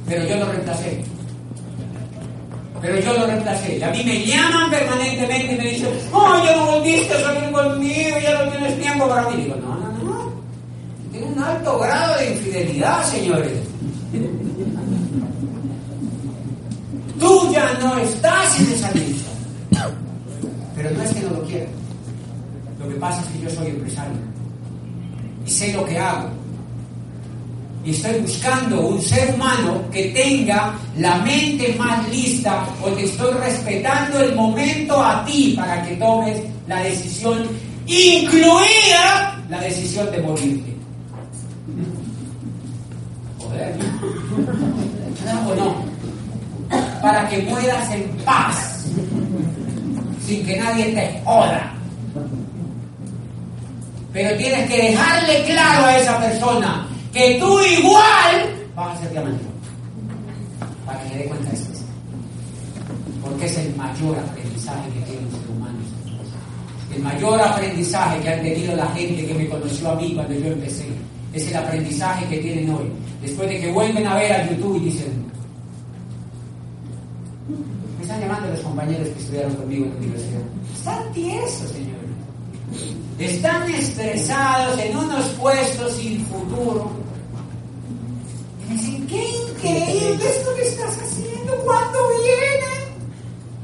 Pero 0.07 0.27
yo 0.27 0.35
lo 0.37 0.45
reemplacé. 0.45 1.03
Pero 2.81 2.99
yo 2.99 3.13
lo 3.13 3.25
reemplacé. 3.25 3.77
Y 3.77 3.83
a 3.83 3.89
mí 3.89 4.03
me 4.03 4.25
llaman 4.25 4.69
permanentemente 4.69 5.53
y 5.53 5.57
me 5.57 5.71
dicen, 5.71 5.89
oh, 6.11 6.43
ya 6.45 6.55
no 6.55 6.65
volviste 6.65 7.13
a 7.13 7.21
salir 7.21 7.51
conmigo, 7.51 8.17
ya 8.21 8.43
no 8.43 8.51
tienes 8.51 8.79
tiempo 8.79 9.07
para 9.07 9.29
mí. 9.29 9.43
Digo, 9.43 9.55
no, 9.55 9.75
no, 9.75 9.91
no. 9.91 9.94
Un 11.35 11.43
alto 11.43 11.79
grado 11.79 12.17
de 12.17 12.31
infidelidad, 12.31 13.03
señores. 13.03 13.51
Tú 17.19 17.51
ya 17.51 17.73
no 17.81 17.97
estás 17.97 18.59
en 18.61 18.71
esa 18.71 18.91
lista. 18.91 19.31
Pero 20.77 20.91
no 20.91 21.03
es 21.03 21.13
que 21.13 21.21
no 21.23 21.29
lo 21.31 21.43
quiera. 21.43 21.67
Lo 22.79 22.87
que 22.87 22.95
pasa 22.95 23.21
es 23.21 23.27
que 23.27 23.41
yo 23.41 23.49
soy 23.49 23.67
empresario. 23.67 24.17
Y 25.45 25.49
sé 25.49 25.73
lo 25.73 25.85
que 25.85 25.99
hago. 25.99 26.29
Y 27.83 27.91
estoy 27.91 28.19
buscando 28.21 28.87
un 28.87 29.01
ser 29.01 29.35
humano 29.35 29.83
que 29.91 30.05
tenga 30.05 30.73
la 30.97 31.17
mente 31.17 31.75
más 31.77 32.09
lista 32.09 32.65
porque 32.81 33.03
estoy 33.03 33.33
respetando 33.33 34.21
el 34.21 34.35
momento 34.35 35.03
a 35.03 35.25
ti 35.25 35.53
para 35.55 35.83
que 35.85 35.95
tomes 35.97 36.41
la 36.65 36.79
decisión, 36.79 37.45
incluida 37.85 39.43
la 39.49 39.59
decisión 39.59 40.09
de 40.11 40.21
morirte. 40.21 40.74
Para 47.01 47.29
que 47.29 47.41
mueras 47.43 47.91
en 47.91 48.09
paz, 48.25 48.85
sin 50.25 50.45
que 50.45 50.57
nadie 50.57 50.85
te 50.93 51.21
joda. 51.23 51.73
Pero 54.11 54.37
tienes 54.37 54.69
que 54.69 54.77
dejarle 54.77 55.43
claro 55.43 55.85
a 55.85 55.97
esa 55.97 56.19
persona 56.19 56.87
que 57.13 57.37
tú 57.39 57.59
igual 57.59 58.55
vas 58.75 58.97
a 58.97 59.01
ser 59.01 59.11
diamante. 59.11 59.43
Para 60.85 61.01
que 61.01 61.09
se 61.09 61.17
dé 61.17 61.25
cuenta 61.25 61.49
de 61.49 61.55
eso. 61.55 61.69
Porque 63.21 63.45
es 63.45 63.57
el 63.57 63.75
mayor 63.75 64.17
aprendizaje 64.19 64.89
que 64.89 64.99
tiene 65.01 65.25
un 65.25 65.31
ser 65.31 65.49
humano. 65.51 65.77
El 66.95 67.03
mayor 67.03 67.41
aprendizaje 67.41 68.19
que 68.21 68.29
han 68.29 68.41
tenido 68.41 68.75
la 68.75 68.87
gente 68.87 69.25
que 69.27 69.33
me 69.33 69.49
conoció 69.49 69.91
a 69.91 69.95
mí 69.95 70.13
cuando 70.15 70.33
yo 70.33 70.47
empecé 70.47 70.87
es 71.35 71.47
el 71.49 71.55
aprendizaje 71.57 72.25
que 72.27 72.37
tienen 72.37 72.69
hoy. 72.69 72.85
Después 73.21 73.49
de 73.49 73.59
que 73.59 73.71
vuelven 73.71 74.07
a 74.07 74.15
ver 74.15 74.31
a 74.31 74.49
YouTube 74.49 74.77
y 74.77 74.85
dicen, 74.85 75.25
me 77.97 78.03
están 78.03 78.21
llamando 78.21 78.49
los 78.49 78.59
compañeros 78.61 79.09
que 79.09 79.19
estudiaron 79.19 79.55
conmigo 79.55 79.85
en 79.85 79.91
la 79.91 79.97
universidad. 79.97 80.41
Están 80.73 81.13
tiesos, 81.13 81.71
señores. 81.71 82.05
Están 83.19 83.69
estresados 83.69 84.79
en 84.79 84.97
unos 84.97 85.25
puestos 85.39 85.93
sin 85.93 86.25
futuro. 86.25 86.89
Y 88.63 88.69
me 88.69 88.81
dicen, 88.81 89.07
qué 89.07 89.29
increíble 89.51 90.29
esto 90.29 90.55
que 90.55 90.61
estás 90.61 90.97
haciendo. 91.01 91.55
¿Cuándo 91.65 91.99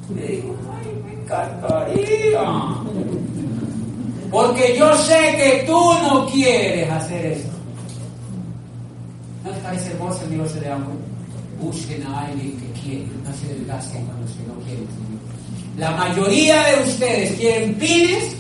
viene? 0.10 0.22
Le 0.22 0.36
digo, 0.36 0.56
ay, 0.74 1.04
me 1.06 1.22
encantaría. 1.22 2.42
Porque 4.30 4.78
yo 4.78 4.94
sé 4.98 5.36
que 5.38 5.64
tú 5.66 5.94
no 6.04 6.26
quieres 6.28 6.90
hacer 6.90 7.26
eso. 7.28 7.61
¿No 9.72 9.78
te 9.78 9.84
parece 9.84 9.96
hermoso 9.96 10.24
el 10.26 10.32
negocio 10.32 10.62
de 10.62 10.70
amor? 10.70 10.92
Busquen 11.62 12.04
a 12.06 12.26
alguien 12.26 12.60
que 12.60 12.82
quiere, 12.82 13.06
no 13.24 13.34
se 13.34 13.54
desgasten 13.54 14.06
cuando 14.06 14.28
se 14.28 14.44
no 14.46 14.54
quieren. 14.66 14.86
La 15.78 15.92
mayoría 15.92 16.62
de 16.64 16.84
ustedes 16.84 17.40
quieren 17.40 17.76
pines 17.76 18.36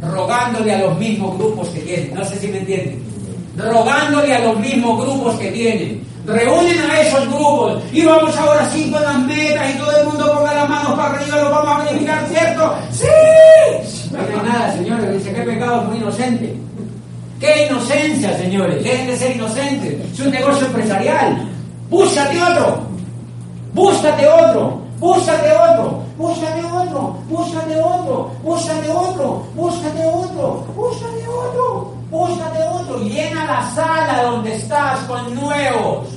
rogándole 0.00 0.72
a 0.74 0.78
los 0.78 0.98
mismos 0.98 1.36
grupos 1.36 1.68
que 1.68 1.80
tienen. 1.80 2.14
No 2.14 2.24
sé 2.24 2.38
si 2.38 2.48
me 2.48 2.60
entienden. 2.60 3.02
Rogándole 3.58 4.34
a 4.34 4.46
los 4.46 4.58
mismos 4.60 5.04
grupos 5.04 5.38
que 5.38 5.50
tienen. 5.50 6.06
Reúnen 6.24 6.80
a 6.90 7.00
esos 7.02 7.28
grupos 7.28 7.82
y 7.92 8.06
vamos 8.06 8.34
ahora 8.34 8.70
sí 8.70 8.90
con 8.90 9.02
las 9.02 9.18
metas 9.26 9.74
y 9.74 9.78
todo 9.78 9.94
el 9.94 10.06
mundo 10.06 10.32
ponga 10.32 10.54
las 10.54 10.68
manos 10.70 10.92
para 10.92 11.16
arriba, 11.16 11.36
lo 11.36 11.50
vamos 11.50 11.80
a 11.80 11.84
verificar, 11.84 12.26
¿cierto? 12.28 12.74
¡Sí! 12.92 14.10
No 14.10 14.18
hay 14.20 14.48
nada, 14.48 14.72
señores. 14.72 15.18
Dice, 15.18 15.34
qué 15.34 15.42
pecado 15.42 15.82
muy 15.82 15.98
inocente. 15.98 16.56
¡Qué 17.42 17.66
inocencia, 17.66 18.38
señores! 18.38 18.84
Dejen 18.84 19.08
de 19.08 19.16
ser 19.16 19.34
inocentes. 19.34 20.12
Es 20.12 20.20
un 20.20 20.30
negocio 20.30 20.64
empresarial. 20.64 21.42
Búscate 21.90 22.40
otro. 22.40 22.82
Búscate 23.74 24.28
otro. 24.28 24.80
Búscate 25.00 25.50
otro. 25.50 26.04
Búscate 26.16 26.64
otro. 26.64 27.16
Búscate 27.28 27.82
otro. 27.82 28.30
Búscate 28.44 28.90
otro. 28.92 29.46
Búscate 29.56 30.06
otro. 30.06 30.66
Búscate 30.76 31.26
otro. 31.26 31.94
Búscate 32.12 32.62
otro. 32.62 32.98
Llena 33.00 33.44
la 33.44 33.70
sala 33.74 34.22
donde 34.22 34.54
estás 34.54 35.00
con 35.00 35.34
nuevos. 35.34 36.10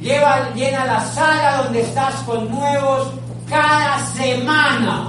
Lleva, 0.00 0.50
llena 0.56 0.86
la 0.86 1.04
sala 1.04 1.62
donde 1.62 1.82
estás 1.82 2.16
con 2.26 2.50
nuevos 2.50 3.12
cada 3.48 4.04
semana. 4.16 5.06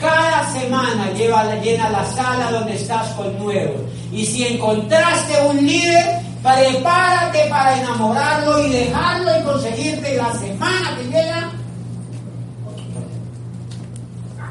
Cada 0.00 0.52
semana 0.52 1.10
llena 1.12 1.90
la 1.90 2.04
sala 2.06 2.50
donde 2.50 2.74
estás 2.74 3.08
con 3.14 3.38
nuevos. 3.38 3.80
Y 4.12 4.24
si 4.24 4.46
encontraste 4.46 5.34
un 5.48 5.66
líder, 5.66 6.20
prepárate 6.42 7.46
para 7.50 7.78
enamorarlo 7.80 8.66
y 8.66 8.70
dejarlo 8.70 9.30
y 9.38 9.44
conseguirte 9.44 10.16
la 10.16 10.32
semana 10.34 10.96
que 10.96 11.04
llega. 11.04 11.50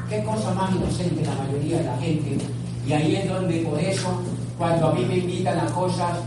Qué 0.08 0.22
cosa 0.24 0.50
más 0.54 0.70
inocente 0.74 1.22
la 1.24 1.34
mayoría 1.34 1.78
de 1.78 1.84
la 1.84 1.96
gente. 1.98 2.38
Y 2.86 2.92
ahí 2.92 3.16
es 3.16 3.28
donde 3.28 3.58
por 3.60 3.78
eso, 3.78 4.22
cuando 4.56 4.88
a 4.88 4.92
mí 4.94 5.04
me 5.04 5.16
invitan 5.16 5.58
a 5.58 5.66
cosas, 5.66 6.18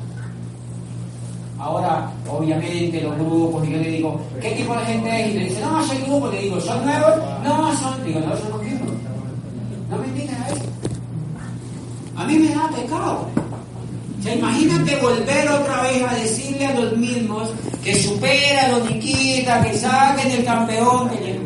Ahora, 1.61 2.11
obviamente, 2.27 3.01
los 3.01 3.15
grupos, 3.19 3.67
yo 3.69 3.77
le 3.77 3.91
digo, 3.91 4.19
¿qué 4.41 4.49
tipo 4.49 4.75
de 4.75 4.83
gente 4.83 5.21
es? 5.21 5.29
Y 5.29 5.37
me 5.37 5.43
dice, 5.45 5.61
no, 5.61 5.85
soy 5.85 5.97
grupo. 5.99 6.27
Le 6.29 6.41
digo, 6.41 6.59
¿son 6.59 6.83
nuevos? 6.83 7.11
No, 7.43 7.77
son. 7.77 8.03
Digo, 8.03 8.19
no, 8.19 8.35
son 8.35 8.49
los 8.49 8.63
mismos. 8.63 8.89
No 9.91 9.97
me 9.97 10.07
inviten 10.07 10.41
a 10.41 10.47
eso. 10.49 10.63
A 12.21 12.25
mí 12.25 12.37
me 12.37 12.49
da 12.49 12.69
pecado. 12.69 13.27
O 14.19 14.23
sea, 14.23 14.35
imagínate 14.35 14.95
volver 14.97 15.49
otra 15.49 15.81
vez 15.81 16.03
a 16.03 16.13
decirle 16.13 16.67
a 16.67 16.79
los 16.79 16.95
mismos 16.95 17.49
que 17.83 17.95
supera 17.95 18.67
a 18.67 18.77
los 18.77 18.91
Niquita, 18.91 19.63
que 19.63 19.75
saquen 19.75 20.31
el 20.31 20.45
campeón, 20.45 21.09
que 21.09 21.39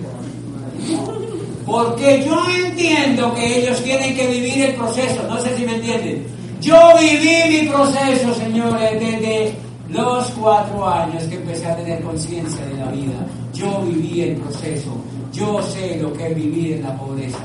Porque 1.66 2.26
yo 2.26 2.46
entiendo 2.66 3.34
que 3.36 3.60
ellos 3.60 3.82
tienen 3.86 4.18
que 4.18 4.28
vivir 4.28 4.66
el 4.66 4.76
proceso, 4.76 5.26
no 5.30 5.40
sé 5.40 5.56
si 5.56 5.66
me 5.66 5.76
entienden. 5.76 6.28
Yo 6.60 6.78
viví 7.00 7.62
mi 7.62 7.70
proceso, 7.70 8.34
señores, 8.34 9.00
desde 9.00 9.54
los 9.88 10.30
cuatro 10.32 10.90
años 10.90 11.24
que 11.24 11.36
empecé 11.36 11.68
a 11.68 11.78
tener 11.78 12.04
conciencia 12.04 12.66
de 12.66 12.74
la 12.74 12.92
vida. 12.92 13.26
Yo 13.54 13.82
viví 13.84 14.24
el 14.24 14.36
proceso. 14.36 14.94
Yo 15.32 15.62
sé 15.62 15.98
lo 16.02 16.12
que 16.12 16.28
es 16.28 16.36
vivir 16.36 16.74
en 16.74 16.84
la 16.84 16.98
pobreza. 16.98 17.40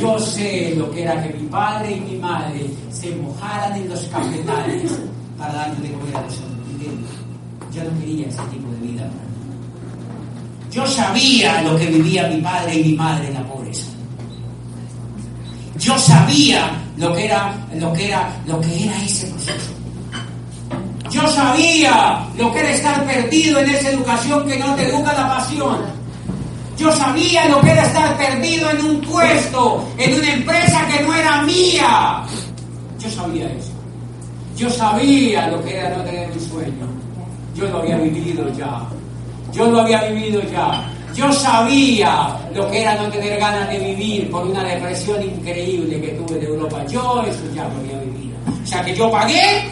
Yo 0.00 0.18
sé 0.18 0.74
lo 0.76 0.90
que 0.90 1.02
era 1.02 1.22
que 1.22 1.32
mi 1.34 1.48
padre 1.48 1.96
y 1.96 2.00
mi 2.00 2.18
madre 2.18 2.70
se 2.90 3.14
mojaran 3.16 3.76
en 3.76 3.88
los 3.88 4.00
cafetales 4.06 4.92
para 5.38 5.52
darle 5.54 5.88
de 5.88 5.94
comer 5.94 6.16
a 6.16 6.22
los 6.22 6.38
hombres. 6.38 6.56
Yo 7.72 7.84
no 7.84 8.00
quería 8.00 8.28
ese 8.28 8.40
tipo 8.50 8.70
de 8.70 8.86
vida 8.86 9.10
Yo 10.70 10.86
sabía 10.86 11.62
lo 11.62 11.76
que 11.76 11.86
vivía 11.86 12.26
mi 12.28 12.40
padre 12.40 12.74
y 12.74 12.84
mi 12.84 12.92
madre 12.94 13.28
en 13.28 13.34
la 13.34 13.44
pobreza. 13.44 13.86
Yo 15.78 15.98
sabía 15.98 16.70
lo 16.96 17.14
que 17.14 17.26
era, 17.26 17.54
lo 17.74 17.92
que 17.92 18.08
era, 18.08 18.30
lo 18.46 18.60
que 18.60 18.84
era 18.84 19.04
ese 19.04 19.26
proceso. 19.26 19.72
Yo 21.10 21.26
sabía 21.28 22.26
lo 22.36 22.52
que 22.52 22.60
era 22.60 22.70
estar 22.70 23.06
perdido 23.06 23.60
en 23.60 23.70
esa 23.70 23.90
educación 23.90 24.46
que 24.46 24.58
no 24.58 24.74
te 24.74 24.88
educa 24.88 25.12
la 25.12 25.28
pasión. 25.28 25.78
Yo 26.76 26.92
sabía 26.92 27.48
lo 27.48 27.60
que 27.62 27.70
era 27.70 27.84
estar 27.84 28.16
perdido 28.18 28.70
en 28.70 28.84
un 28.84 29.00
puesto, 29.00 29.82
en 29.96 30.14
una 30.14 30.32
empresa 30.32 30.86
que 30.86 31.02
no 31.02 31.14
era 31.14 31.42
mía. 31.42 32.22
Yo 32.98 33.10
sabía 33.10 33.46
eso. 33.46 33.72
Yo 34.56 34.70
sabía 34.70 35.48
lo 35.48 35.62
que 35.64 35.76
era 35.76 35.96
no 35.96 36.04
tener 36.04 36.30
un 36.30 36.40
sueño. 36.40 36.86
Yo 37.54 37.66
lo 37.68 37.78
había 37.78 37.96
vivido 37.96 38.46
ya. 38.52 38.82
Yo 39.52 39.70
lo 39.70 39.80
había 39.80 40.02
vivido 40.04 40.42
ya. 40.50 40.84
Yo 41.14 41.32
sabía 41.32 42.36
lo 42.54 42.70
que 42.70 42.82
era 42.82 42.94
no 42.94 43.08
tener 43.08 43.38
ganas 43.40 43.70
de 43.70 43.78
vivir 43.78 44.30
por 44.30 44.46
una 44.46 44.62
depresión 44.62 45.22
increíble 45.22 45.98
que 45.98 46.08
tuve 46.08 46.38
de 46.38 46.46
Europa. 46.46 46.84
Yo 46.86 47.22
eso 47.26 47.42
ya 47.54 47.64
lo 47.64 47.76
había 47.78 47.98
vivido. 48.00 48.36
O 48.62 48.66
sea 48.66 48.84
que 48.84 48.94
yo 48.94 49.10
pagué 49.10 49.64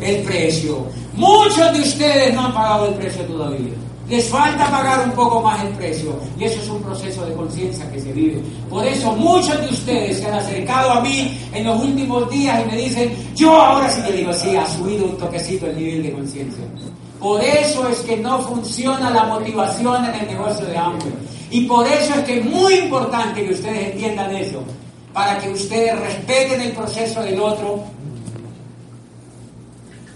el 0.00 0.22
precio. 0.22 0.86
Muchos 1.14 1.72
de 1.72 1.80
ustedes 1.80 2.34
no 2.34 2.46
han 2.46 2.54
pagado 2.54 2.88
el 2.88 2.94
precio 2.94 3.24
todavía. 3.24 3.72
Les 4.08 4.28
falta 4.28 4.70
pagar 4.70 5.06
un 5.06 5.12
poco 5.12 5.40
más 5.40 5.64
el 5.64 5.70
precio 5.70 6.14
y 6.38 6.44
eso 6.44 6.60
es 6.60 6.68
un 6.68 6.82
proceso 6.82 7.24
de 7.24 7.34
conciencia 7.34 7.90
que 7.90 8.00
se 8.00 8.12
vive. 8.12 8.42
Por 8.68 8.84
eso 8.86 9.12
muchos 9.12 9.58
de 9.62 9.68
ustedes 9.68 10.18
se 10.18 10.26
han 10.26 10.34
acercado 10.34 10.92
a 10.92 11.00
mí 11.00 11.38
en 11.52 11.64
los 11.64 11.82
últimos 11.82 12.28
días 12.30 12.62
y 12.62 12.70
me 12.70 12.76
dicen, 12.76 13.16
yo 13.34 13.50
ahora 13.58 13.90
sí 13.90 14.02
le 14.02 14.12
digo, 14.12 14.32
sí, 14.32 14.54
ha 14.56 14.66
subido 14.68 15.06
un 15.06 15.16
toquecito 15.16 15.66
el 15.66 15.76
nivel 15.76 16.02
de 16.02 16.12
conciencia. 16.12 16.64
Por 17.18 17.42
eso 17.42 17.88
es 17.88 18.00
que 18.00 18.18
no 18.18 18.40
funciona 18.42 19.10
la 19.10 19.24
motivación 19.24 20.04
en 20.04 20.14
el 20.14 20.26
negocio 20.26 20.66
de 20.66 20.76
hambre. 20.76 21.10
Y 21.50 21.62
por 21.62 21.86
eso 21.86 22.14
es 22.14 22.24
que 22.24 22.40
es 22.40 22.44
muy 22.44 22.74
importante 22.74 23.46
que 23.46 23.54
ustedes 23.54 23.92
entiendan 23.92 24.34
eso, 24.36 24.62
para 25.14 25.38
que 25.38 25.48
ustedes 25.48 25.98
respeten 25.98 26.60
el 26.60 26.72
proceso 26.72 27.22
del 27.22 27.40
otro 27.40 27.82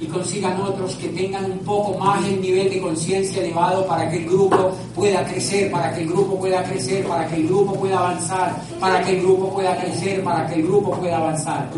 y 0.01 0.07
consigan 0.07 0.61
otros 0.61 0.95
que 0.95 1.09
tengan 1.09 1.51
un 1.51 1.59
poco 1.59 1.99
más 1.99 2.25
el 2.27 2.41
nivel 2.41 2.71
de 2.71 2.81
conciencia 2.81 3.43
elevado 3.43 3.87
para 3.87 4.09
que 4.11 4.19
el 4.19 4.27
grupo 4.27 4.73
pueda 4.95 5.25
crecer, 5.25 5.71
para 5.71 5.95
que 5.95 6.03
el 6.03 6.09
grupo 6.09 6.39
pueda 6.39 6.63
crecer, 6.63 7.05
para 7.07 7.27
que 7.27 7.37
el 7.37 7.49
grupo 7.49 7.75
pueda 7.75 7.99
avanzar, 7.99 8.57
para 8.81 9.03
que 9.03 9.17
el 9.17 9.23
grupo 9.23 9.53
pueda 9.55 9.77
crecer, 9.77 10.23
para 10.23 10.47
que 10.47 10.55
el 10.55 10.63
grupo 10.63 10.93
pueda 10.93 11.17
avanzar. 11.17 11.69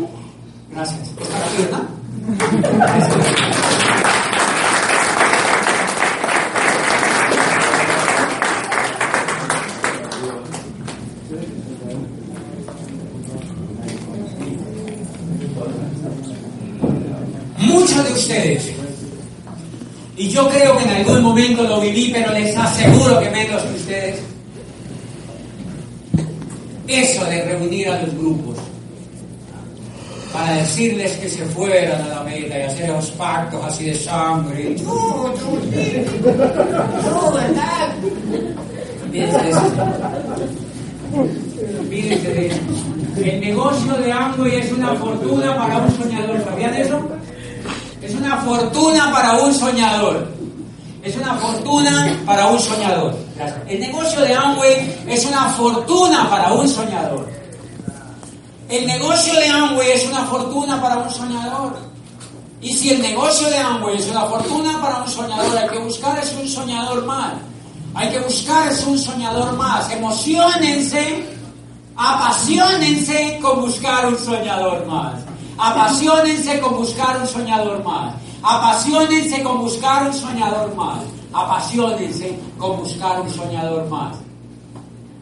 Gracias. 0.71 1.11
¿Está 1.59 1.87
Muchos 17.57 18.07
de 18.07 18.13
ustedes, 18.13 18.71
y 20.17 20.30
yo 20.41 20.49
creo 20.49 20.77
que 20.77 20.83
en 20.83 20.89
algún 20.89 21.23
momento 21.23 21.63
lo 21.63 21.79
viví, 21.81 22.09
pero 22.11 22.31
les 22.33 22.55
aseguro 22.57 23.19
que 23.19 23.29
menos 23.29 23.61
que 23.63 23.75
ustedes, 23.75 24.19
eso 26.87 27.25
de 27.25 27.43
reunir 27.43 27.89
a 27.89 28.01
los 28.01 28.15
grupos 28.15 28.57
para 30.33 30.55
decirles 30.55 31.11
que 31.17 31.29
se 31.29 31.45
fueran 31.45 32.01
a 32.01 32.07
la 32.07 32.23
meta 32.23 32.57
y 32.57 32.61
hacer 32.61 32.89
los 32.89 33.11
pactos 33.11 33.63
así 33.65 33.85
de 33.85 33.95
sangre. 33.95 34.75
¡No, 34.83 35.27
no, 37.11 37.31
¿verdad? 37.33 37.93
Fíjense. 41.89 42.51
El 43.21 43.41
negocio 43.41 43.93
de 43.95 44.11
Amway 44.11 44.55
es 44.55 44.71
una 44.71 44.95
fortuna 44.95 45.57
para 45.57 45.79
un 45.79 45.91
soñador. 45.97 46.41
¿Sabían 46.45 46.73
eso? 46.75 46.99
Es 48.11 48.17
una 48.17 48.41
fortuna 48.41 49.09
para 49.09 49.37
un 49.37 49.53
soñador. 49.53 50.27
es 51.01 51.15
una 51.15 51.33
fortuna 51.35 52.19
para 52.25 52.47
un 52.47 52.59
soñador. 52.59 53.15
El 53.69 53.79
negocio 53.79 54.19
de 54.19 54.33
Amway 54.33 55.03
es 55.07 55.25
una 55.25 55.47
fortuna 55.51 56.29
para 56.29 56.51
un 56.51 56.67
soñador. 56.67 57.25
El 58.67 58.85
negocio 58.85 59.33
de 59.33 59.47
Amway 59.47 59.91
es 59.91 60.05
una 60.07 60.25
fortuna 60.25 60.81
para 60.81 60.97
un 60.97 61.09
soñador. 61.09 61.79
Y 62.59 62.73
si 62.73 62.89
el 62.89 63.01
negocio 63.01 63.49
de 63.49 63.57
Amway 63.57 63.95
es 63.97 64.07
una 64.09 64.25
fortuna 64.25 64.81
para 64.81 65.03
un 65.03 65.07
soñador, 65.07 65.57
hay 65.57 65.69
que 65.69 65.79
buscar 65.79 66.19
es 66.21 66.33
un 66.33 66.47
soñador 66.49 67.05
más. 67.05 67.35
Hay 67.93 68.09
que 68.09 68.19
buscar 68.19 68.69
es 68.73 68.83
un 68.83 68.99
soñador 68.99 69.55
más. 69.55 69.89
Emocionense, 69.89 71.23
apasionense 71.95 73.39
con 73.41 73.61
buscar 73.61 74.07
un 74.07 74.17
soñador 74.17 74.85
más. 74.85 75.30
Apasionense 75.61 76.59
con 76.59 76.75
buscar 76.77 77.21
un 77.21 77.27
soñador 77.27 77.83
más. 77.83 78.15
Apasionense 78.41 79.43
con 79.43 79.59
buscar 79.59 80.07
un 80.07 80.13
soñador 80.13 80.75
más. 80.75 81.01
Apasionense 81.31 82.39
con 82.57 82.77
buscar 82.77 83.21
un 83.21 83.29
soñador 83.29 83.87
más. 83.87 84.15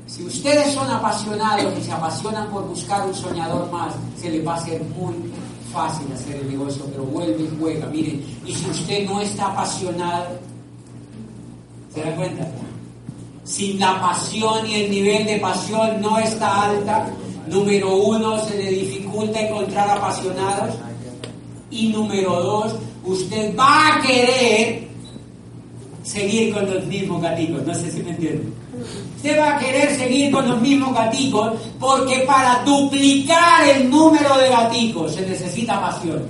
Si 0.08 0.24
ustedes 0.24 0.74
son 0.74 0.90
apasionados 0.90 1.78
y 1.78 1.84
se 1.84 1.92
apasionan 1.92 2.48
por 2.48 2.66
buscar 2.70 3.06
un 3.06 3.14
soñador 3.14 3.70
más, 3.70 3.94
se 4.18 4.30
les 4.30 4.48
va 4.48 4.54
a 4.54 4.56
hacer 4.56 4.82
muy 4.98 5.14
fácil 5.74 6.08
hacer 6.14 6.38
el 6.38 6.50
negocio, 6.50 6.86
pero 6.90 7.04
vuelve 7.04 7.44
y 7.44 7.58
juega. 7.60 7.88
Miren, 7.88 8.26
y 8.46 8.54
si 8.54 8.70
usted 8.70 9.10
no 9.10 9.20
está 9.20 9.48
apasionado, 9.48 10.40
¿se 11.94 12.02
da 12.02 12.16
cuenta? 12.16 12.48
Si 13.44 13.74
la 13.74 14.00
pasión 14.00 14.66
y 14.66 14.76
el 14.76 14.92
nivel 14.92 15.26
de 15.26 15.38
pasión 15.40 16.00
no 16.00 16.18
está 16.18 16.70
alta, 16.70 17.08
número 17.50 17.95
uno, 17.95 18.39
se 18.45 18.58
le 18.58 18.72
dificulta 18.72 19.41
encontrar 19.41 19.89
apasionados. 19.89 20.76
Y 21.72 21.89
número 21.89 22.41
dos, 22.41 22.76
usted 23.04 23.56
va 23.56 23.95
a 23.95 24.02
querer 24.02 24.88
seguir 26.04 26.54
con 26.54 26.74
los 26.74 26.86
mismos 26.86 27.22
gaticos. 27.22 27.66
No 27.66 27.74
sé 27.74 27.91
si 27.91 28.02
me 28.02 28.12
entienden. 28.12 28.54
Usted 29.18 29.39
va 29.39 29.56
a 29.56 29.60
querer 29.60 29.95
seguir 29.95 30.32
con 30.32 30.47
los 30.47 30.62
mismos 30.62 30.93
gaticos 30.93 31.54
porque 31.80 32.20
para 32.20 32.64
duplicar 32.64 33.68
el 33.68 33.89
número 33.89 34.38
de 34.38 34.50
gaticos 34.50 35.14
se 35.14 35.22
necesita 35.28 35.80
pasión. 35.82 36.24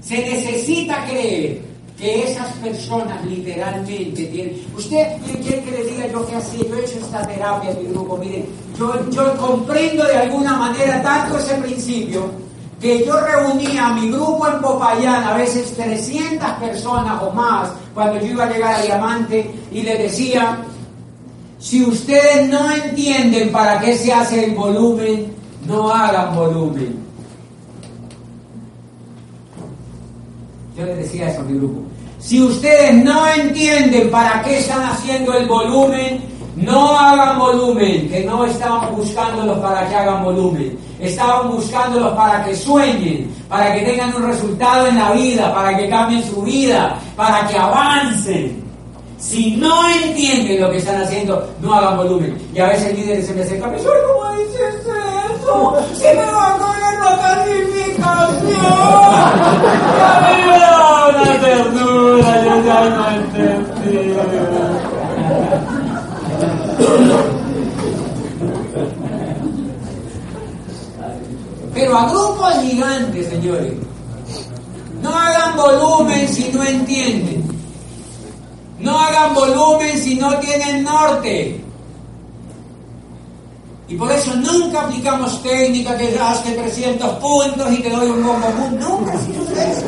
Se 0.00 0.18
necesita 0.18 1.04
creer 1.06 1.67
que 1.98 2.30
esas 2.30 2.52
personas 2.54 3.24
literalmente 3.24 4.24
tienen... 4.26 4.62
Usted 4.76 5.16
quiere 5.42 5.62
que 5.64 5.70
le 5.70 5.84
diga 5.84 6.06
yo 6.06 6.26
qué 6.26 6.36
hacía, 6.36 6.64
yo 6.68 6.76
he 6.76 6.84
hecho 6.84 6.98
esta 6.98 7.26
terapia 7.26 7.70
en 7.72 7.82
mi 7.82 7.92
grupo, 7.92 8.16
miren, 8.16 8.46
yo, 8.78 9.10
yo 9.10 9.36
comprendo 9.36 10.04
de 10.04 10.16
alguna 10.16 10.54
manera 10.56 11.02
tanto 11.02 11.38
ese 11.38 11.54
principio 11.56 12.30
que 12.80 13.04
yo 13.04 13.20
reunía 13.20 13.88
a 13.88 13.94
mi 13.94 14.10
grupo 14.12 14.46
en 14.46 14.60
Popayán, 14.60 15.24
a 15.24 15.34
veces 15.34 15.74
300 15.74 16.48
personas 16.60 17.20
o 17.20 17.32
más, 17.32 17.70
cuando 17.92 18.20
yo 18.20 18.26
iba 18.26 18.44
a 18.44 18.52
llegar 18.52 18.74
a 18.74 18.82
Diamante, 18.82 19.50
y 19.72 19.82
le 19.82 19.98
decía, 19.98 20.58
si 21.58 21.84
ustedes 21.84 22.48
no 22.48 22.70
entienden 22.72 23.50
para 23.50 23.80
qué 23.80 23.98
se 23.98 24.12
hace 24.12 24.44
el 24.44 24.54
volumen, 24.54 25.32
no 25.66 25.90
hagan 25.90 26.36
volumen. 26.36 27.07
Yo 30.78 30.86
les 30.86 30.98
decía 30.98 31.28
eso 31.28 31.40
a 31.40 31.44
mi 31.44 31.58
grupo. 31.58 31.80
Si 32.20 32.40
ustedes 32.40 32.94
no 33.02 33.26
entienden 33.26 34.10
para 34.10 34.42
qué 34.44 34.60
están 34.60 34.82
haciendo 34.84 35.34
el 35.34 35.46
volumen, 35.46 36.20
no 36.54 36.96
hagan 36.96 37.36
volumen, 37.36 38.08
que 38.08 38.24
no 38.24 38.44
estaban 38.44 38.94
buscándolos 38.94 39.58
para 39.58 39.88
que 39.88 39.96
hagan 39.96 40.22
volumen. 40.22 40.78
Estaban 41.00 41.50
buscándolos 41.50 42.12
para 42.12 42.44
que 42.44 42.54
sueñen, 42.54 43.28
para 43.48 43.74
que 43.74 43.80
tengan 43.82 44.14
un 44.14 44.28
resultado 44.28 44.86
en 44.86 44.98
la 44.98 45.12
vida, 45.12 45.52
para 45.52 45.76
que 45.76 45.88
cambien 45.88 46.22
su 46.22 46.42
vida, 46.42 46.96
para 47.16 47.44
que 47.48 47.58
avancen. 47.58 48.62
Si 49.18 49.56
no 49.56 49.88
entienden 49.90 50.60
lo 50.60 50.70
que 50.70 50.76
están 50.76 51.02
haciendo, 51.02 51.44
no 51.60 51.74
hagan 51.74 51.96
volumen. 51.96 52.38
Y 52.54 52.60
a 52.60 52.68
veces 52.68 52.90
el 52.90 52.96
líder 52.96 53.24
se 53.24 53.34
me 53.34 53.42
acerca, 53.42 53.66
¿cómo 53.66 54.32
dices 54.38 54.74
eso? 55.40 55.76
Si 55.94 56.04
me 56.04 56.14
va 56.14 56.54
a 56.54 56.77
ternura, 61.40 62.32
ya 62.44 62.56
no. 62.90 63.08
Pero 71.74 71.96
a 71.96 72.08
grupos 72.10 72.54
gigantes, 72.62 73.28
señores. 73.28 73.72
No 75.02 75.10
hagan 75.10 75.56
volumen 75.56 76.28
si 76.28 76.50
no 76.52 76.64
entienden. 76.64 77.44
No 78.80 78.98
hagan 78.98 79.34
volumen 79.34 79.98
si 79.98 80.16
no 80.16 80.38
tienen 80.38 80.82
norte. 80.82 81.64
Y 83.88 83.96
por 83.96 84.12
eso 84.12 84.34
nunca 84.34 84.82
aplicamos 84.82 85.42
técnica 85.42 85.96
que 85.96 86.14
rasque 86.14 86.50
300 86.52 87.08
puntos 87.16 87.72
y 87.72 87.82
que 87.82 87.88
doy 87.88 88.10
un 88.10 88.22
bombo 88.22 88.46
Nunca 88.72 89.12
hacemos 89.14 89.50
eso. 89.50 89.86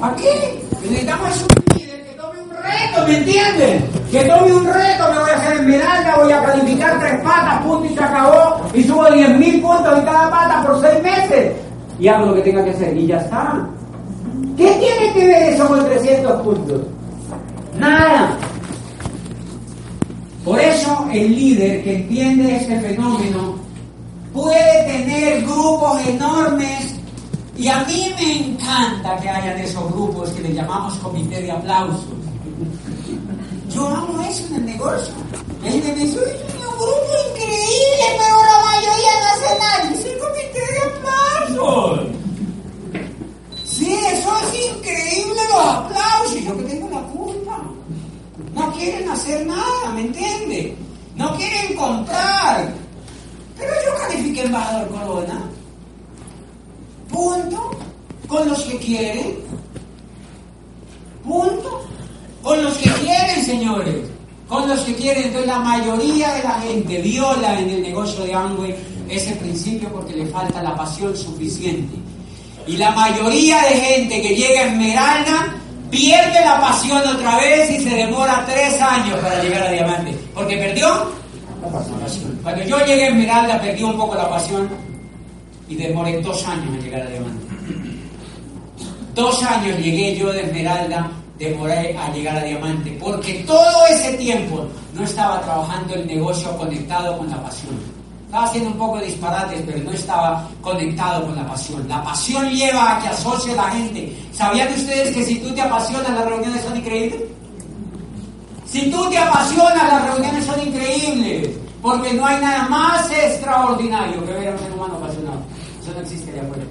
¿Para 0.00 0.16
qué? 0.16 0.64
Necesitamos 0.82 1.42
un 1.42 1.78
líder 1.78 2.06
que 2.06 2.12
tome 2.14 2.40
un 2.40 2.50
reto, 2.50 3.06
¿me 3.06 3.18
entienden? 3.18 3.90
Que 4.10 4.24
tome 4.24 4.52
un 4.52 4.64
reto, 4.64 5.12
me 5.12 5.18
voy 5.18 5.30
a 5.30 5.36
hacer 5.36 5.56
esmeralda, 5.56 6.16
voy 6.16 6.32
a 6.32 6.42
calificar 6.42 6.98
tres 6.98 7.20
patas, 7.20 7.62
punto 7.62 7.84
y 7.84 7.94
se 7.94 8.02
acabó, 8.02 8.60
y 8.72 8.82
subo 8.84 9.06
10.000 9.08 9.62
puntos 9.62 9.98
en 9.98 10.04
cada 10.04 10.30
pata 10.30 10.66
por 10.66 10.80
seis 10.80 11.02
meses. 11.02 11.52
Y 11.98 12.08
hago 12.08 12.26
lo 12.26 12.34
que 12.34 12.42
tenga 12.42 12.64
que 12.64 12.70
hacer, 12.70 12.96
y 12.96 13.06
ya 13.08 13.18
está. 13.18 13.66
¿Qué 14.56 14.70
tiene 14.72 15.12
que 15.12 15.26
ver 15.26 15.42
eso 15.52 15.68
con 15.68 15.84
300 15.84 16.42
puntos? 16.42 16.80
Nada. 17.78 18.38
Por 20.46 20.60
eso 20.60 21.08
el 21.12 21.34
líder 21.34 21.82
que 21.82 21.96
entiende 21.96 22.54
este 22.54 22.80
fenómeno 22.80 23.56
puede 24.32 24.84
tener 24.84 25.42
grupos 25.42 26.00
enormes 26.06 26.94
y 27.56 27.66
a 27.66 27.80
mí 27.80 28.14
me 28.16 28.46
encanta 28.46 29.18
que 29.18 29.28
hayan 29.28 29.58
esos 29.58 29.90
grupos 29.90 30.30
que 30.30 30.42
le 30.42 30.54
llamamos 30.54 30.94
comité 30.98 31.42
de 31.42 31.50
aplausos. 31.50 32.04
Yo 33.74 33.88
amo 33.88 34.22
eso 34.22 34.46
en 34.46 34.54
el 34.54 34.66
negocio. 34.66 35.14
El 35.64 35.80
negocio 35.80 36.20
es 36.22 36.40
un 36.54 36.60
grupo 36.60 36.86
increíble, 37.28 38.06
pero 38.16 38.36
la 38.44 38.64
mayoría 38.66 39.12
no 39.18 39.26
hace 39.34 39.58
nada. 39.58 39.92
Es 39.92 40.04
el 40.04 40.18
comité 40.20 40.60
de 40.60 40.80
aplausos. 41.58 42.06
Sí, 43.64 43.98
eso 44.12 44.30
es 44.44 44.76
increíble 44.76 45.40
los 45.52 45.66
aplausos. 45.66 46.40
Yo 46.44 46.56
que 46.56 46.62
tengo 46.62 46.88
la 46.88 47.02
culpa. 47.08 47.75
No 48.56 48.72
quieren 48.72 49.06
hacer 49.10 49.46
nada, 49.46 49.92
¿me 49.94 50.00
entiende? 50.00 50.74
No 51.14 51.36
quieren 51.36 51.76
comprar. 51.76 52.72
Pero 53.58 53.72
yo 53.84 54.00
califiqué 54.00 54.44
embajador 54.44 54.88
Corona. 54.88 55.42
Punto. 57.10 57.70
Con 58.26 58.48
los 58.48 58.62
que 58.62 58.78
quieren. 58.78 59.36
Punto. 61.22 61.86
Con 62.42 62.64
los 62.64 62.74
que 62.78 62.90
quieren, 62.92 63.44
señores. 63.44 63.94
Con 64.48 64.66
los 64.66 64.80
que 64.80 64.94
quieren. 64.94 65.24
Entonces 65.24 65.48
la 65.48 65.58
mayoría 65.58 66.32
de 66.32 66.42
la 66.42 66.60
gente 66.60 67.02
viola 67.02 67.60
en 67.60 67.68
el 67.68 67.82
negocio 67.82 68.24
de 68.24 68.32
Amway 68.32 68.74
ese 69.10 69.36
principio 69.36 69.90
porque 69.92 70.14
le 70.16 70.26
falta 70.28 70.62
la 70.62 70.74
pasión 70.74 71.14
suficiente. 71.14 71.94
Y 72.66 72.78
la 72.78 72.90
mayoría 72.92 73.60
de 73.64 73.74
gente 73.76 74.22
que 74.22 74.34
llega 74.34 74.62
a 74.62 74.66
Esmeralda 74.68 75.56
pierde 75.90 76.40
la 76.44 76.60
pasión 76.60 77.02
otra 77.06 77.36
vez 77.38 77.70
y 77.70 77.82
se 77.82 77.90
demora 77.90 78.44
tres 78.46 78.80
años 78.80 79.18
para 79.20 79.42
llegar 79.42 79.62
a 79.62 79.70
Diamante. 79.70 80.14
Porque 80.34 80.56
perdió 80.56 80.88
la 81.62 81.68
pasión. 81.70 82.38
Cuando 82.42 82.62
yo 82.64 82.78
llegué 82.84 83.04
a 83.04 83.08
Esmeralda 83.08 83.60
perdí 83.60 83.82
un 83.82 83.96
poco 83.96 84.14
la 84.14 84.28
pasión 84.28 84.68
y 85.68 85.74
demoré 85.76 86.20
dos 86.20 86.46
años 86.46 86.74
en 86.74 86.82
llegar 86.82 87.02
a 87.02 87.10
Diamante. 87.10 87.46
Dos 89.14 89.42
años 89.42 89.78
llegué 89.78 90.16
yo 90.16 90.30
de 90.30 90.42
Esmeralda, 90.42 91.10
demoré 91.38 91.96
a 91.96 92.12
llegar 92.12 92.36
a 92.36 92.44
Diamante, 92.44 92.98
porque 93.00 93.44
todo 93.46 93.86
ese 93.86 94.12
tiempo 94.18 94.66
no 94.92 95.04
estaba 95.04 95.40
trabajando 95.40 95.94
el 95.94 96.06
negocio 96.06 96.54
conectado 96.58 97.16
con 97.16 97.30
la 97.30 97.42
pasión. 97.42 97.95
Estaba 98.26 98.44
haciendo 98.44 98.70
un 98.70 98.76
poco 98.76 98.98
de 98.98 99.06
disparates, 99.06 99.62
pero 99.64 99.78
no 99.84 99.92
estaba 99.92 100.48
conectado 100.60 101.26
con 101.26 101.36
la 101.36 101.46
pasión. 101.46 101.88
La 101.88 102.02
pasión 102.02 102.50
lleva 102.50 102.96
a 102.96 103.00
que 103.00 103.08
asocie 103.08 103.52
a 103.52 103.56
la 103.56 103.70
gente. 103.70 104.16
¿Sabían 104.32 104.68
ustedes 104.74 105.14
que 105.14 105.24
si 105.24 105.36
tú 105.36 105.54
te 105.54 105.62
apasionas, 105.62 106.10
las 106.10 106.24
reuniones 106.24 106.62
son 106.62 106.76
increíbles? 106.76 107.22
Si 108.66 108.90
tú 108.90 109.08
te 109.08 109.16
apasionas, 109.16 109.92
las 109.92 110.10
reuniones 110.10 110.44
son 110.44 110.60
increíbles. 110.60 111.50
Porque 111.80 112.12
no 112.14 112.26
hay 112.26 112.40
nada 112.40 112.68
más 112.68 113.08
extraordinario 113.12 114.26
que 114.26 114.32
ver 114.32 114.48
a 114.48 114.52
un 114.52 114.58
ser 114.58 114.72
humano 114.72 114.96
apasionado. 114.96 115.38
Eso 115.80 115.92
no 115.94 116.00
existe 116.00 116.32
de 116.32 116.40
acuerdo. 116.40 116.64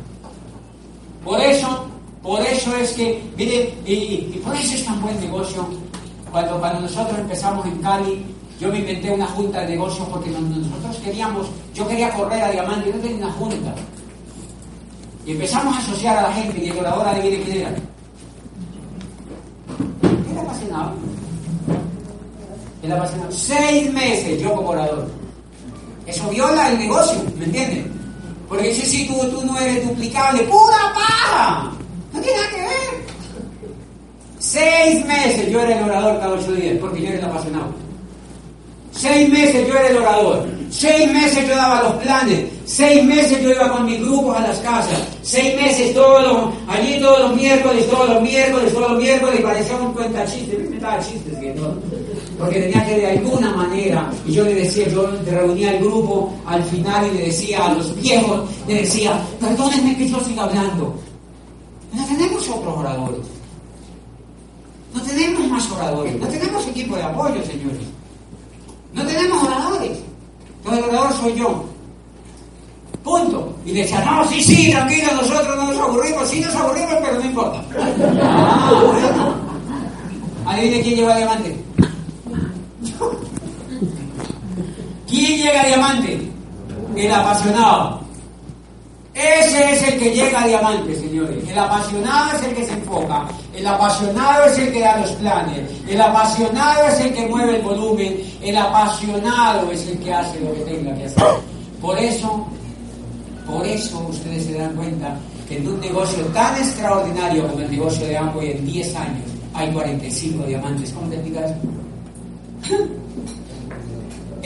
Por 1.23 1.39
eso, 1.39 1.87
por 2.21 2.41
eso 2.41 2.75
es 2.75 2.91
que, 2.91 3.23
mire, 3.37 3.73
y, 3.85 3.93
y, 3.93 4.41
por 4.43 4.53
eso 4.55 4.75
es 4.75 4.83
tan 4.83 5.01
buen 5.01 5.17
negocio. 5.21 5.65
Cuando, 6.31 6.59
cuando 6.59 6.81
nosotros 6.81 7.17
empezamos 7.17 7.65
en 7.65 7.77
Cali, 7.77 8.25
yo 8.59 8.69
me 8.71 8.79
inventé 8.79 9.11
una 9.11 9.27
junta 9.27 9.61
de 9.61 9.69
negocios 9.69 10.07
porque 10.09 10.29
nosotros 10.29 10.97
queríamos, 11.03 11.47
yo 11.73 11.87
quería 11.87 12.11
correr 12.11 12.41
a 12.41 12.51
Diamante, 12.51 12.91
yo 12.91 12.99
tenía 12.99 13.25
una 13.25 13.33
junta. 13.33 13.75
Y 15.25 15.31
empezamos 15.31 15.75
a 15.75 15.79
asociar 15.79 16.17
a 16.17 16.21
la 16.23 16.33
gente 16.33 16.63
y 16.63 16.69
el 16.69 16.77
orador 16.77 17.07
adivine 17.07 17.43
quién 17.43 17.57
era. 17.57 17.75
Era 20.31 20.41
apasionado. 20.41 20.93
Él 22.81 22.91
apasionado. 22.91 23.31
Seis 23.31 23.91
meses 23.91 24.41
yo 24.41 24.53
como 24.53 24.69
orador. 24.69 25.09
Eso 26.05 26.29
viola 26.29 26.71
el 26.71 26.79
negocio, 26.79 27.23
¿me 27.37 27.45
entienden? 27.45 27.91
Porque 28.47 28.69
dice, 28.69 28.85
si 28.85 29.07
tú, 29.07 29.15
tú 29.31 29.43
no 29.45 29.57
eres 29.59 29.85
duplicable, 29.87 30.43
pura 30.43 30.93
paja. 30.93 31.71
No 32.13 32.21
tiene 32.21 32.37
nada 32.37 32.49
que 32.51 32.61
ver. 32.61 33.05
Seis 34.37 35.05
meses 35.05 35.49
yo 35.49 35.59
era 35.59 35.79
el 35.79 35.83
orador 35.85 36.19
cada 36.19 36.33
ocho 36.33 36.51
días, 36.53 36.77
porque 36.79 37.01
yo 37.01 37.07
era 37.07 37.17
el 37.17 37.25
apasionado. 37.25 37.84
Seis 38.95 39.27
meses 39.29 39.67
yo 39.67 39.73
era 39.73 39.89
el 39.89 39.97
orador. 39.97 40.45
Seis 40.69 41.11
meses 41.11 41.45
yo 41.47 41.55
daba 41.55 41.83
los 41.83 41.93
planes. 42.03 42.45
Seis 42.65 43.03
meses 43.03 43.41
yo 43.43 43.51
iba 43.51 43.69
con 43.69 43.85
mis 43.85 43.99
grupos 43.99 44.37
a 44.37 44.47
las 44.47 44.57
casas. 44.59 44.99
Seis 45.21 45.53
meses 45.55 45.93
todos 45.93 46.23
los, 46.23 46.53
allí 46.67 46.99
todos 47.01 47.19
los 47.19 47.35
miércoles, 47.35 47.89
todos 47.89 48.09
los 48.09 48.21
miércoles, 48.21 48.73
todos 48.73 48.91
los 48.91 49.01
miércoles, 49.01 49.39
y 49.39 49.43
parecía 49.43 49.75
un 49.75 49.93
cuenta 49.93 50.25
chistes. 50.25 50.69
Me 50.69 50.77
estaba 50.77 50.99
chistes 50.99 51.39
viendo. 51.39 51.77
Porque 52.39 52.61
tenía 52.61 52.85
que 52.85 52.95
de 52.95 53.07
alguna 53.07 53.51
manera, 53.51 54.09
y 54.25 54.31
yo 54.31 54.45
le 54.45 54.55
decía, 54.55 54.87
yo 54.87 55.09
reunía 55.25 55.71
al 55.71 55.79
grupo 55.79 56.33
al 56.45 56.63
final 56.63 57.07
y 57.07 57.17
le 57.17 57.25
decía 57.25 57.65
a 57.65 57.73
los 57.73 57.95
viejos, 58.01 58.49
le 58.67 58.75
decía, 58.75 59.19
perdónenme 59.41 59.97
que 59.97 60.09
yo 60.09 60.19
siga 60.21 60.43
hablando. 60.43 60.95
No 61.93 62.05
tenemos 62.05 62.49
otros 62.49 62.77
oradores. 62.77 63.25
No 64.93 65.01
tenemos 65.01 65.47
más 65.49 65.69
oradores. 65.71 66.15
No 66.17 66.27
tenemos 66.27 66.65
equipo 66.67 66.95
de 66.95 67.03
apoyo, 67.03 67.43
señores. 67.45 67.94
No 68.95 69.05
tenemos 69.05 69.43
oradores. 69.43 69.99
Entonces 70.57 70.83
el 70.83 70.89
orador 70.89 71.13
soy 71.13 71.35
yo. 71.35 71.65
Punto. 73.03 73.55
Y 73.65 73.73
decía, 73.73 74.03
no, 74.03 74.27
sí, 74.27 74.41
sí, 74.41 74.71
tranquilo, 74.71 75.09
nosotros 75.13 75.55
no 75.57 75.67
nos 75.71 75.77
aburrimos, 75.77 76.27
sí 76.27 76.39
nos 76.39 76.55
aburrimos, 76.55 76.95
pero 77.01 77.19
no 77.19 77.25
importa. 77.25 77.63
Ah, 78.23 78.71
bueno. 78.73 79.35
Adivine 80.47 80.81
quién 80.81 80.95
lleva 80.95 81.17
diamante. 81.17 81.63
¿Quién 85.07 85.37
llega 85.37 85.61
a 85.61 85.67
diamante? 85.67 86.31
El 86.95 87.11
apasionado. 87.13 88.04
Ese 89.15 89.71
es 89.71 89.81
el 89.81 89.97
que 89.97 90.13
llega 90.13 90.43
a 90.43 90.47
diamante, 90.47 90.93
señores. 90.93 91.37
El 91.49 91.57
apasionado 91.57 92.37
es 92.37 92.43
el 92.43 92.53
que 92.53 92.65
se 92.65 92.73
enfoca. 92.73 93.25
El 93.55 93.65
apasionado 93.65 94.43
es 94.43 94.57
el 94.57 94.73
que 94.73 94.81
da 94.81 94.97
los 94.99 95.11
planes. 95.11 95.71
El 95.87 96.01
apasionado 96.01 96.87
es 96.89 96.99
el 96.99 97.13
que 97.13 97.25
mueve 97.27 97.55
el 97.55 97.61
volumen. 97.61 98.17
El 98.41 98.57
apasionado 98.57 99.71
es 99.71 99.87
el 99.87 99.99
que 99.99 100.13
hace 100.13 100.37
lo 100.41 100.53
que 100.53 100.59
tenga 100.71 100.93
que 100.97 101.05
hacer. 101.05 101.23
Por 101.79 101.97
eso, 101.97 102.45
por 103.47 103.65
eso 103.65 104.05
ustedes 104.09 104.47
se 104.47 104.57
dan 104.57 104.75
cuenta 104.75 105.15
que 105.47 105.59
en 105.59 105.67
un 105.69 105.79
negocio 105.79 106.25
tan 106.25 106.57
extraordinario 106.57 107.47
como 107.47 107.59
el 107.61 107.71
negocio 107.71 108.05
de 108.05 108.17
Amway 108.17 108.51
en 108.51 108.65
10 108.65 108.95
años 108.97 109.31
hay 109.53 109.71
45 109.71 110.45
diamantes. 110.45 110.91
¿Cómo 110.91 111.07
te 111.07 111.15
explicas? 111.15 111.51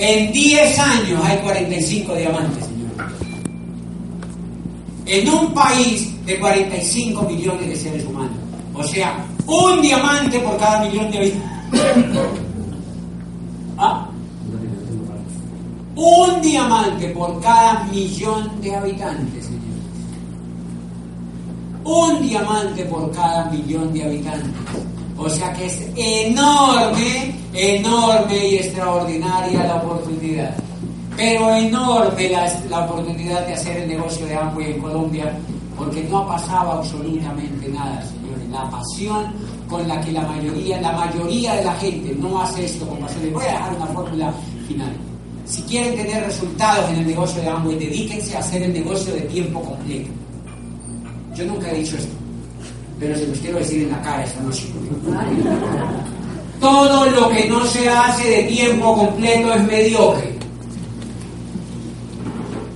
En 0.01 0.31
10 0.31 0.79
años 0.79 1.21
hay 1.25 1.37
45 1.39 2.15
diamantes. 2.15 2.68
En 5.09 5.27
un 5.27 5.51
país 5.55 6.23
de 6.23 6.39
45 6.39 7.23
millones 7.23 7.67
de 7.67 7.75
seres 7.75 8.05
humanos. 8.05 8.37
O 8.75 8.83
sea, 8.83 9.25
un 9.47 9.81
diamante 9.81 10.39
por 10.39 10.55
cada 10.57 10.87
millón 10.87 11.09
de 11.09 11.17
habitantes. 11.17 11.81
¿Ah? 13.79 14.07
Un 15.95 16.41
diamante 16.41 17.07
por 17.09 17.41
cada 17.41 17.85
millón 17.85 18.61
de 18.61 18.75
habitantes, 18.75 19.45
señor. 19.45 19.61
Un 21.83 22.21
diamante 22.21 22.85
por 22.85 23.11
cada 23.11 23.45
millón 23.45 23.91
de 23.91 24.03
habitantes. 24.03 24.51
O 25.17 25.27
sea 25.27 25.51
que 25.53 25.65
es 25.65 25.81
enorme, 25.95 27.35
enorme 27.53 28.47
y 28.47 28.55
extraordinaria 28.57 29.63
la 29.63 29.75
oportunidad. 29.77 30.55
Pero 31.19 31.53
enorme 31.53 32.29
la, 32.29 32.51
la 32.69 32.85
oportunidad 32.85 33.45
de 33.45 33.53
hacer 33.53 33.77
el 33.77 33.89
negocio 33.89 34.25
de 34.25 34.35
Amway 34.35 34.71
en 34.71 34.81
Colombia, 34.81 35.37
porque 35.77 36.01
no 36.03 36.19
ha 36.19 36.27
pasado 36.27 36.71
absolutamente 36.71 37.67
nada, 37.67 38.01
señores. 38.01 38.49
La 38.49 38.69
pasión 38.69 39.33
con 39.67 39.87
la 39.87 39.99
que 40.01 40.13
la 40.13 40.21
mayoría, 40.21 40.79
la 40.81 40.93
mayoría 40.93 41.55
de 41.55 41.65
la 41.65 41.73
gente 41.73 42.15
no 42.15 42.41
hace 42.41 42.65
esto 42.65 42.87
con 42.87 42.99
pasión. 42.99 43.23
Les 43.23 43.33
voy 43.33 43.43
a 43.45 43.51
dejar 43.51 43.75
una 43.75 43.85
fórmula 43.87 44.33
final. 44.67 44.93
Si 45.45 45.61
quieren 45.63 45.95
tener 45.95 46.23
resultados 46.23 46.89
en 46.91 46.99
el 46.99 47.07
negocio 47.07 47.41
de 47.41 47.49
Amway, 47.49 47.77
dedíquense 47.77 48.37
a 48.37 48.39
hacer 48.39 48.63
el 48.63 48.73
negocio 48.73 49.13
de 49.13 49.21
tiempo 49.21 49.61
completo. 49.61 50.09
Yo 51.35 51.45
nunca 51.45 51.69
he 51.69 51.79
dicho 51.79 51.97
esto 51.97 52.19
pero 52.99 53.15
se 53.15 53.27
los 53.27 53.37
quiero 53.39 53.59
decir 53.59 53.83
en 53.83 53.91
la 53.91 54.01
cara 54.01 54.23
esta 54.23 54.41
noche. 54.41 54.67
Todo 56.59 57.05
lo 57.05 57.29
que 57.29 57.47
no 57.47 57.65
se 57.65 57.87
hace 57.87 58.29
de 58.29 58.43
tiempo 58.43 58.95
completo 58.95 59.53
es 59.53 59.63
mediocre. 59.63 60.38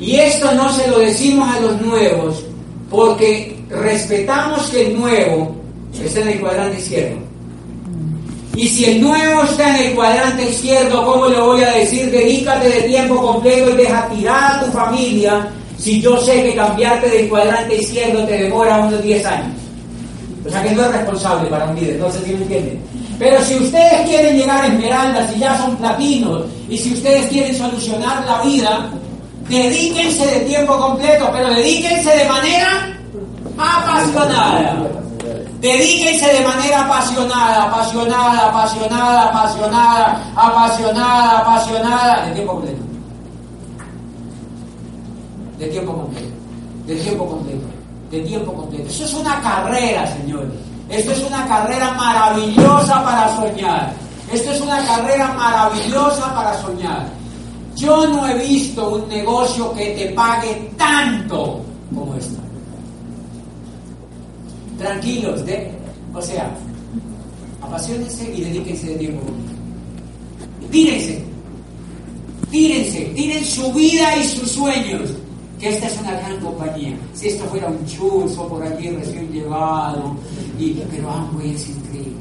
Y 0.04 0.18
esto 0.18 0.52
no 0.52 0.70
se 0.74 0.86
lo 0.90 1.00
decimos 1.00 1.50
a 1.56 1.62
los 1.62 1.82
nuevos 1.82 2.44
porque 2.90 3.58
respetamos 3.70 4.70
que 4.70 4.88
el 4.88 5.00
nuevo 5.00 5.56
está 6.04 6.20
en 6.20 6.28
el 6.28 6.42
cuadrante 6.42 6.78
izquierdo. 6.78 7.18
Y 8.54 8.68
si 8.68 8.84
el 8.84 9.02
nuevo 9.02 9.44
está 9.44 9.78
en 9.78 9.88
el 9.88 9.96
cuadrante 9.96 10.50
izquierdo, 10.50 11.06
¿cómo 11.06 11.28
le 11.28 11.40
voy 11.40 11.64
a 11.64 11.72
decir 11.72 12.12
dedícate 12.12 12.68
de 12.68 12.82
tiempo 12.82 13.16
completo 13.16 13.70
y 13.70 13.78
deja 13.78 14.10
tirar 14.10 14.58
a 14.58 14.66
tu 14.66 14.72
familia 14.74 15.48
si 15.78 16.02
yo 16.02 16.18
sé 16.18 16.44
que 16.44 16.56
cambiarte 16.56 17.08
del 17.08 17.30
cuadrante 17.30 17.78
izquierdo 17.78 18.26
te 18.26 18.44
demora 18.44 18.80
unos 18.80 19.02
10 19.02 19.26
años? 19.26 19.58
O 20.46 20.50
sea 20.50 20.62
que 20.62 20.72
no 20.72 20.84
es 20.84 20.92
responsable 20.92 21.50
para 21.50 21.70
un 21.70 21.78
líder, 21.78 21.98
no 21.98 22.12
sé 22.12 22.20
si 22.26 22.34
me 22.34 22.42
entienden. 22.42 22.82
Pero 23.18 23.42
si 23.42 23.56
ustedes 23.56 24.02
quieren 24.06 24.38
llegar 24.38 24.66
a 24.66 24.68
esmeraldas 24.68 25.32
y 25.34 25.40
ya 25.40 25.58
son 25.58 25.78
platinos, 25.78 26.44
y 26.68 26.78
si 26.78 26.92
ustedes 26.92 27.28
quieren 27.28 27.56
solucionar 27.58 28.26
la 28.26 28.42
vida, 28.42 28.92
dedíquense 29.48 30.26
de 30.26 30.40
tiempo 30.42 30.78
completo, 30.78 31.30
pero 31.32 31.50
dedíquense 31.50 32.16
de 32.16 32.26
manera 32.26 32.98
apasionada. 33.58 34.90
Dedíquense 35.60 36.34
de 36.34 36.46
manera 36.46 36.86
apasionada, 36.86 37.64
apasionada, 37.64 38.48
apasionada, 38.50 39.30
apasionada, 39.30 40.34
apasionada, 40.36 41.40
apasionada, 41.40 42.26
de 42.26 42.34
tiempo 42.34 42.54
completo. 42.54 42.84
De 45.58 45.68
tiempo 45.68 45.94
completo. 45.94 46.34
De 46.86 46.96
tiempo 46.96 47.26
completo 47.26 47.74
de 48.14 48.22
tiempo 48.22 48.54
completo. 48.54 48.90
Eso 48.90 49.06
es 49.06 49.14
una 49.16 49.42
carrera, 49.42 50.06
señores. 50.06 50.54
Esto 50.90 51.12
es 51.12 51.24
una 51.24 51.48
carrera 51.48 51.94
maravillosa 51.94 53.04
para 53.04 53.36
soñar. 53.36 53.92
Esto 54.32 54.52
es 54.52 54.62
una 54.62 54.86
carrera 54.86 55.34
maravillosa 55.34 56.34
para 56.36 56.62
soñar. 56.62 57.08
Yo 57.76 58.08
no 58.08 58.28
he 58.28 58.38
visto 58.38 58.96
un 58.96 59.10
negocio 59.10 59.74
que 59.74 59.92
te 59.92 60.10
pague 60.14 60.72
tanto 60.78 61.62
como 61.94 62.16
esta. 62.16 62.42
Tranquilos, 64.78 65.46
de, 65.46 65.72
o 66.14 66.22
sea, 66.22 66.56
apasionense 67.62 68.32
y 68.36 68.42
dedíquense 68.42 68.88
de 68.88 68.96
tiempo. 68.96 69.22
Tírense, 70.72 71.24
tírense, 72.52 73.00
tiren 73.16 73.46
su 73.46 73.72
vida 73.74 74.18
y 74.18 74.24
sus 74.26 74.52
sueños 74.52 75.10
que 75.60 75.70
esta 75.70 75.88
es 75.88 75.98
una 76.00 76.12
gran 76.12 76.40
compañía. 76.42 76.98
Si 77.14 77.28
esto 77.28 77.46
fuera 77.46 77.68
un 77.68 77.86
chuzo 77.86 78.48
por 78.48 78.62
allí 78.64 78.90
recién 78.90 79.32
llevado, 79.32 80.16
y, 80.60 80.74
pero 80.92 81.10
Amway 81.10 81.54
es 81.56 81.70
increíble. 81.70 82.14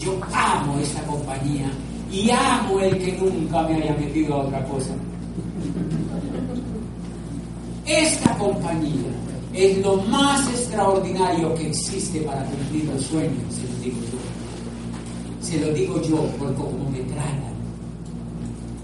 Yo 0.00 0.18
amo 0.32 0.78
esta 0.80 1.02
compañía 1.04 1.70
y 2.10 2.30
amo 2.30 2.80
el 2.80 2.98
que 2.98 3.12
nunca 3.12 3.62
me 3.62 3.74
haya 3.76 3.94
metido 3.96 4.34
a 4.34 4.38
otra 4.38 4.64
cosa. 4.64 4.94
Esta 7.86 8.38
compañía 8.38 9.10
es 9.52 9.78
lo 9.78 9.96
más 9.96 10.48
extraordinario 10.48 11.54
que 11.54 11.68
existe 11.68 12.20
para 12.22 12.44
cumplir 12.44 12.84
los 12.86 13.02
sueños, 13.02 13.54
se 13.54 13.62
lo 13.62 13.76
digo 13.82 14.00
yo. 14.12 15.46
Se 15.46 15.60
lo 15.60 15.74
digo 15.74 16.02
yo 16.02 16.16
por 16.38 16.54
cómo 16.54 16.90
me 16.90 17.00
tratan, 17.00 17.54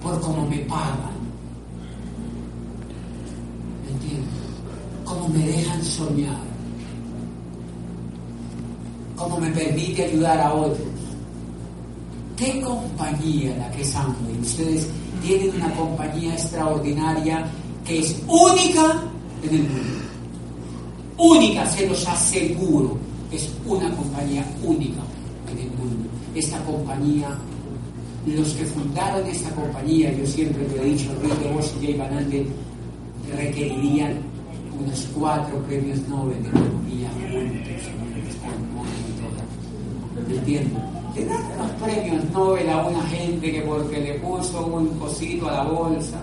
por 0.02 0.20
cómo 0.20 0.46
me 0.46 0.58
pagan 0.58 1.20
cómo 5.10 5.28
me 5.28 5.44
dejan 5.44 5.84
soñar, 5.84 6.38
cómo 9.16 9.40
me 9.40 9.50
permite 9.50 10.04
ayudar 10.04 10.40
a 10.40 10.54
otros. 10.54 10.99
¿Qué 12.40 12.58
compañía 12.62 13.54
la 13.58 13.70
que 13.70 13.82
es 13.82 13.94
Amway? 13.94 14.40
Ustedes 14.40 14.88
tienen 15.22 15.54
una 15.56 15.74
compañía 15.74 16.32
extraordinaria 16.32 17.46
que 17.84 17.98
es 17.98 18.16
única 18.26 19.02
en 19.42 19.56
el 19.56 19.62
mundo. 19.64 20.00
Única, 21.18 21.68
se 21.68 21.86
los 21.86 22.08
aseguro. 22.08 22.96
Es 23.30 23.46
una 23.66 23.94
compañía 23.94 24.42
única 24.64 25.02
en 25.52 25.58
el 25.58 25.70
mundo. 25.72 26.08
Esta 26.34 26.58
compañía, 26.64 27.28
los 28.24 28.48
que 28.54 28.64
fundaron 28.64 29.26
esta 29.26 29.50
compañía, 29.50 30.10
yo 30.10 30.26
siempre 30.26 30.66
lo 30.66 30.82
he 30.82 30.94
dicho, 30.94 31.14
Ruiz 31.20 31.38
de 31.40 31.52
Vos 31.52 31.74
y 31.78 31.84
Jay 31.84 31.94
Van 31.98 32.26
requerirían 33.36 34.14
unos 34.82 35.06
cuatro 35.14 35.58
premios 35.64 35.98
Nobel 36.08 36.42
de 36.42 36.48
economía 36.48 37.10
juntos, 37.30 37.82
entiendo. 40.30 40.99
Que 41.14 41.24
dan 41.24 41.42
los 41.58 41.70
premios 41.72 42.24
Nobel 42.30 42.70
a 42.70 42.86
una 42.86 43.02
gente 43.02 43.52
que 43.52 43.60
porque 43.62 44.00
le 44.00 44.14
puso 44.14 44.66
un 44.66 44.88
cosito 44.98 45.48
a 45.48 45.52
la 45.52 45.62
bolsa. 45.64 46.20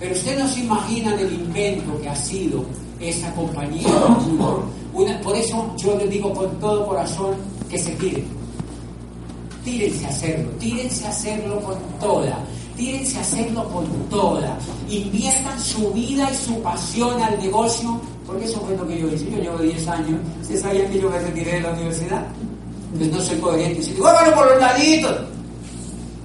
Pero 0.00 0.14
usted 0.14 0.38
no 0.38 0.48
se 0.48 0.60
imagina 0.60 1.14
el 1.14 1.32
invento 1.32 2.00
que 2.00 2.08
ha 2.08 2.16
sido 2.16 2.64
esta 3.00 3.32
compañía. 3.34 3.88
por 5.22 5.36
eso 5.36 5.74
yo 5.76 5.96
le 5.96 6.08
digo 6.08 6.32
con 6.32 6.50
todo 6.60 6.86
corazón 6.86 7.34
que 7.68 7.78
se 7.78 7.92
tiren. 7.92 8.26
Tírense 9.64 10.06
a 10.06 10.08
hacerlo, 10.08 10.50
tírense 10.58 11.06
a 11.06 11.10
hacerlo 11.10 11.60
con 11.60 11.76
toda 12.00 12.38
tírense 12.78 13.18
a 13.18 13.20
hacerlo 13.20 13.68
con 13.68 13.84
toda. 14.08 14.56
Inviertan 14.88 15.60
su 15.60 15.90
vida 15.92 16.30
y 16.30 16.36
su 16.36 16.62
pasión 16.62 17.20
al 17.20 17.38
negocio, 17.38 18.00
porque 18.26 18.44
eso 18.44 18.60
fue 18.60 18.76
lo 18.76 18.86
que 18.86 19.00
yo 19.00 19.08
hice. 19.08 19.30
Yo 19.30 19.38
llevo 19.38 19.58
10 19.58 19.88
años. 19.88 20.20
¿Ustedes 20.40 20.62
sabían 20.62 20.90
que 20.90 21.00
yo 21.00 21.10
me 21.10 21.18
retiré 21.18 21.54
de 21.54 21.60
la 21.60 21.72
universidad? 21.72 22.26
Pues 22.96 23.12
no 23.12 23.20
soy 23.20 23.38
coherente. 23.38 23.82
Si 23.82 23.92
digo, 23.92 24.10
bueno, 24.10 24.34
por 24.34 24.50
los 24.50 24.60
laditos. 24.60 25.16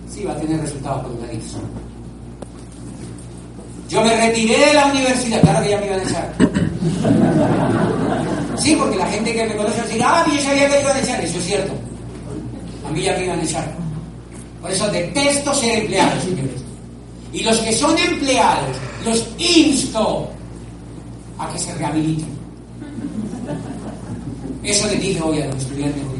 Sí, 0.09 0.24
va 0.24 0.34
a 0.34 0.38
tener 0.38 0.61
resultados 0.61 1.01
por 1.03 1.11
los 1.11 1.22
laditos. 1.22 1.57
Yo 3.89 4.03
me 4.03 4.16
retiré 4.16 4.57
de 4.57 4.74
la 4.74 4.88
universidad, 4.88 5.41
claro 5.41 5.64
que 5.64 5.70
ya 5.70 5.80
me 5.80 5.86
iban 5.86 5.99
a 5.99 6.03
echar. 6.03 6.34
Sí, 8.57 8.76
porque 8.80 8.97
la 8.97 9.07
gente 9.07 9.34
que 9.34 9.45
me 9.45 9.55
conoce 9.55 9.78
va 9.78 9.84
a 9.84 9.88
decir, 9.88 10.03
ah, 10.03 10.26
yo 10.28 10.41
sabía 10.41 10.68
que 10.68 10.76
me 10.76 10.82
iban 10.82 10.97
a 10.97 10.99
echar. 10.99 11.24
Eso 11.24 11.38
es 11.38 11.45
cierto. 11.45 11.74
A 12.88 12.91
mí 12.91 13.01
ya 13.01 13.14
me 13.18 13.26
iban 13.26 13.39
a 13.39 13.43
echar. 13.43 13.72
Por 14.61 14.72
eso 14.72 14.88
detesto 14.88 15.53
ser 15.53 15.80
empleado, 15.80 16.22
señores. 16.22 16.64
Y 17.34 17.43
los 17.43 17.57
que 17.57 17.74
son 17.74 17.97
empleados, 17.97 18.78
los 19.05 19.28
insto 19.38 20.30
a 21.38 21.51
que 21.51 21.59
se 21.59 21.74
rehabiliten. 21.76 22.30
Eso 24.64 24.88
les 24.88 25.01
dije 25.01 25.22
hoy 25.22 25.41
a 25.41 25.47
los 25.47 25.57
estudiantes. 25.57 26.12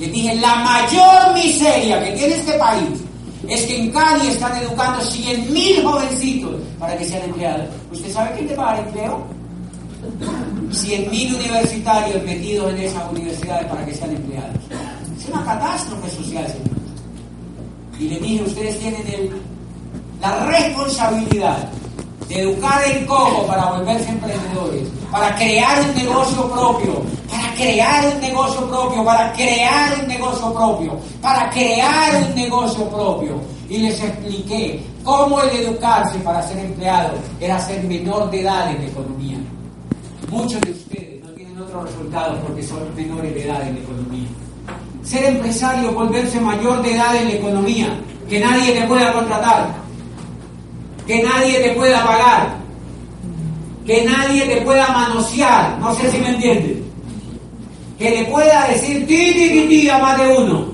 Les 0.00 0.10
dije, 0.10 0.34
la 0.36 0.54
mayor 0.56 1.34
miseria 1.34 2.02
que 2.02 2.12
tiene 2.12 2.34
este 2.36 2.54
país 2.54 2.88
es 3.46 3.66
que 3.66 3.80
en 3.80 3.90
Cali 3.90 4.28
están 4.28 4.56
educando 4.56 4.98
100.000 5.02 5.82
jovencitos 5.82 6.54
para 6.78 6.96
que 6.96 7.04
sean 7.04 7.24
empleados. 7.24 7.66
¿Usted 7.92 8.10
sabe 8.10 8.32
quién 8.34 8.48
te 8.48 8.56
va 8.56 8.70
a 8.70 8.76
dar 8.76 8.86
empleo? 8.86 9.26
100.000 10.70 11.34
universitarios 11.34 12.24
metidos 12.24 12.72
en 12.72 12.80
esas 12.80 13.12
universidades 13.12 13.66
para 13.66 13.84
que 13.84 13.94
sean 13.94 14.16
empleados. 14.16 14.56
Es 15.20 15.28
una 15.28 15.44
catástrofe 15.44 16.10
social, 16.10 16.46
señor. 16.46 16.80
Y 17.98 18.08
le 18.08 18.20
dije, 18.20 18.42
ustedes 18.42 18.78
tienen 18.78 19.30
la 20.22 20.46
responsabilidad 20.46 21.68
de 22.26 22.40
educar 22.40 22.82
el 22.84 23.04
cojo 23.04 23.46
para 23.46 23.72
volverse 23.72 24.08
emprendedores, 24.08 24.88
para 25.10 25.36
crear 25.36 25.82
un 25.82 25.94
negocio 25.94 26.50
propio, 26.50 27.02
para 27.30 27.54
crear 27.54 28.14
un 28.14 28.20
negocio 28.20 28.68
propio, 28.68 29.04
para 29.04 29.32
crear 29.32 30.00
un 30.00 30.08
negocio 30.08 30.52
propio, 30.52 30.98
para 31.22 31.50
crear 31.50 32.24
un 32.26 32.34
negocio 32.34 32.88
propio. 32.88 33.40
Y 33.68 33.78
les 33.78 34.02
expliqué 34.02 34.84
cómo 35.04 35.40
el 35.42 35.50
educarse 35.60 36.18
para 36.18 36.42
ser 36.42 36.58
empleado 36.58 37.12
era 37.40 37.58
ser 37.60 37.84
menor 37.84 38.30
de 38.30 38.40
edad 38.40 38.70
en 38.70 38.82
la 38.82 38.88
economía. 38.88 39.38
Muchos 40.28 40.60
de 40.62 40.72
ustedes 40.72 41.24
no 41.24 41.30
tienen 41.30 41.60
otros 41.60 41.84
resultados 41.84 42.38
porque 42.46 42.62
son 42.62 42.94
menores 42.96 43.34
de 43.34 43.44
edad 43.44 43.62
en 43.62 43.74
la 43.74 43.80
economía 43.80 44.28
ser 45.02 45.24
empresario, 45.24 45.92
volverse 45.92 46.40
mayor 46.40 46.82
de 46.82 46.94
edad 46.94 47.16
en 47.16 47.28
la 47.28 47.34
economía, 47.34 47.88
que 48.28 48.40
nadie 48.40 48.72
te 48.72 48.86
pueda 48.86 49.12
contratar, 49.12 49.74
que 51.06 51.22
nadie 51.22 51.60
te 51.60 51.70
pueda 51.70 52.04
pagar, 52.04 52.54
que 53.86 54.04
nadie 54.04 54.46
te 54.46 54.60
pueda 54.60 54.86
manosear, 54.88 55.78
no 55.80 55.94
sé 55.94 56.10
si 56.10 56.18
me 56.18 56.30
entiendes, 56.30 56.78
que 58.00 58.10
le 58.10 58.24
pueda 58.24 58.66
decir 58.66 59.06
ti, 59.06 59.32
ti, 59.34 59.50
ti, 59.50 59.68
ti 59.68 59.88
a 59.90 59.98
más 59.98 60.18
de 60.18 60.26
uno, 60.26 60.64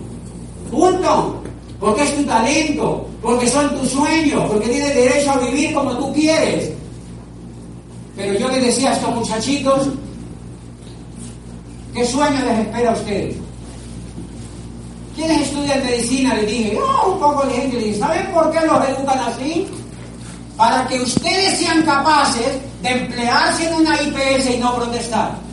punto, 0.70 1.42
porque 1.80 2.04
es 2.04 2.14
tu 2.14 2.22
talento, 2.22 3.08
porque 3.20 3.48
son 3.48 3.68
tus 3.76 3.90
sueños, 3.90 4.44
porque 4.48 4.68
tienes 4.68 4.94
derecho 4.94 5.32
a 5.32 5.38
vivir 5.38 5.74
como 5.74 5.98
tú 5.98 6.14
quieres. 6.14 6.70
Pero 8.14 8.38
yo 8.38 8.48
les 8.50 8.66
decía 8.66 8.90
a 8.90 8.92
estos 8.92 9.12
muchachitos, 9.12 9.88
¿qué 11.92 12.06
sueño 12.06 12.44
les 12.44 12.58
espera 12.60 12.92
a 12.92 12.94
ustedes? 12.94 13.36
¿Quiénes 15.16 15.48
estudian 15.48 15.84
medicina? 15.84 16.34
Le 16.34 16.46
dije, 16.46 16.78
oh, 16.80 17.14
un 17.14 17.18
poco 17.18 17.44
de 17.46 17.54
gente 17.54 17.94
¿saben 17.94 18.32
por 18.32 18.52
qué 18.52 18.64
los 18.64 18.88
educan 18.88 19.18
así? 19.18 19.66
Para 20.56 20.86
que 20.86 21.00
ustedes 21.00 21.58
sean 21.58 21.82
capaces 21.82 22.60
de 22.82 22.88
emplearse 22.88 23.68
en 23.68 23.74
una 23.74 24.00
IPS 24.00 24.54
y 24.54 24.58
no 24.58 24.76
protestar. 24.76 25.45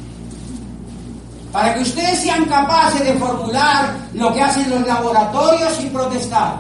Para 1.54 1.76
que 1.76 1.82
ustedes 1.82 2.20
sean 2.20 2.44
capaces 2.46 3.06
de 3.06 3.14
formular 3.14 3.96
lo 4.14 4.34
que 4.34 4.42
hacen 4.42 4.70
los 4.70 4.86
laboratorios 4.86 5.74
sin 5.78 5.90
protestar. 5.90 6.58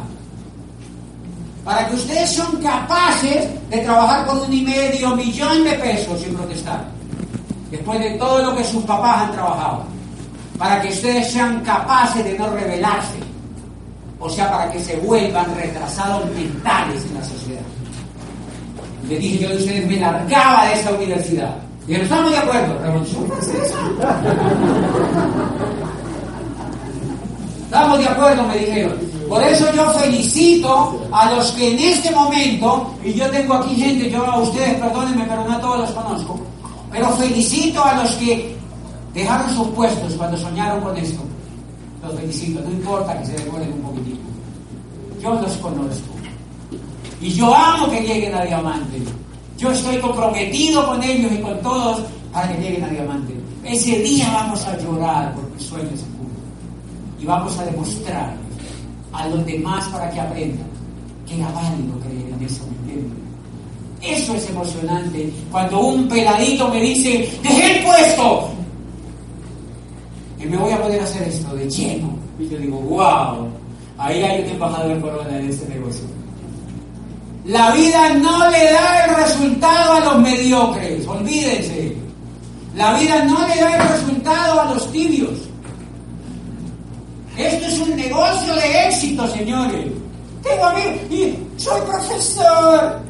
Para 1.65 1.87
que 1.87 1.95
ustedes 1.95 2.31
son 2.31 2.61
capaces 2.61 3.49
de 3.69 3.77
trabajar 3.79 4.25
con 4.25 4.39
un 4.39 4.53
y 4.53 4.61
medio 4.61 5.15
millón 5.15 5.65
de 5.65 5.73
pesos 5.73 6.21
sin 6.21 6.33
protestar. 6.33 6.85
Después 7.69 7.99
de 7.99 8.11
todo 8.11 8.41
lo 8.43 8.55
que 8.55 8.63
sus 8.63 8.83
papás 8.83 9.23
han 9.23 9.31
trabajado 9.33 9.93
para 10.57 10.81
que 10.81 10.89
ustedes 10.89 11.31
sean 11.31 11.61
capaces 11.61 12.23
de 12.23 12.37
no 12.37 12.49
rebelarse, 12.49 13.17
o 14.19 14.29
sea, 14.29 14.49
para 14.49 14.71
que 14.71 14.79
se 14.79 14.95
vuelvan 14.97 15.53
retrasados 15.55 16.29
mentales 16.31 17.03
en 17.05 17.13
la 17.15 17.23
sociedad. 17.25 17.61
Le 19.09 19.17
dije 19.17 19.39
yo 19.39 19.49
a 19.49 19.53
ustedes, 19.57 19.87
me 19.87 19.97
largaba 19.97 20.67
de 20.67 20.73
esa 20.75 20.91
universidad. 20.91 21.55
Y 21.87 21.93
no 21.93 21.97
estamos 22.03 22.31
de 22.31 22.37
acuerdo, 22.37 22.79
revolución. 22.79 23.25
Estamos 27.63 27.99
de 27.99 28.07
acuerdo, 28.07 28.43
me 28.43 28.57
dijeron. 28.57 29.13
Por 29.27 29.43
eso 29.43 29.73
yo 29.73 29.89
felicito 29.91 31.01
a 31.11 31.31
los 31.33 31.51
que 31.53 31.71
en 31.71 31.79
este 31.79 32.11
momento, 32.11 32.93
y 33.03 33.13
yo 33.13 33.29
tengo 33.31 33.55
aquí 33.55 33.75
gente, 33.75 34.09
yo 34.09 34.25
a 34.25 34.39
ustedes, 34.39 34.75
perdónenme, 34.75 35.25
pero 35.27 35.43
no 35.43 35.53
a 35.53 35.59
todos 35.59 35.79
los 35.79 35.91
conozco, 35.91 36.39
pero 36.91 37.09
felicito 37.09 37.83
a 37.83 38.03
los 38.03 38.11
que 38.15 38.53
Dejaron 39.13 39.55
sus 39.55 39.67
puestos 39.69 40.13
cuando 40.13 40.37
soñaron 40.37 40.81
con 40.81 40.97
esto. 40.97 41.21
Los 42.01 42.19
felicito, 42.19 42.61
no 42.61 42.71
importa 42.71 43.19
que 43.19 43.27
se 43.27 43.33
demoren 43.33 43.71
un 43.73 43.81
poquitito. 43.81 44.21
Yo 45.21 45.33
los 45.35 45.51
conozco. 45.57 46.13
Y 47.21 47.29
yo 47.29 47.55
amo 47.55 47.89
que 47.91 48.01
lleguen 48.01 48.33
a 48.35 48.43
diamante. 48.43 49.03
Yo 49.57 49.71
estoy 49.71 49.97
comprometido 49.97 50.85
con 50.85 51.03
ellos 51.03 51.31
y 51.31 51.41
con 51.41 51.59
todos 51.61 52.03
para 52.31 52.51
que 52.51 52.61
lleguen 52.61 52.83
a 52.83 52.89
diamante. 52.89 53.33
Ese 53.63 53.99
día 53.99 54.29
vamos 54.33 54.65
a 54.65 54.77
llorar 54.77 55.33
porque 55.35 55.55
el 55.55 55.61
sueño 55.61 55.89
se 55.95 56.05
cumple. 56.05 56.39
Y 57.19 57.25
vamos 57.25 57.57
a 57.57 57.65
demostrar 57.65 58.35
a 59.13 59.27
los 59.27 59.45
demás 59.45 59.87
para 59.89 60.09
que 60.09 60.19
aprendan 60.19 60.73
que 61.27 61.37
era 61.37 61.49
válido 61.51 61.99
creer 61.99 62.33
en 62.33 62.45
eso, 62.45 62.63
¿me 62.85 64.07
Eso 64.07 64.35
es 64.35 64.49
emocionante. 64.49 65.31
Cuando 65.51 65.79
un 65.79 66.07
peladito 66.07 66.67
me 66.69 66.81
dice, 66.81 67.29
dejé 67.41 67.77
el 67.77 67.85
puesto, 67.85 68.49
y 70.39 70.45
me 70.45 70.57
voy 70.57 70.71
a 70.73 70.81
poder 70.81 71.01
hacer 71.01 71.27
esto 71.27 71.55
de 71.55 71.69
lleno. 71.69 72.09
Y 72.37 72.49
yo 72.49 72.57
digo, 72.57 72.77
wow, 72.79 73.47
ahí 73.97 74.21
hay 74.21 74.43
un 74.43 74.49
embajador 74.49 74.99
corona 74.99 75.39
en 75.39 75.49
este 75.49 75.69
negocio. 75.69 76.03
La 77.45 77.71
vida 77.71 78.13
no 78.13 78.49
le 78.49 78.71
da 78.71 79.05
el 79.05 79.15
resultado 79.15 79.93
a 79.93 79.99
los 79.99 80.19
mediocres, 80.19 81.05
olvídense. 81.05 81.93
La 82.75 82.97
vida 82.97 83.23
no 83.25 83.47
le 83.47 83.55
da 83.59 83.75
el 83.75 83.89
resultado 83.89 84.61
a 84.61 84.73
los 84.73 84.91
tibios. 84.91 85.31
Esto 87.37 87.65
es 87.65 87.79
un 87.79 87.95
negocio 87.97 88.55
de 88.55 88.87
éxito, 88.87 89.27
señores. 89.27 89.91
Tengo 90.41 90.65
a 90.65 90.73
mí 90.73 90.81
y 91.09 91.37
soy 91.57 91.81
profesor. 91.81 93.01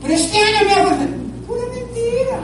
Pero 0.00 0.14
este 0.14 0.38
año 0.38 0.66
me 0.66 0.72
hago 0.72 0.90
mentira. 1.74 2.40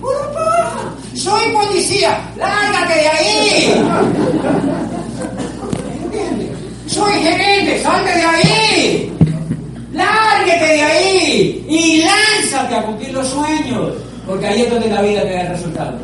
Pura 0.00 0.32
paja. 0.32 0.94
Soy 1.14 1.52
policía. 1.52 2.20
Lárgate 2.36 2.94
de 2.94 3.08
ahí. 3.08 4.85
Soy 6.96 7.12
gerente. 7.12 7.82
Salte 7.82 8.10
de 8.10 8.24
ahí. 8.24 9.12
Lárgate 9.92 10.64
de 10.64 10.82
ahí. 10.82 11.66
Y 11.68 12.02
lánzate 12.02 12.74
a 12.74 12.82
cumplir 12.82 13.12
los 13.12 13.28
sueños. 13.28 13.92
Porque 14.26 14.46
ahí 14.46 14.62
es 14.62 14.70
donde 14.70 14.88
la 14.88 15.02
vida 15.02 15.22
te 15.22 15.32
da 15.32 15.40
el 15.42 15.48
resultado. 15.48 15.98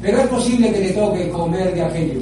Pero 0.00 0.18
es 0.18 0.26
posible 0.28 0.72
que 0.72 0.78
te 0.78 0.90
toque 0.92 1.28
comer 1.30 1.74
de 1.74 1.82
aquello. 1.82 2.20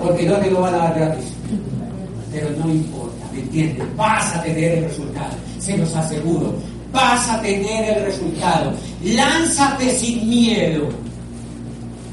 Porque 0.00 0.24
no 0.24 0.36
te 0.36 0.50
lo 0.50 0.60
van 0.60 0.74
a 0.74 0.78
dar 0.78 0.94
gratis. 0.94 1.32
Pero 2.30 2.50
no 2.58 2.70
importa, 2.70 3.26
¿me 3.32 3.40
entiendes? 3.40 3.96
Vas 3.96 4.36
a 4.36 4.42
tener 4.42 4.78
el 4.78 4.84
resultado. 4.84 5.34
Se 5.58 5.76
los 5.76 5.94
aseguro 5.96 6.54
vas 6.92 7.28
a 7.28 7.40
tener 7.40 7.96
el 7.96 8.04
resultado. 8.04 8.72
Lánzate 9.02 9.98
sin 9.98 10.28
miedo. 10.28 10.88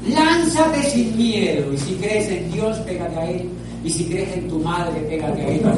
Lánzate 0.08 0.90
sin 0.90 1.16
miedo. 1.16 1.72
Y 1.72 1.78
si 1.78 1.94
crees 1.94 2.28
en 2.28 2.50
Dios, 2.50 2.78
pégate 2.78 3.18
a 3.18 3.30
Él. 3.30 3.48
Y 3.82 3.90
si 3.90 4.04
crees 4.06 4.36
en 4.36 4.48
tu 4.48 4.58
madre, 4.58 5.00
pégate 5.08 5.42
a 5.42 5.48
Él. 5.48 5.62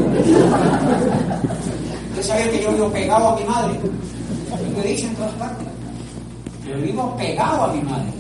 ¿Usted 2.11 2.23
sabía 2.23 2.51
que 2.51 2.63
yo 2.63 2.73
vivo 2.73 2.91
pegado 2.91 3.29
a 3.29 3.37
mi 3.37 3.45
madre? 3.45 3.79
lo 4.77 4.83
dicho 4.83 5.07
en 5.07 5.15
todas 5.15 5.33
partes. 5.35 5.67
Yo 6.67 6.77
vivo 6.79 7.17
pegado 7.17 7.65
a 7.65 7.73
mi 7.73 7.81
madre. 7.83 8.13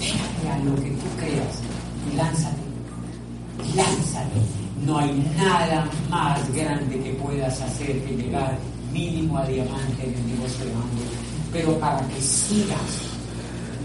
Déjate 0.00 0.48
a 0.48 0.58
lo 0.58 0.74
que 0.76 0.90
tú 0.90 1.06
creas 1.18 1.60
y 2.12 2.16
lánzate. 2.16 2.62
Lánzate. 3.76 4.40
No 4.86 4.98
hay 4.98 5.32
nada 5.36 5.88
más 6.10 6.54
grande 6.54 7.00
que 7.00 7.12
puedas 7.14 7.60
hacer 7.60 8.02
que 8.04 8.16
llegar 8.16 8.58
mínimo 8.92 9.38
a 9.38 9.46
diamante 9.46 10.04
en 10.04 10.14
el 10.14 10.26
negocio 10.36 10.64
de 10.64 10.72
hambre. 10.72 11.04
Pero 11.52 11.78
para 11.78 12.00
que 12.08 12.20
sigas 12.20 13.13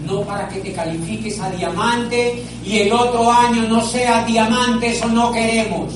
no 0.04 0.22
para 0.22 0.48
que 0.48 0.60
te 0.60 0.72
califiques 0.72 1.38
a 1.40 1.50
diamante 1.50 2.44
y 2.64 2.78
el 2.78 2.92
otro 2.92 3.30
año 3.30 3.62
no 3.68 3.84
sea 3.84 4.24
diamante, 4.24 4.90
eso 4.90 5.06
no 5.08 5.30
queremos. 5.32 5.94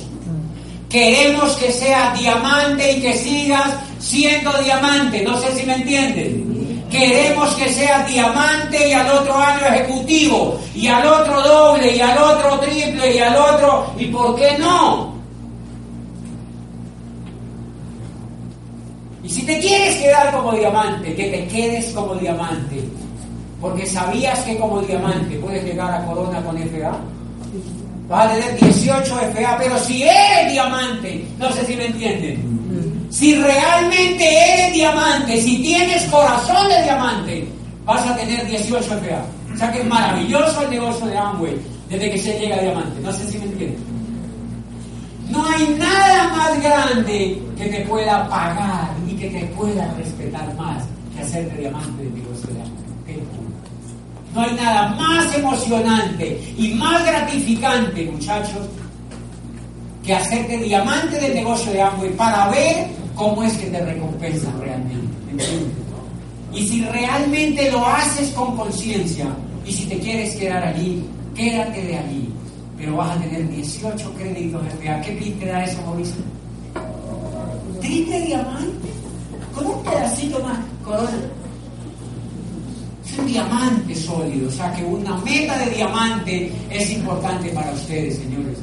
Queremos 0.89 1.57
que 1.57 1.73
sea 1.73 2.15
diamante 2.15 2.93
y 2.93 3.01
que 3.01 3.15
sigas 3.15 3.75
siendo 3.99 4.53
diamante, 4.63 5.23
no 5.23 5.37
sé 5.39 5.57
si 5.57 5.67
me 5.67 5.75
entienden. 5.75 6.85
Queremos 6.91 7.55
que 7.55 7.73
sea 7.73 8.05
diamante 8.05 8.89
y 8.89 8.93
al 8.93 9.11
otro 9.11 9.37
año 9.37 9.67
ejecutivo, 9.67 10.61
y 10.75 10.87
al 10.87 11.05
otro 11.05 11.43
doble, 11.43 11.97
y 11.97 12.01
al 12.01 12.17
otro 12.17 12.61
triple, 12.61 13.17
y 13.17 13.19
al 13.19 13.35
otro, 13.37 13.93
¿y 13.99 14.05
por 14.07 14.37
qué 14.37 14.57
no? 14.59 15.15
Y 19.25 19.29
si 19.29 19.43
te 19.43 19.59
quieres 19.59 19.97
quedar 19.97 20.33
como 20.33 20.53
diamante, 20.53 21.15
que 21.17 21.25
te 21.25 21.49
quedes 21.49 21.93
como 21.93 22.15
diamante. 22.15 22.85
Porque 23.65 23.87
sabías 23.87 24.41
que 24.41 24.59
como 24.59 24.83
diamante 24.83 25.39
puedes 25.39 25.65
llegar 25.65 25.91
a 25.91 26.05
corona 26.05 26.39
con 26.43 26.55
FA. 26.59 26.99
Vas 28.11 28.31
a 28.31 28.35
tener 28.35 28.61
18 28.61 29.19
FA, 29.33 29.57
pero 29.59 29.79
si 29.79 30.03
eres 30.03 30.53
diamante, 30.53 31.27
no 31.39 31.51
sé 31.51 31.65
si 31.65 31.75
me 31.75 31.87
entienden. 31.87 33.09
Si 33.09 33.35
realmente 33.37 34.23
eres 34.23 34.75
diamante, 34.75 35.41
si 35.41 35.63
tienes 35.63 36.03
corazón 36.11 36.69
de 36.69 36.83
diamante, 36.83 37.49
vas 37.87 38.07
a 38.07 38.15
tener 38.15 38.47
18 38.47 38.85
FA. 38.85 39.25
O 39.55 39.57
sea 39.57 39.73
que 39.73 39.81
es 39.81 39.87
maravilloso 39.87 40.61
el 40.61 40.69
negocio 40.71 41.07
de 41.07 41.17
Amway 41.17 41.57
desde 41.89 42.11
que 42.11 42.19
se 42.19 42.39
llega 42.39 42.57
a 42.57 42.61
diamante. 42.61 43.01
No 43.01 43.11
sé 43.15 43.27
si 43.27 43.39
me 43.39 43.47
entienden. 43.47 43.83
No 45.31 45.43
hay 45.43 45.75
nada 45.79 46.29
más 46.37 46.63
grande 46.63 47.41
que 47.57 47.65
te 47.65 47.81
pueda 47.87 48.29
pagar 48.29 48.91
y 49.09 49.15
que 49.15 49.31
te 49.31 49.47
pueda 49.57 49.91
respetar 49.97 50.55
más 50.55 50.85
que 51.17 51.23
hacerte 51.23 51.63
diamante 51.63 52.03
de. 52.03 52.24
No 54.35 54.41
hay 54.41 54.55
nada 54.55 54.89
más 54.97 55.33
emocionante 55.37 56.55
y 56.59 56.75
más 56.75 57.07
gratificante, 57.07 58.05
muchachos, 58.11 58.67
que 60.03 60.13
hacerte 60.13 60.59
diamante 60.59 61.21
del 61.21 61.35
negocio 61.35 61.73
de 61.73 61.81
Amway 61.81 62.11
para 62.17 62.49
ver 62.49 62.89
cómo 63.15 63.45
es 63.45 63.53
que 63.55 63.67
te 63.67 63.85
recompensan 63.85 64.61
realmente. 64.61 65.07
Y 66.53 66.67
si 66.67 66.85
realmente 66.85 67.71
lo 67.71 67.87
haces 67.87 68.31
con 68.31 68.57
conciencia 68.57 69.27
y 69.65 69.73
si 69.73 69.87
te 69.87 69.99
quieres 69.99 70.35
quedar 70.35 70.65
allí, 70.65 71.05
quédate 71.35 71.83
de 71.83 71.97
allí. 71.97 72.29
Pero 72.77 72.97
vas 72.97 73.17
a 73.17 73.21
tener 73.21 73.49
18 73.49 74.15
créditos 74.15 74.63
FA. 74.83 75.01
¿Qué 75.01 75.13
pin 75.13 75.39
te 75.39 75.47
da 75.47 75.65
eso, 75.65 75.81
Mauricio? 75.87 76.23
¿Triple 77.81 78.21
diamante? 78.21 78.89
Con 79.55 79.67
un 79.67 79.83
pedacito 79.85 80.41
más, 80.41 80.59
corona 80.85 81.11
un 83.19 83.27
diamante 83.27 83.95
sólido, 83.95 84.49
o 84.49 84.53
sea 84.53 84.73
que 84.73 84.83
una 84.83 85.17
meta 85.19 85.59
de 85.59 85.71
diamante 85.71 86.51
es 86.71 86.91
importante 86.91 87.49
para 87.51 87.71
ustedes, 87.73 88.17
señores. 88.17 88.59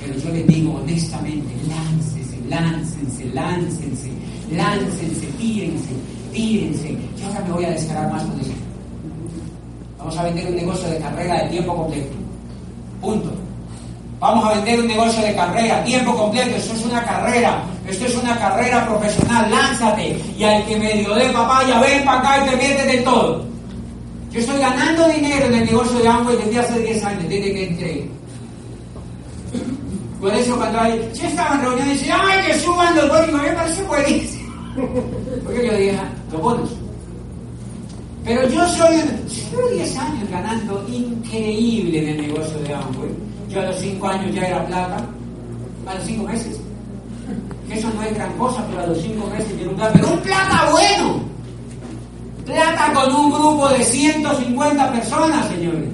Pero 0.00 0.18
yo 0.18 0.30
les 0.30 0.46
digo 0.46 0.74
honestamente, 0.74 1.54
láncense, 1.68 2.38
láncense, 2.48 3.24
láncense, 3.32 4.10
láncense, 4.52 5.26
tírense, 5.38 5.90
tírense. 6.32 6.96
Yo 7.18 7.26
ahora 7.26 7.40
me 7.40 7.52
voy 7.52 7.64
a 7.64 7.70
descargar 7.70 8.12
más 8.12 8.22
con 8.22 8.40
eso. 8.40 8.52
Vamos 9.98 10.18
a 10.18 10.22
vender 10.24 10.46
un 10.46 10.56
negocio 10.56 10.88
de 10.90 10.98
carrera 10.98 11.42
de 11.42 11.48
tiempo 11.48 11.74
completo. 11.74 12.12
Punto. 13.00 13.32
Vamos 14.20 14.44
a 14.44 14.54
vender 14.54 14.80
un 14.80 14.86
negocio 14.86 15.22
de 15.22 15.34
carrera, 15.34 15.84
tiempo 15.84 16.14
completo. 16.14 16.56
Esto 16.56 16.74
es 16.74 16.84
una 16.84 17.04
carrera. 17.04 17.62
Esto 17.88 18.06
es 18.06 18.16
una 18.16 18.38
carrera 18.38 18.86
profesional. 18.86 19.50
Lánzate. 19.50 20.18
Y 20.38 20.44
al 20.44 20.64
que 20.66 20.76
medio 20.76 21.14
de 21.14 21.30
papaya, 21.30 21.80
ven 21.80 22.04
para 22.04 22.18
acá 22.20 22.44
y 22.44 22.50
te 22.50 22.56
metes 22.56 22.86
de 22.86 22.98
todo. 22.98 23.53
Yo 24.34 24.40
estoy 24.40 24.58
ganando 24.58 25.08
dinero 25.10 25.46
en 25.46 25.54
el 25.54 25.66
negocio 25.66 25.96
de 26.00 26.08
Amway 26.08 26.36
desde 26.36 26.58
hace 26.58 26.80
10 26.80 27.04
años, 27.04 27.22
desde 27.28 27.54
que 27.54 27.68
entré. 27.68 28.08
Por 30.20 30.34
eso 30.34 30.56
cuando 30.56 30.80
hay, 30.80 31.08
yo 31.14 31.28
estaba 31.28 31.54
en 31.54 31.60
reuniones 31.60 32.04
y 32.04 32.10
¡ay, 32.10 32.46
que 32.46 32.58
suban 32.58 32.96
los 32.96 33.08
bonos! 33.10 33.42
Me 33.42 33.52
parece 33.52 33.82
buenísimo. 33.84 34.52
Porque 35.44 35.66
yo 35.66 35.76
dije, 35.76 36.00
los 36.32 36.42
bonos. 36.42 36.70
Pero 38.24 38.48
yo 38.48 38.66
soy, 38.70 38.96
llevo 38.96 39.68
10 39.68 39.98
años 39.98 40.28
ganando 40.28 40.84
increíble 40.88 42.00
en 42.00 42.08
el 42.08 42.26
negocio 42.26 42.58
de 42.58 42.74
Amway. 42.74 43.10
Yo 43.50 43.60
a 43.60 43.66
los 43.66 43.76
5 43.76 44.08
años 44.08 44.34
ya 44.34 44.48
era 44.48 44.66
plata, 44.66 45.06
a 45.86 45.94
los 45.94 46.04
5 46.06 46.24
meses. 46.24 46.60
Eso 47.70 47.88
no 47.94 48.02
es 48.02 48.14
gran 48.14 48.32
cosa, 48.32 48.66
pero 48.68 48.82
a 48.82 48.86
los 48.88 49.00
5 49.00 49.26
meses 49.28 49.52
era 49.60 49.70
un 49.70 49.76
plata, 49.76 49.92
pero 49.92 50.08
un 50.08 50.18
plata 50.18 50.70
bueno. 50.72 51.33
Plata 52.44 52.92
con 52.92 53.14
un 53.14 53.30
grupo 53.32 53.68
de 53.70 53.82
150 53.82 54.92
personas, 54.92 55.48
señores. 55.48 55.88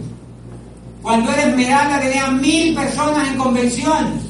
Cuando 1.03 1.30
eres 1.32 1.46
Esmeralda 1.46 2.01
tenían 2.01 2.40
mil 2.40 2.74
personas 2.74 3.28
en 3.28 3.38
convención. 3.38 4.20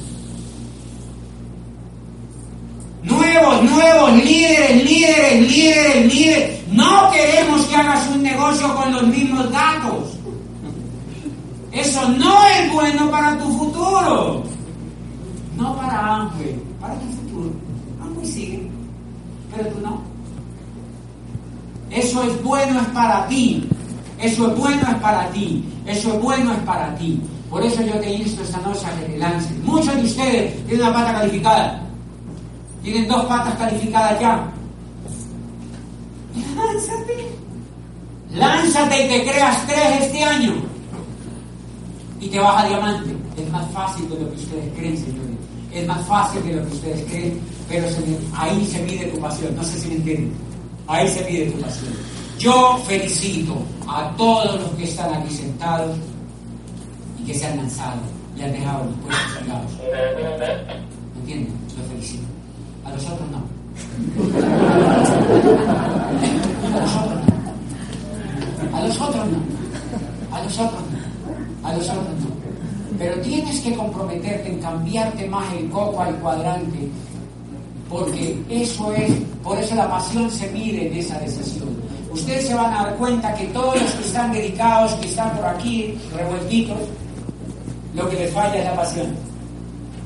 Nuevos, 3.03 3.63
nuevos, 3.63 4.13
líderes, 4.23 4.85
líderes, 4.85 5.51
líderes, 5.51 6.13
líderes. 6.13 6.67
No 6.71 7.11
queremos 7.11 7.65
que 7.65 7.75
hagas 7.75 8.07
un 8.09 8.21
negocio 8.21 8.75
con 8.75 8.93
los 8.93 9.07
mismos 9.07 9.51
datos. 9.51 10.17
Eso 11.71 12.07
no 12.09 12.45
es 12.47 12.71
bueno 12.71 13.09
para 13.09 13.37
tu 13.39 13.57
futuro. 13.57 14.43
No 15.57 15.75
para 15.75 16.15
Ángel, 16.21 16.61
para 16.79 16.93
tu 16.95 17.05
futuro. 17.07 17.51
Ángel 18.01 18.25
sigue, 18.27 18.69
pero 19.55 19.69
tú 19.69 19.79
no. 19.81 20.10
Eso 21.91 22.23
es 22.23 22.43
bueno, 22.43 22.79
es 22.79 22.87
para 22.87 23.27
ti. 23.27 23.67
Eso 24.19 24.49
es 24.49 24.57
bueno, 24.57 24.81
es 24.89 24.95
para 24.95 25.29
ti. 25.31 25.65
Eso 25.85 26.13
es 26.13 26.21
bueno, 26.21 26.53
es 26.53 26.59
para 26.59 26.95
ti. 26.95 27.21
Por 27.49 27.63
eso 27.65 27.81
yo 27.81 27.99
te 27.99 28.13
insto 28.13 28.41
esta 28.43 28.59
noche 28.59 28.85
a 28.85 28.99
que 28.99 29.05
te 29.07 29.17
lancen. 29.17 29.65
Muchos 29.65 29.93
de 29.95 30.03
ustedes 30.03 30.65
tienen 30.65 30.87
una 30.87 30.93
pata 30.93 31.13
calificada. 31.19 31.81
Tienen 32.81 33.07
dos 33.07 33.25
patas 33.25 33.55
calificadas 33.55 34.19
ya. 34.21 34.51
Lánzate. 36.55 37.27
Lánzate 38.31 39.05
y 39.05 39.09
te 39.09 39.29
creas 39.29 39.67
tres 39.67 40.03
este 40.03 40.23
año. 40.23 40.53
Y 42.21 42.27
te 42.29 42.39
vas 42.39 42.63
a 42.63 42.67
diamante. 42.67 43.15
Es 43.37 43.51
más 43.51 43.69
fácil 43.71 44.09
de 44.09 44.19
lo 44.19 44.29
que 44.29 44.35
ustedes 44.35 44.73
creen, 44.77 44.97
señores. 44.97 45.37
Es 45.73 45.87
más 45.87 46.05
fácil 46.05 46.43
de 46.43 46.53
lo 46.53 46.67
que 46.67 46.73
ustedes 46.73 47.05
creen, 47.09 47.39
pero 47.67 47.87
ahí 48.35 48.65
se 48.65 48.81
mide 48.83 49.05
tu 49.07 49.19
pasión. 49.19 49.55
No 49.55 49.63
sé 49.63 49.79
si 49.79 49.87
me 49.89 49.95
entienden. 49.95 50.50
Ahí 50.87 51.07
se 51.07 51.21
pide 51.21 51.51
tu 51.51 51.61
pasión. 51.61 51.93
Yo 52.39 52.77
felicito 52.87 53.55
a 53.87 54.11
todos 54.17 54.59
los 54.59 54.71
que 54.71 54.85
están 54.85 55.13
aquí 55.13 55.33
sentados 55.33 55.95
y 57.19 57.23
que 57.25 57.33
se 57.35 57.45
han 57.45 57.57
lanzado 57.57 58.01
y 58.35 58.41
han 58.41 58.51
dejado 58.51 58.85
los 58.85 58.95
puestos 58.95 59.33
cargados. 59.35 59.71
¿Me 61.13 61.19
entienden? 61.21 61.53
Los 61.77 61.87
felicito. 61.87 62.23
A 62.83 62.91
los 62.91 63.05
otros 63.05 63.29
no. 63.29 63.43
A 68.71 68.81
los 68.81 68.81
otros 68.81 68.81
no. 68.81 68.81
A 68.81 68.81
los 68.81 68.99
otros 69.01 69.27
no. 69.27 69.39
A 70.35 70.43
los 70.43 70.59
otros 70.59 70.81
no. 70.81 71.67
A 71.67 71.73
los 71.73 71.89
otros 71.89 72.05
no. 72.05 72.31
Pero 72.97 73.21
tienes 73.21 73.59
que 73.61 73.75
comprometerte 73.75 74.49
en 74.51 74.59
cambiarte 74.59 75.27
más 75.27 75.53
el 75.53 75.69
coco 75.69 76.01
al 76.01 76.15
cuadrante 76.15 76.89
porque 77.91 78.41
eso 78.49 78.93
es, 78.93 79.11
por 79.43 79.57
eso 79.59 79.75
la 79.75 79.89
pasión 79.89 80.31
se 80.31 80.49
mide 80.51 80.87
en 80.87 80.97
esa 80.97 81.19
decisión. 81.19 81.69
Ustedes 82.09 82.47
se 82.47 82.53
van 82.53 82.73
a 82.73 82.83
dar 82.83 82.95
cuenta 82.95 83.33
que 83.35 83.45
todos 83.47 83.79
los 83.79 83.91
que 83.91 84.05
están 84.05 84.31
dedicados, 84.31 84.93
que 84.95 85.07
están 85.07 85.35
por 85.35 85.45
aquí 85.45 85.97
revueltitos, 86.15 86.77
lo 87.93 88.09
que 88.09 88.15
les 88.15 88.31
falla 88.31 88.55
es 88.55 88.65
la 88.65 88.75
pasión. 88.75 89.07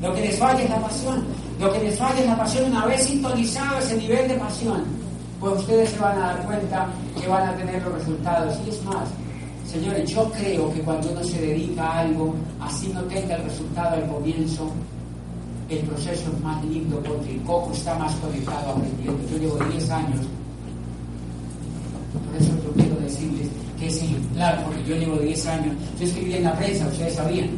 Lo 0.02 0.14
que 0.16 0.22
les 0.22 0.38
falla 0.38 0.64
es 0.64 0.70
la 0.70 0.80
pasión. 0.80 1.24
Lo 1.60 1.72
que 1.72 1.80
les 1.80 1.98
falla 1.98 2.20
es 2.20 2.26
la 2.28 2.38
pasión. 2.38 2.72
Una 2.72 2.86
vez 2.86 3.04
sintonizado 3.04 3.78
ese 3.78 3.98
nivel 3.98 4.28
de 4.28 4.36
pasión, 4.36 4.84
pues 5.40 5.60
ustedes 5.60 5.90
se 5.92 6.00
van 6.00 6.18
a 6.18 6.28
dar 6.28 6.46
cuenta 6.46 6.88
que 7.20 7.28
van 7.28 7.50
a 7.50 7.56
tener 7.56 7.84
los 7.84 7.94
resultados. 7.94 8.58
Y 8.66 8.70
es 8.70 8.84
más, 8.84 9.08
señores, 9.72 10.10
yo 10.10 10.32
creo 10.32 10.74
que 10.74 10.82
cuando 10.82 11.12
uno 11.12 11.24
se 11.24 11.40
dedica 11.40 11.84
a 11.84 12.00
algo, 12.00 12.34
así 12.60 12.88
no 12.94 13.02
tenga 13.04 13.36
el 13.36 13.44
resultado 13.44 13.96
al 13.96 14.08
comienzo, 14.08 14.72
el 15.70 15.80
proceso 15.80 16.32
es 16.32 16.44
más 16.44 16.64
lindo 16.66 17.02
porque 17.02 17.32
el 17.32 17.42
coco 17.42 17.72
está 17.74 17.98
más 17.98 18.14
conectado 18.16 18.72
aprendiendo. 18.72 19.20
Yo 19.32 19.38
llevo 19.38 19.58
10 19.58 19.90
años. 19.90 20.20
Por 22.26 22.42
eso 22.42 22.52
yo 22.64 22.72
quiero 22.74 22.96
decirles 22.98 23.48
que 23.80 23.88
es 23.88 24.02
ejemplar, 24.04 24.64
porque 24.64 24.84
yo 24.86 24.96
llevo 24.96 25.18
10 25.18 25.48
años. 25.48 25.76
Yo 26.00 26.06
escribí 26.06 26.34
en 26.36 26.44
la 26.44 26.56
prensa, 26.56 26.88
ustedes 26.88 27.16
sabían. 27.16 27.50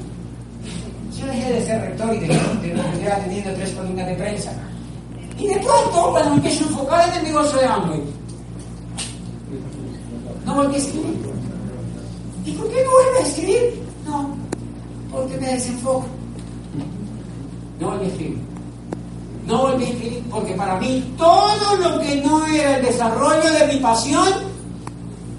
Yo 1.19 1.25
dejé 1.25 1.53
de 1.53 1.65
ser 1.65 1.81
rector 1.81 2.15
y 2.15 2.19
de 2.19 2.27
terminé 2.27 3.09
teniendo 3.23 3.53
tres 3.53 3.71
columnas 3.71 4.07
de 4.07 4.15
prensa. 4.15 4.51
Y 5.37 5.47
de 5.47 5.55
pronto, 5.57 6.11
cuando 6.11 6.33
empiezo 6.35 6.63
a 6.63 6.67
enfocar 6.67 7.09
en 7.09 7.15
el 7.15 7.23
negocio 7.25 7.59
de 7.59 7.65
Amway, 7.65 8.01
no 10.45 10.55
volví 10.55 10.75
a 10.75 10.77
escribir. 10.77 11.17
¿Y 12.45 12.51
por 12.53 12.69
qué 12.69 12.83
no 12.83 12.91
vuelvo 12.91 13.19
a 13.19 13.27
escribir? 13.27 13.81
No, 14.05 14.37
porque 15.11 15.37
me 15.37 15.47
desenfoco. 15.53 16.16
No 17.79 17.91
volví 17.91 18.05
a 18.05 18.07
escribir. 18.07 18.39
No 19.45 19.57
volví 19.59 19.85
a 19.85 19.89
escribir 19.89 20.23
porque 20.29 20.53
para 20.53 20.79
mí 20.79 21.13
todo 21.17 21.75
lo 21.77 21.99
que 22.01 22.21
no 22.21 22.45
era 22.47 22.77
el 22.77 22.85
desarrollo 22.85 23.51
de 23.51 23.73
mi 23.73 23.79
pasión 23.79 24.27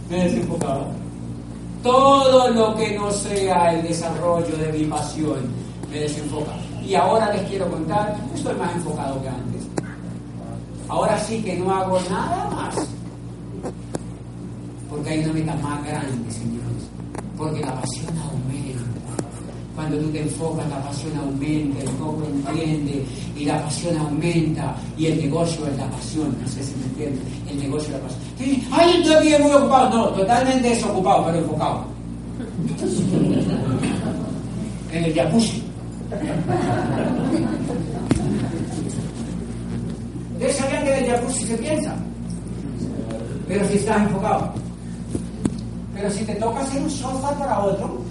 me 0.09 0.25
desenfocaba. 0.25 0.87
Todo 1.83 2.51
lo 2.51 2.75
que 2.77 2.97
no 2.97 3.11
sea 3.11 3.75
el 3.75 3.83
desarrollo 3.87 4.57
de 4.57 4.73
mi 4.73 4.85
pasión 4.85 5.49
me 5.91 6.01
desenfoca. 6.01 6.53
Y 6.85 6.95
ahora 6.95 7.33
les 7.33 7.43
quiero 7.49 7.71
contar, 7.71 8.17
estoy 8.35 8.55
más 8.55 8.75
enfocado 8.75 9.21
que 9.23 9.29
antes. 9.29 9.67
Ahora 10.89 11.19
sí 11.19 11.43
que 11.43 11.57
no 11.57 11.71
hago 11.75 12.01
nada 12.09 12.49
más. 12.51 12.75
Porque 14.89 15.11
hay 15.11 15.25
una 15.25 15.33
meta 15.35 15.55
más 15.57 15.85
grande, 15.85 16.33
señores. 16.33 16.89
Porque 17.37 17.61
la 17.61 17.75
pasión. 17.75 18.28
Cuando 19.79 19.97
tú 19.99 20.11
te 20.11 20.23
enfocas, 20.23 20.69
la 20.71 20.83
pasión 20.83 21.17
aumenta, 21.17 21.81
el 21.81 21.89
foco 21.91 22.25
entiende 22.27 23.07
y 23.37 23.45
la 23.45 23.63
pasión 23.63 23.97
aumenta. 23.97 24.75
Y 24.97 25.07
el 25.07 25.19
negocio 25.19 25.69
es 25.69 25.79
la 25.79 25.89
pasión, 25.89 26.37
no 26.43 26.49
sé 26.49 26.65
si 26.65 26.75
me 26.75 26.87
entienden. 26.87 27.23
El 27.49 27.61
negocio 27.61 27.95
es 27.95 28.03
la 28.03 28.09
pasión. 28.09 28.21
Ay, 28.73 29.01
estoy 29.01 29.29
bien 29.29 29.41
muy 29.41 29.53
ocupado. 29.53 29.97
No, 29.97 30.09
totalmente 30.09 30.71
desocupado, 30.71 31.27
pero 31.27 31.39
enfocado. 31.39 31.85
en 34.93 35.05
el 35.05 35.15
jacuzzi. 35.15 35.63
¿Ustedes 40.33 40.57
sabían 40.57 40.85
que 40.85 40.99
en 40.99 41.05
el 41.05 41.11
jacuzzi 41.13 41.47
se 41.47 41.57
piensa? 41.57 41.95
Pero 43.47 43.65
si 43.69 43.77
estás 43.77 44.03
enfocado. 44.03 44.53
Pero 45.95 46.11
si 46.11 46.25
te 46.25 46.35
toca 46.35 46.63
hacer 46.63 46.83
un 46.83 46.91
sofá 46.91 47.31
para 47.39 47.61
otro, 47.61 48.03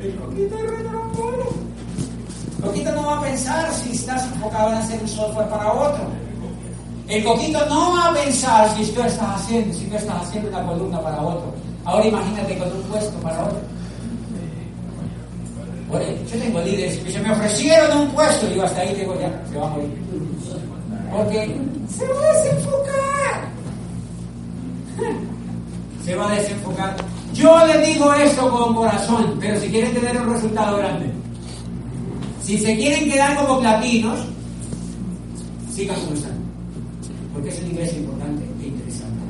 el 0.00 0.14
coquito 0.16 0.58
es 0.58 0.70
retrombolo. 0.70 1.46
Coquito 2.62 2.92
no 2.92 3.06
va 3.06 3.18
a 3.18 3.22
pensar 3.22 3.72
si 3.72 3.92
estás 3.92 4.24
enfocado 4.32 4.70
en 4.70 4.74
hacer 4.76 5.00
un 5.00 5.08
software 5.08 5.48
para 5.48 5.72
otro. 5.72 6.04
El 7.08 7.24
coquito 7.24 7.64
no 7.66 7.94
va 7.94 8.08
a 8.08 8.14
pensar 8.14 8.76
si 8.76 8.84
tú 8.92 9.02
estás 9.02 9.40
haciendo, 9.40 9.74
si 9.74 9.86
tú 9.86 9.96
estás 9.96 10.22
haciendo 10.22 10.50
una 10.50 10.66
columna 10.66 11.00
para 11.00 11.20
otro. 11.22 11.54
Ahora 11.84 12.06
imagínate 12.06 12.58
con 12.58 12.70
un 12.70 12.82
puesto 12.82 13.18
para 13.20 13.44
otro. 13.44 13.60
yo 16.30 16.38
tengo 16.38 16.60
líderes 16.60 16.98
que 16.98 17.12
se 17.12 17.20
me 17.20 17.32
ofrecieron 17.32 17.98
un 17.98 18.10
puesto 18.10 18.46
y 18.46 18.50
digo 18.50 18.64
hasta 18.64 18.80
ahí 18.82 18.94
digo 18.94 19.18
ya, 19.18 19.42
se 19.50 19.58
va 19.58 19.66
a 19.66 19.70
morir. 19.70 19.98
Porque 21.10 21.56
se 21.88 22.06
va 22.06 22.20
a 22.20 22.32
desenfocar. 22.34 23.08
Se 26.08 26.14
va 26.14 26.32
a 26.32 26.34
desenfocar. 26.36 26.96
Yo 27.34 27.66
le 27.66 27.86
digo 27.86 28.14
esto 28.14 28.48
con 28.48 28.74
corazón, 28.74 29.36
pero 29.38 29.60
si 29.60 29.68
quieren 29.68 29.92
tener 29.92 30.18
un 30.18 30.32
resultado 30.32 30.78
grande, 30.78 31.10
si 32.42 32.56
se 32.56 32.74
quieren 32.78 33.10
quedar 33.10 33.36
como 33.36 33.60
platinos, 33.60 34.18
sigan 35.70 36.00
como 36.00 36.14
están. 36.14 36.32
Porque 37.34 37.50
es 37.50 37.60
un 37.60 37.72
ingreso 37.72 37.96
importante 37.96 38.42
e 38.42 38.68
interesante 38.68 39.20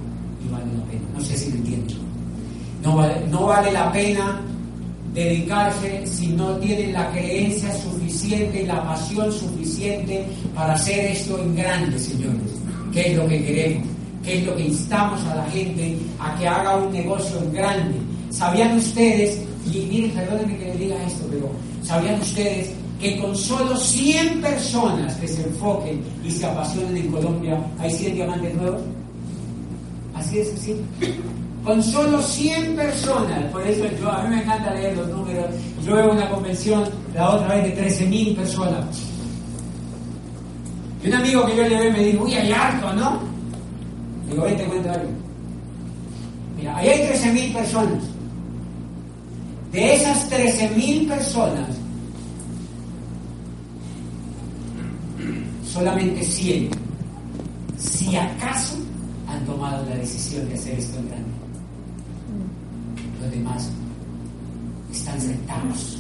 y 0.47 0.53
vale 0.53 0.67
la 0.67 0.85
pena. 0.85 1.03
No 1.15 1.21
sé 1.21 1.37
si 1.37 1.51
lo 1.51 1.57
entienden. 1.57 1.99
No 2.85 2.95
vale, 2.95 3.27
no 3.29 3.47
vale 3.47 3.73
la 3.73 3.91
pena 3.91 4.41
dedicarse 5.15 6.07
si 6.07 6.29
no 6.29 6.59
tienen 6.59 6.93
la 6.93 7.11
creencia 7.11 7.75
suficiente 7.75 8.63
y 8.63 8.67
la 8.67 8.85
pasión 8.85 9.33
suficiente 9.33 10.25
para 10.55 10.75
hacer 10.75 11.07
esto 11.07 11.43
en 11.43 11.57
grande, 11.57 11.99
señores. 11.99 12.53
¿Qué 12.93 13.11
es 13.11 13.17
lo 13.17 13.27
que 13.27 13.45
queremos? 13.45 13.98
¿Qué 14.29 14.41
es 14.41 14.47
lo 14.47 14.55
que 14.57 14.67
instamos 14.67 15.25
a 15.25 15.37
la 15.37 15.45
gente 15.47 15.97
a 16.21 16.37
que 16.37 16.47
haga 16.47 16.77
un 16.77 16.93
negocio 16.93 17.41
grande? 17.51 17.97
¿Sabían 18.29 18.77
ustedes, 18.77 19.41
y 19.73 19.79
miren, 19.87 20.11
perdónenme 20.11 20.59
que 20.59 20.65
les 20.67 20.79
diga 20.81 20.97
esto, 21.07 21.25
pero 21.31 21.49
¿sabían 21.83 22.21
ustedes 22.21 22.71
que 23.01 23.19
con 23.19 23.35
solo 23.35 23.75
100 23.75 24.43
personas 24.43 25.15
que 25.15 25.29
se 25.29 25.45
enfoquen 25.45 26.03
y 26.23 26.31
se 26.31 26.45
apasionen 26.45 26.95
en 26.99 27.11
Colombia, 27.11 27.59
hay 27.79 27.91
100 27.91 28.17
diamantes 28.17 28.55
nuevos? 28.55 28.83
Así 30.15 30.41
es, 30.41 30.53
así. 30.53 30.77
Con 31.65 31.83
solo 31.83 32.21
100 32.21 32.77
personas, 32.77 33.45
por 33.51 33.67
eso 33.67 33.87
yo, 33.99 34.13
a 34.13 34.25
mí 34.25 34.37
me 34.37 34.43
encanta 34.43 34.75
leer 34.75 34.95
los 34.95 35.09
números. 35.09 35.47
Yo 35.87 35.95
veo 35.95 36.13
una 36.13 36.29
convención 36.29 36.85
la 37.15 37.31
otra 37.31 37.55
vez 37.55 37.75
de 37.75 37.89
13.000 37.89 38.37
personas. 38.37 38.85
Y 41.03 41.09
un 41.09 41.15
amigo 41.15 41.47
que 41.47 41.57
yo 41.57 41.63
le 41.63 41.79
veo 41.79 41.93
me 41.93 42.05
dijo, 42.05 42.25
uy, 42.25 42.35
hay 42.35 42.53
harto, 42.53 42.93
¿no? 42.93 43.28
Digo, 44.31 44.43
vente, 44.43 44.65
cuento 44.65 44.91
algo. 44.91 45.09
Mira, 46.57 46.77
ahí 46.77 46.89
hay 46.89 47.09
13.000 47.09 47.53
personas. 47.55 48.05
De 49.73 49.95
esas 49.95 50.31
13.000 50.31 51.09
personas, 51.09 51.69
solamente 55.65 56.25
100, 56.25 56.71
si 57.79 58.17
acaso, 58.17 58.77
han 59.27 59.45
tomado 59.45 59.85
la 59.87 59.97
decisión 59.97 60.49
de 60.49 60.55
hacer 60.55 60.79
esto 60.79 60.99
en 60.99 61.09
grande. 61.09 61.31
Los 63.21 63.31
demás 63.31 63.71
están 64.91 65.21
sentados, 65.21 65.99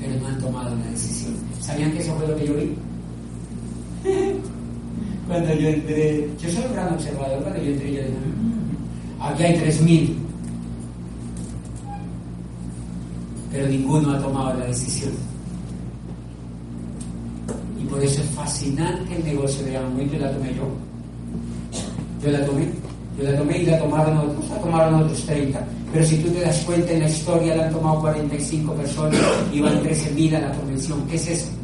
pero 0.00 0.18
no 0.20 0.26
han 0.28 0.38
tomado 0.40 0.74
la 0.74 0.86
decisión. 0.90 1.34
¿Sabían 1.60 1.92
que 1.92 2.00
eso 2.00 2.14
fue 2.16 2.28
lo 2.28 2.36
que 2.36 2.46
yo 2.46 2.54
vi? 2.54 2.74
cuando 5.28 5.52
yo 5.54 5.68
entré, 5.68 6.26
yo 6.40 6.50
soy 6.50 6.64
un 6.64 6.72
gran 6.72 6.94
observador, 6.94 7.42
cuando 7.42 7.62
yo 7.62 7.70
entré 7.72 7.92
yo 7.92 8.00
dije, 8.00 8.10
mm, 8.10 9.22
aquí 9.22 9.42
hay 9.42 9.56
3.000, 9.58 10.14
pero 13.52 13.68
ninguno 13.68 14.12
ha 14.12 14.18
tomado 14.18 14.58
la 14.58 14.66
decisión. 14.66 15.12
Y 17.78 17.84
por 17.84 18.02
eso 18.02 18.22
es 18.22 18.28
fascinante 18.30 19.16
el 19.16 19.24
negocio 19.24 19.64
de 19.66 19.76
Amway, 19.76 20.08
yo 20.10 20.18
la 20.18 20.32
tomé 20.32 20.54
yo. 20.54 20.68
Yo 22.24 22.30
la 22.30 22.44
tomé, 22.46 22.68
yo 23.18 23.30
la 23.30 23.36
tomé 23.36 23.58
y 23.58 23.66
la 23.66 23.78
tomaron 23.78 24.18
otros, 24.18 24.48
la 24.48 24.60
tomaron 24.60 24.94
otros 24.94 25.24
30. 25.26 25.66
Pero 25.92 26.04
si 26.04 26.16
tú 26.18 26.30
te 26.30 26.40
das 26.40 26.58
cuenta 26.64 26.90
en 26.90 27.00
la 27.00 27.08
historia 27.08 27.54
la 27.54 27.66
han 27.66 27.72
tomado 27.72 28.00
45 28.00 28.72
personas 28.72 29.20
y 29.52 29.60
van 29.60 29.82
13.000 29.82 30.36
a 30.36 30.40
la 30.40 30.52
convención. 30.52 31.06
¿Qué 31.06 31.16
es 31.16 31.28
eso? 31.28 31.57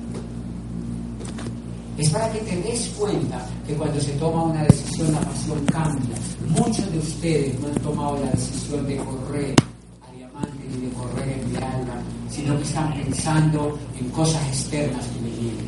Es 1.97 2.11
para 2.11 2.28
que 2.32 2.40
te 2.40 2.57
des 2.57 2.88
cuenta 2.99 3.47
que 3.64 3.74
cuando 3.74 4.01
se 4.01 4.11
toma 4.14 4.42
una 4.42 4.64
decisión 4.64 5.12
la 5.12 5.21
pasión 5.21 5.64
cambia. 5.66 6.16
Muchos 6.49 6.91
de 6.91 6.99
ustedes 6.99 7.61
no 7.61 7.68
han 7.68 7.75
tomado 7.75 8.18
la 8.18 8.30
decisión 8.33 8.84
de 8.88 8.96
correr 8.96 9.54
a 10.03 10.16
diamante 10.16 10.58
ni 10.71 10.87
de 10.87 10.92
correr 10.92 11.29
en 11.29 11.57
alma, 11.62 12.03
sino 12.29 12.57
que 12.58 12.64
están 12.64 12.95
pensando 12.95 13.79
en 14.00 14.08
cosas 14.08 14.45
externas 14.49 15.07
que 15.07 15.21
me 15.21 15.30
lleven. 15.37 15.66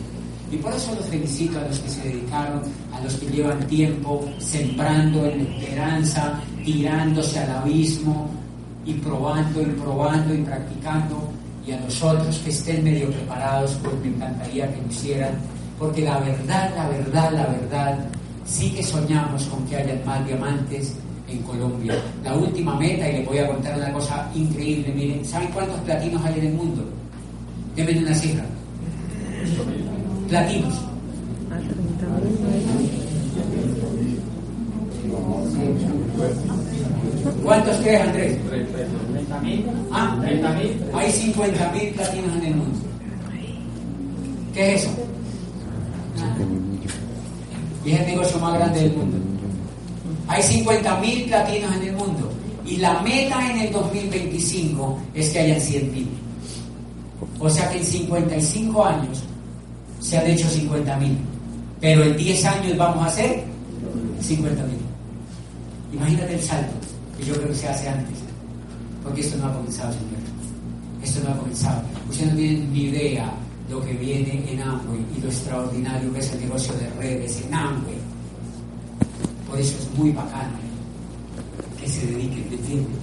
Y 0.51 0.57
por 0.57 0.73
eso 0.73 0.97
los 0.97 1.07
felicito 1.07 1.61
a 1.61 1.62
los 1.62 1.78
que 1.78 1.90
se 1.90 2.03
dedicaron, 2.03 2.62
a 2.93 3.01
los 3.03 3.15
que 3.15 3.27
llevan 3.27 3.65
tiempo 3.69 4.28
sembrando 4.39 5.27
en 5.27 5.43
esperanza, 5.43 6.40
tirándose 6.65 7.39
al 7.39 7.51
abismo 7.59 8.31
y 8.85 8.94
probando 8.94 9.62
y 9.62 9.66
probando 9.66 10.35
y 10.35 10.39
practicando. 10.39 11.31
Y 11.65 11.73
a 11.73 11.81
los 11.81 12.03
otros 12.03 12.39
que 12.39 12.51
estén 12.51 12.82
medio 12.82 13.11
preparados, 13.11 13.77
pues 13.82 13.94
me 14.01 14.09
encantaría 14.09 14.73
que 14.73 14.82
lo 14.82 14.89
hicieran 14.89 15.56
porque 15.78 16.03
la 16.03 16.19
verdad, 16.19 16.73
la 16.74 16.89
verdad, 16.89 17.32
la 17.32 17.47
verdad, 17.47 17.98
sí 18.47 18.70
que 18.70 18.82
soñamos 18.82 19.44
con 19.44 19.65
que 19.66 19.77
haya 19.77 20.01
más 20.05 20.24
diamantes 20.27 20.94
en 21.28 21.39
Colombia. 21.43 21.94
La 22.23 22.35
última 22.35 22.77
meta, 22.77 23.09
y 23.09 23.19
les 23.19 23.27
voy 23.27 23.39
a 23.39 23.48
contar 23.48 23.77
una 23.77 23.93
cosa 23.93 24.31
increíble, 24.35 24.93
miren, 24.94 25.24
¿saben 25.24 25.48
cuántos 25.48 25.81
platinos 25.81 26.24
hay 26.24 26.39
en 26.39 26.47
el 26.47 26.55
mundo? 26.55 26.85
Deben 27.74 27.98
una 27.98 28.15
cifra. 28.15 28.44
Platinos. 30.28 30.74
¿Cuántos 37.43 37.77
crees, 37.78 38.01
Andrés? 38.01 38.39
30.000. 38.51 39.65
Ah, 39.93 40.16
30.000. 40.20 40.94
Hay 40.94 41.12
50.000 41.12 41.93
platinos 41.93 42.36
en 42.36 42.44
el 42.44 42.55
mundo. 42.57 42.78
¿Qué 44.55 44.74
es 44.74 44.82
eso? 44.82 44.90
Y 47.85 47.93
es 47.93 48.01
el 48.01 48.07
negocio 48.07 48.39
más 48.41 48.55
grande 48.55 48.81
del 48.81 48.97
mundo. 48.97 49.17
Hay 50.29 50.43
50.000 50.43 51.29
platinos 51.29 51.77
en 51.77 51.83
el 51.83 51.93
mundo. 51.93 52.33
Y 52.65 52.79
la 52.79 53.01
meta 53.03 53.49
en 53.51 53.59
el 53.61 53.73
2025 53.73 54.99
es 55.15 55.31
que 55.31 55.39
hayan 55.39 55.61
100.000. 55.61 56.07
O 57.39 57.49
sea 57.49 57.71
que 57.71 57.79
en 57.79 57.85
55 57.85 58.85
años 58.85 59.23
se 60.01 60.19
han 60.19 60.27
hecho 60.27 60.49
50.000. 60.49 61.17
Pero 61.81 62.03
en 62.05 62.17
10 62.17 62.45
años 62.45 62.77
vamos 62.77 63.05
a 63.05 63.07
hacer 63.07 63.45
50.000. 64.21 64.57
Imagínate 65.93 66.35
el 66.35 66.43
salto, 66.43 66.75
que 67.17 67.25
yo 67.25 67.35
creo 67.35 67.49
que 67.49 67.55
se 67.55 67.69
hace 67.69 67.89
antes. 67.89 68.19
Porque 69.05 69.21
esto 69.21 69.37
no 69.39 69.47
ha 69.47 69.53
comenzado, 69.55 69.93
señor. 69.93 70.27
Esto 71.03 71.21
no 71.23 71.31
ha 71.31 71.37
comenzado. 71.39 71.83
Ustedes 72.11 72.33
no 72.33 72.37
tienen 72.37 72.73
ni 72.73 72.81
idea 72.81 73.33
lo 73.71 73.85
que 73.85 73.93
viene 73.95 74.45
en 74.51 74.61
Amway 74.61 75.05
y 75.17 75.21
lo 75.21 75.29
extraordinario 75.29 76.13
que 76.13 76.21
es 76.21 76.33
el 76.33 76.41
negocio 76.41 76.75
de 76.75 76.89
redes 77.01 77.43
en 77.43 77.55
Amway. 77.55 77.97
Por 79.49 79.61
eso 79.61 79.77
es 79.79 79.99
muy 79.99 80.11
bacano 80.11 80.67
que 81.81 81.89
se 81.89 82.07
dediquen, 82.07 82.45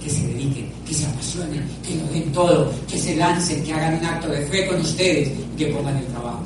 que 0.00 0.10
se 0.10 0.26
dediquen, 0.26 0.70
que 0.86 0.94
se 0.94 1.06
apasionen, 1.06 1.64
que 1.86 1.94
lo 1.96 2.06
den 2.12 2.32
todo, 2.32 2.72
que 2.88 2.98
se 2.98 3.16
lancen, 3.16 3.64
que 3.64 3.72
hagan 3.72 3.98
un 3.98 4.04
acto 4.04 4.28
de 4.28 4.46
fe 4.46 4.66
con 4.66 4.80
ustedes 4.80 5.28
y 5.28 5.56
que 5.56 5.66
pongan 5.66 5.96
el 5.96 6.06
trabajo. 6.06 6.42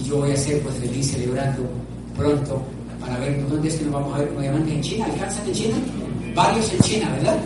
Y 0.00 0.08
yo 0.08 0.18
voy 0.18 0.32
a 0.32 0.36
ser 0.36 0.60
pues 0.62 0.74
feliz 0.76 1.12
celebrando 1.12 1.62
pronto 2.16 2.62
para 3.00 3.18
ver 3.18 3.48
dónde 3.48 3.68
es 3.68 3.76
que 3.76 3.84
nos 3.84 3.94
vamos 3.94 4.14
a 4.14 4.18
ver 4.18 4.28
como 4.28 4.40
diamantes 4.40 4.74
en 4.74 4.82
China. 4.82 5.04
¿Alcanzan 5.06 5.46
en 5.46 5.52
China? 5.52 5.76
Varios 6.34 6.72
en 6.72 6.80
China, 6.80 7.12
¿verdad? 7.12 7.38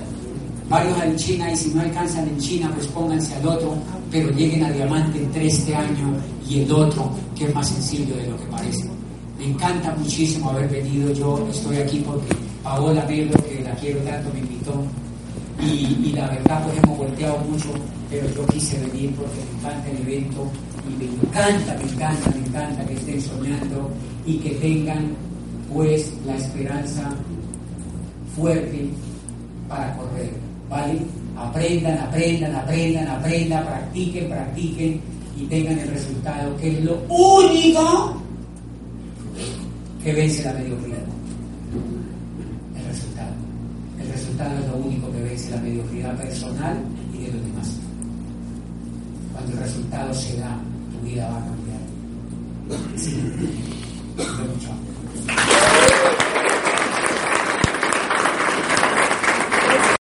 Varios 0.71 1.03
en 1.03 1.17
China 1.17 1.53
y 1.53 1.57
si 1.57 1.71
no 1.75 1.81
alcanzan 1.81 2.29
en 2.29 2.39
China 2.39 2.71
pues 2.73 2.87
pónganse 2.87 3.35
al 3.35 3.47
otro, 3.49 3.75
pero 4.09 4.31
lleguen 4.31 4.63
a 4.63 4.71
diamante 4.71 5.19
entre 5.19 5.49
este 5.49 5.75
año 5.75 6.15
y 6.49 6.61
el 6.61 6.73
otro, 6.73 7.11
que 7.37 7.47
es 7.47 7.55
más 7.55 7.69
sencillo 7.69 8.15
de 8.17 8.29
lo 8.29 8.37
que 8.37 8.45
parece. 8.45 8.89
Me 9.37 9.47
encanta 9.47 9.93
muchísimo 9.97 10.51
haber 10.51 10.69
venido. 10.69 11.13
Yo 11.13 11.49
estoy 11.51 11.79
aquí 11.79 11.99
porque 12.07 12.37
Paola 12.63 13.05
Melo, 13.07 13.33
que 13.43 13.65
la 13.65 13.75
quiero 13.75 13.99
tanto, 14.01 14.31
me 14.33 14.41
invitó. 14.41 14.75
Y, 15.61 16.13
la 16.13 16.29
verdad, 16.29 16.63
pues 16.65 16.79
hemos 16.79 16.99
volteado 16.99 17.39
mucho, 17.39 17.69
pero 18.09 18.27
yo 18.35 18.47
quise 18.47 18.79
venir 18.79 19.15
porque 19.17 19.37
me 19.37 19.59
encanta 19.59 19.91
el 19.91 19.99
evento 19.99 20.51
y 20.89 20.97
me 20.97 21.05
encanta, 21.05 21.75
me 21.75 21.91
encanta, 21.91 22.31
me 22.31 22.47
encanta 22.47 22.87
que 22.87 22.95
estén 22.95 23.21
soñando 23.21 23.91
y 24.25 24.39
que 24.39 24.51
tengan 24.51 25.17
pues 25.73 26.13
la 26.27 26.37
esperanza 26.37 27.11
fuerte 28.37 28.89
para 29.69 29.97
correr, 29.97 30.33
¿vale? 30.71 31.01
Aprendan, 31.37 31.99
aprendan, 31.99 32.55
aprendan, 32.55 33.09
aprendan, 33.09 33.67
practiquen, 33.67 34.29
practiquen 34.29 35.01
y 35.37 35.45
tengan 35.47 35.79
el 35.79 35.89
resultado, 35.89 36.57
que 36.57 36.71
es 36.71 36.85
lo 36.85 37.03
único 37.09 38.23
que 40.03 40.13
vence 40.13 40.45
la 40.45 40.53
mediocridad. 40.53 40.99
El 42.77 42.85
resultado. 42.87 43.33
El 44.01 44.13
resultado 44.13 44.59
es 44.59 44.67
lo 44.69 44.77
único 44.77 45.13
que 45.13 45.23
vence 45.23 45.51
la 45.51 45.57
mediocridad 45.59 46.17
personal 46.17 46.79
y 47.13 47.25
de 47.25 47.33
los 47.33 47.43
demás. 47.43 47.77
Cuando 49.33 49.53
el 49.53 49.59
resultado 49.59 50.15
se 50.15 50.37
da, 50.37 50.57
tu 50.93 51.07
vida 51.07 51.29
va 51.29 51.37
a 51.37 51.45
cambiar. 51.47 51.81
Sí. 52.97 53.17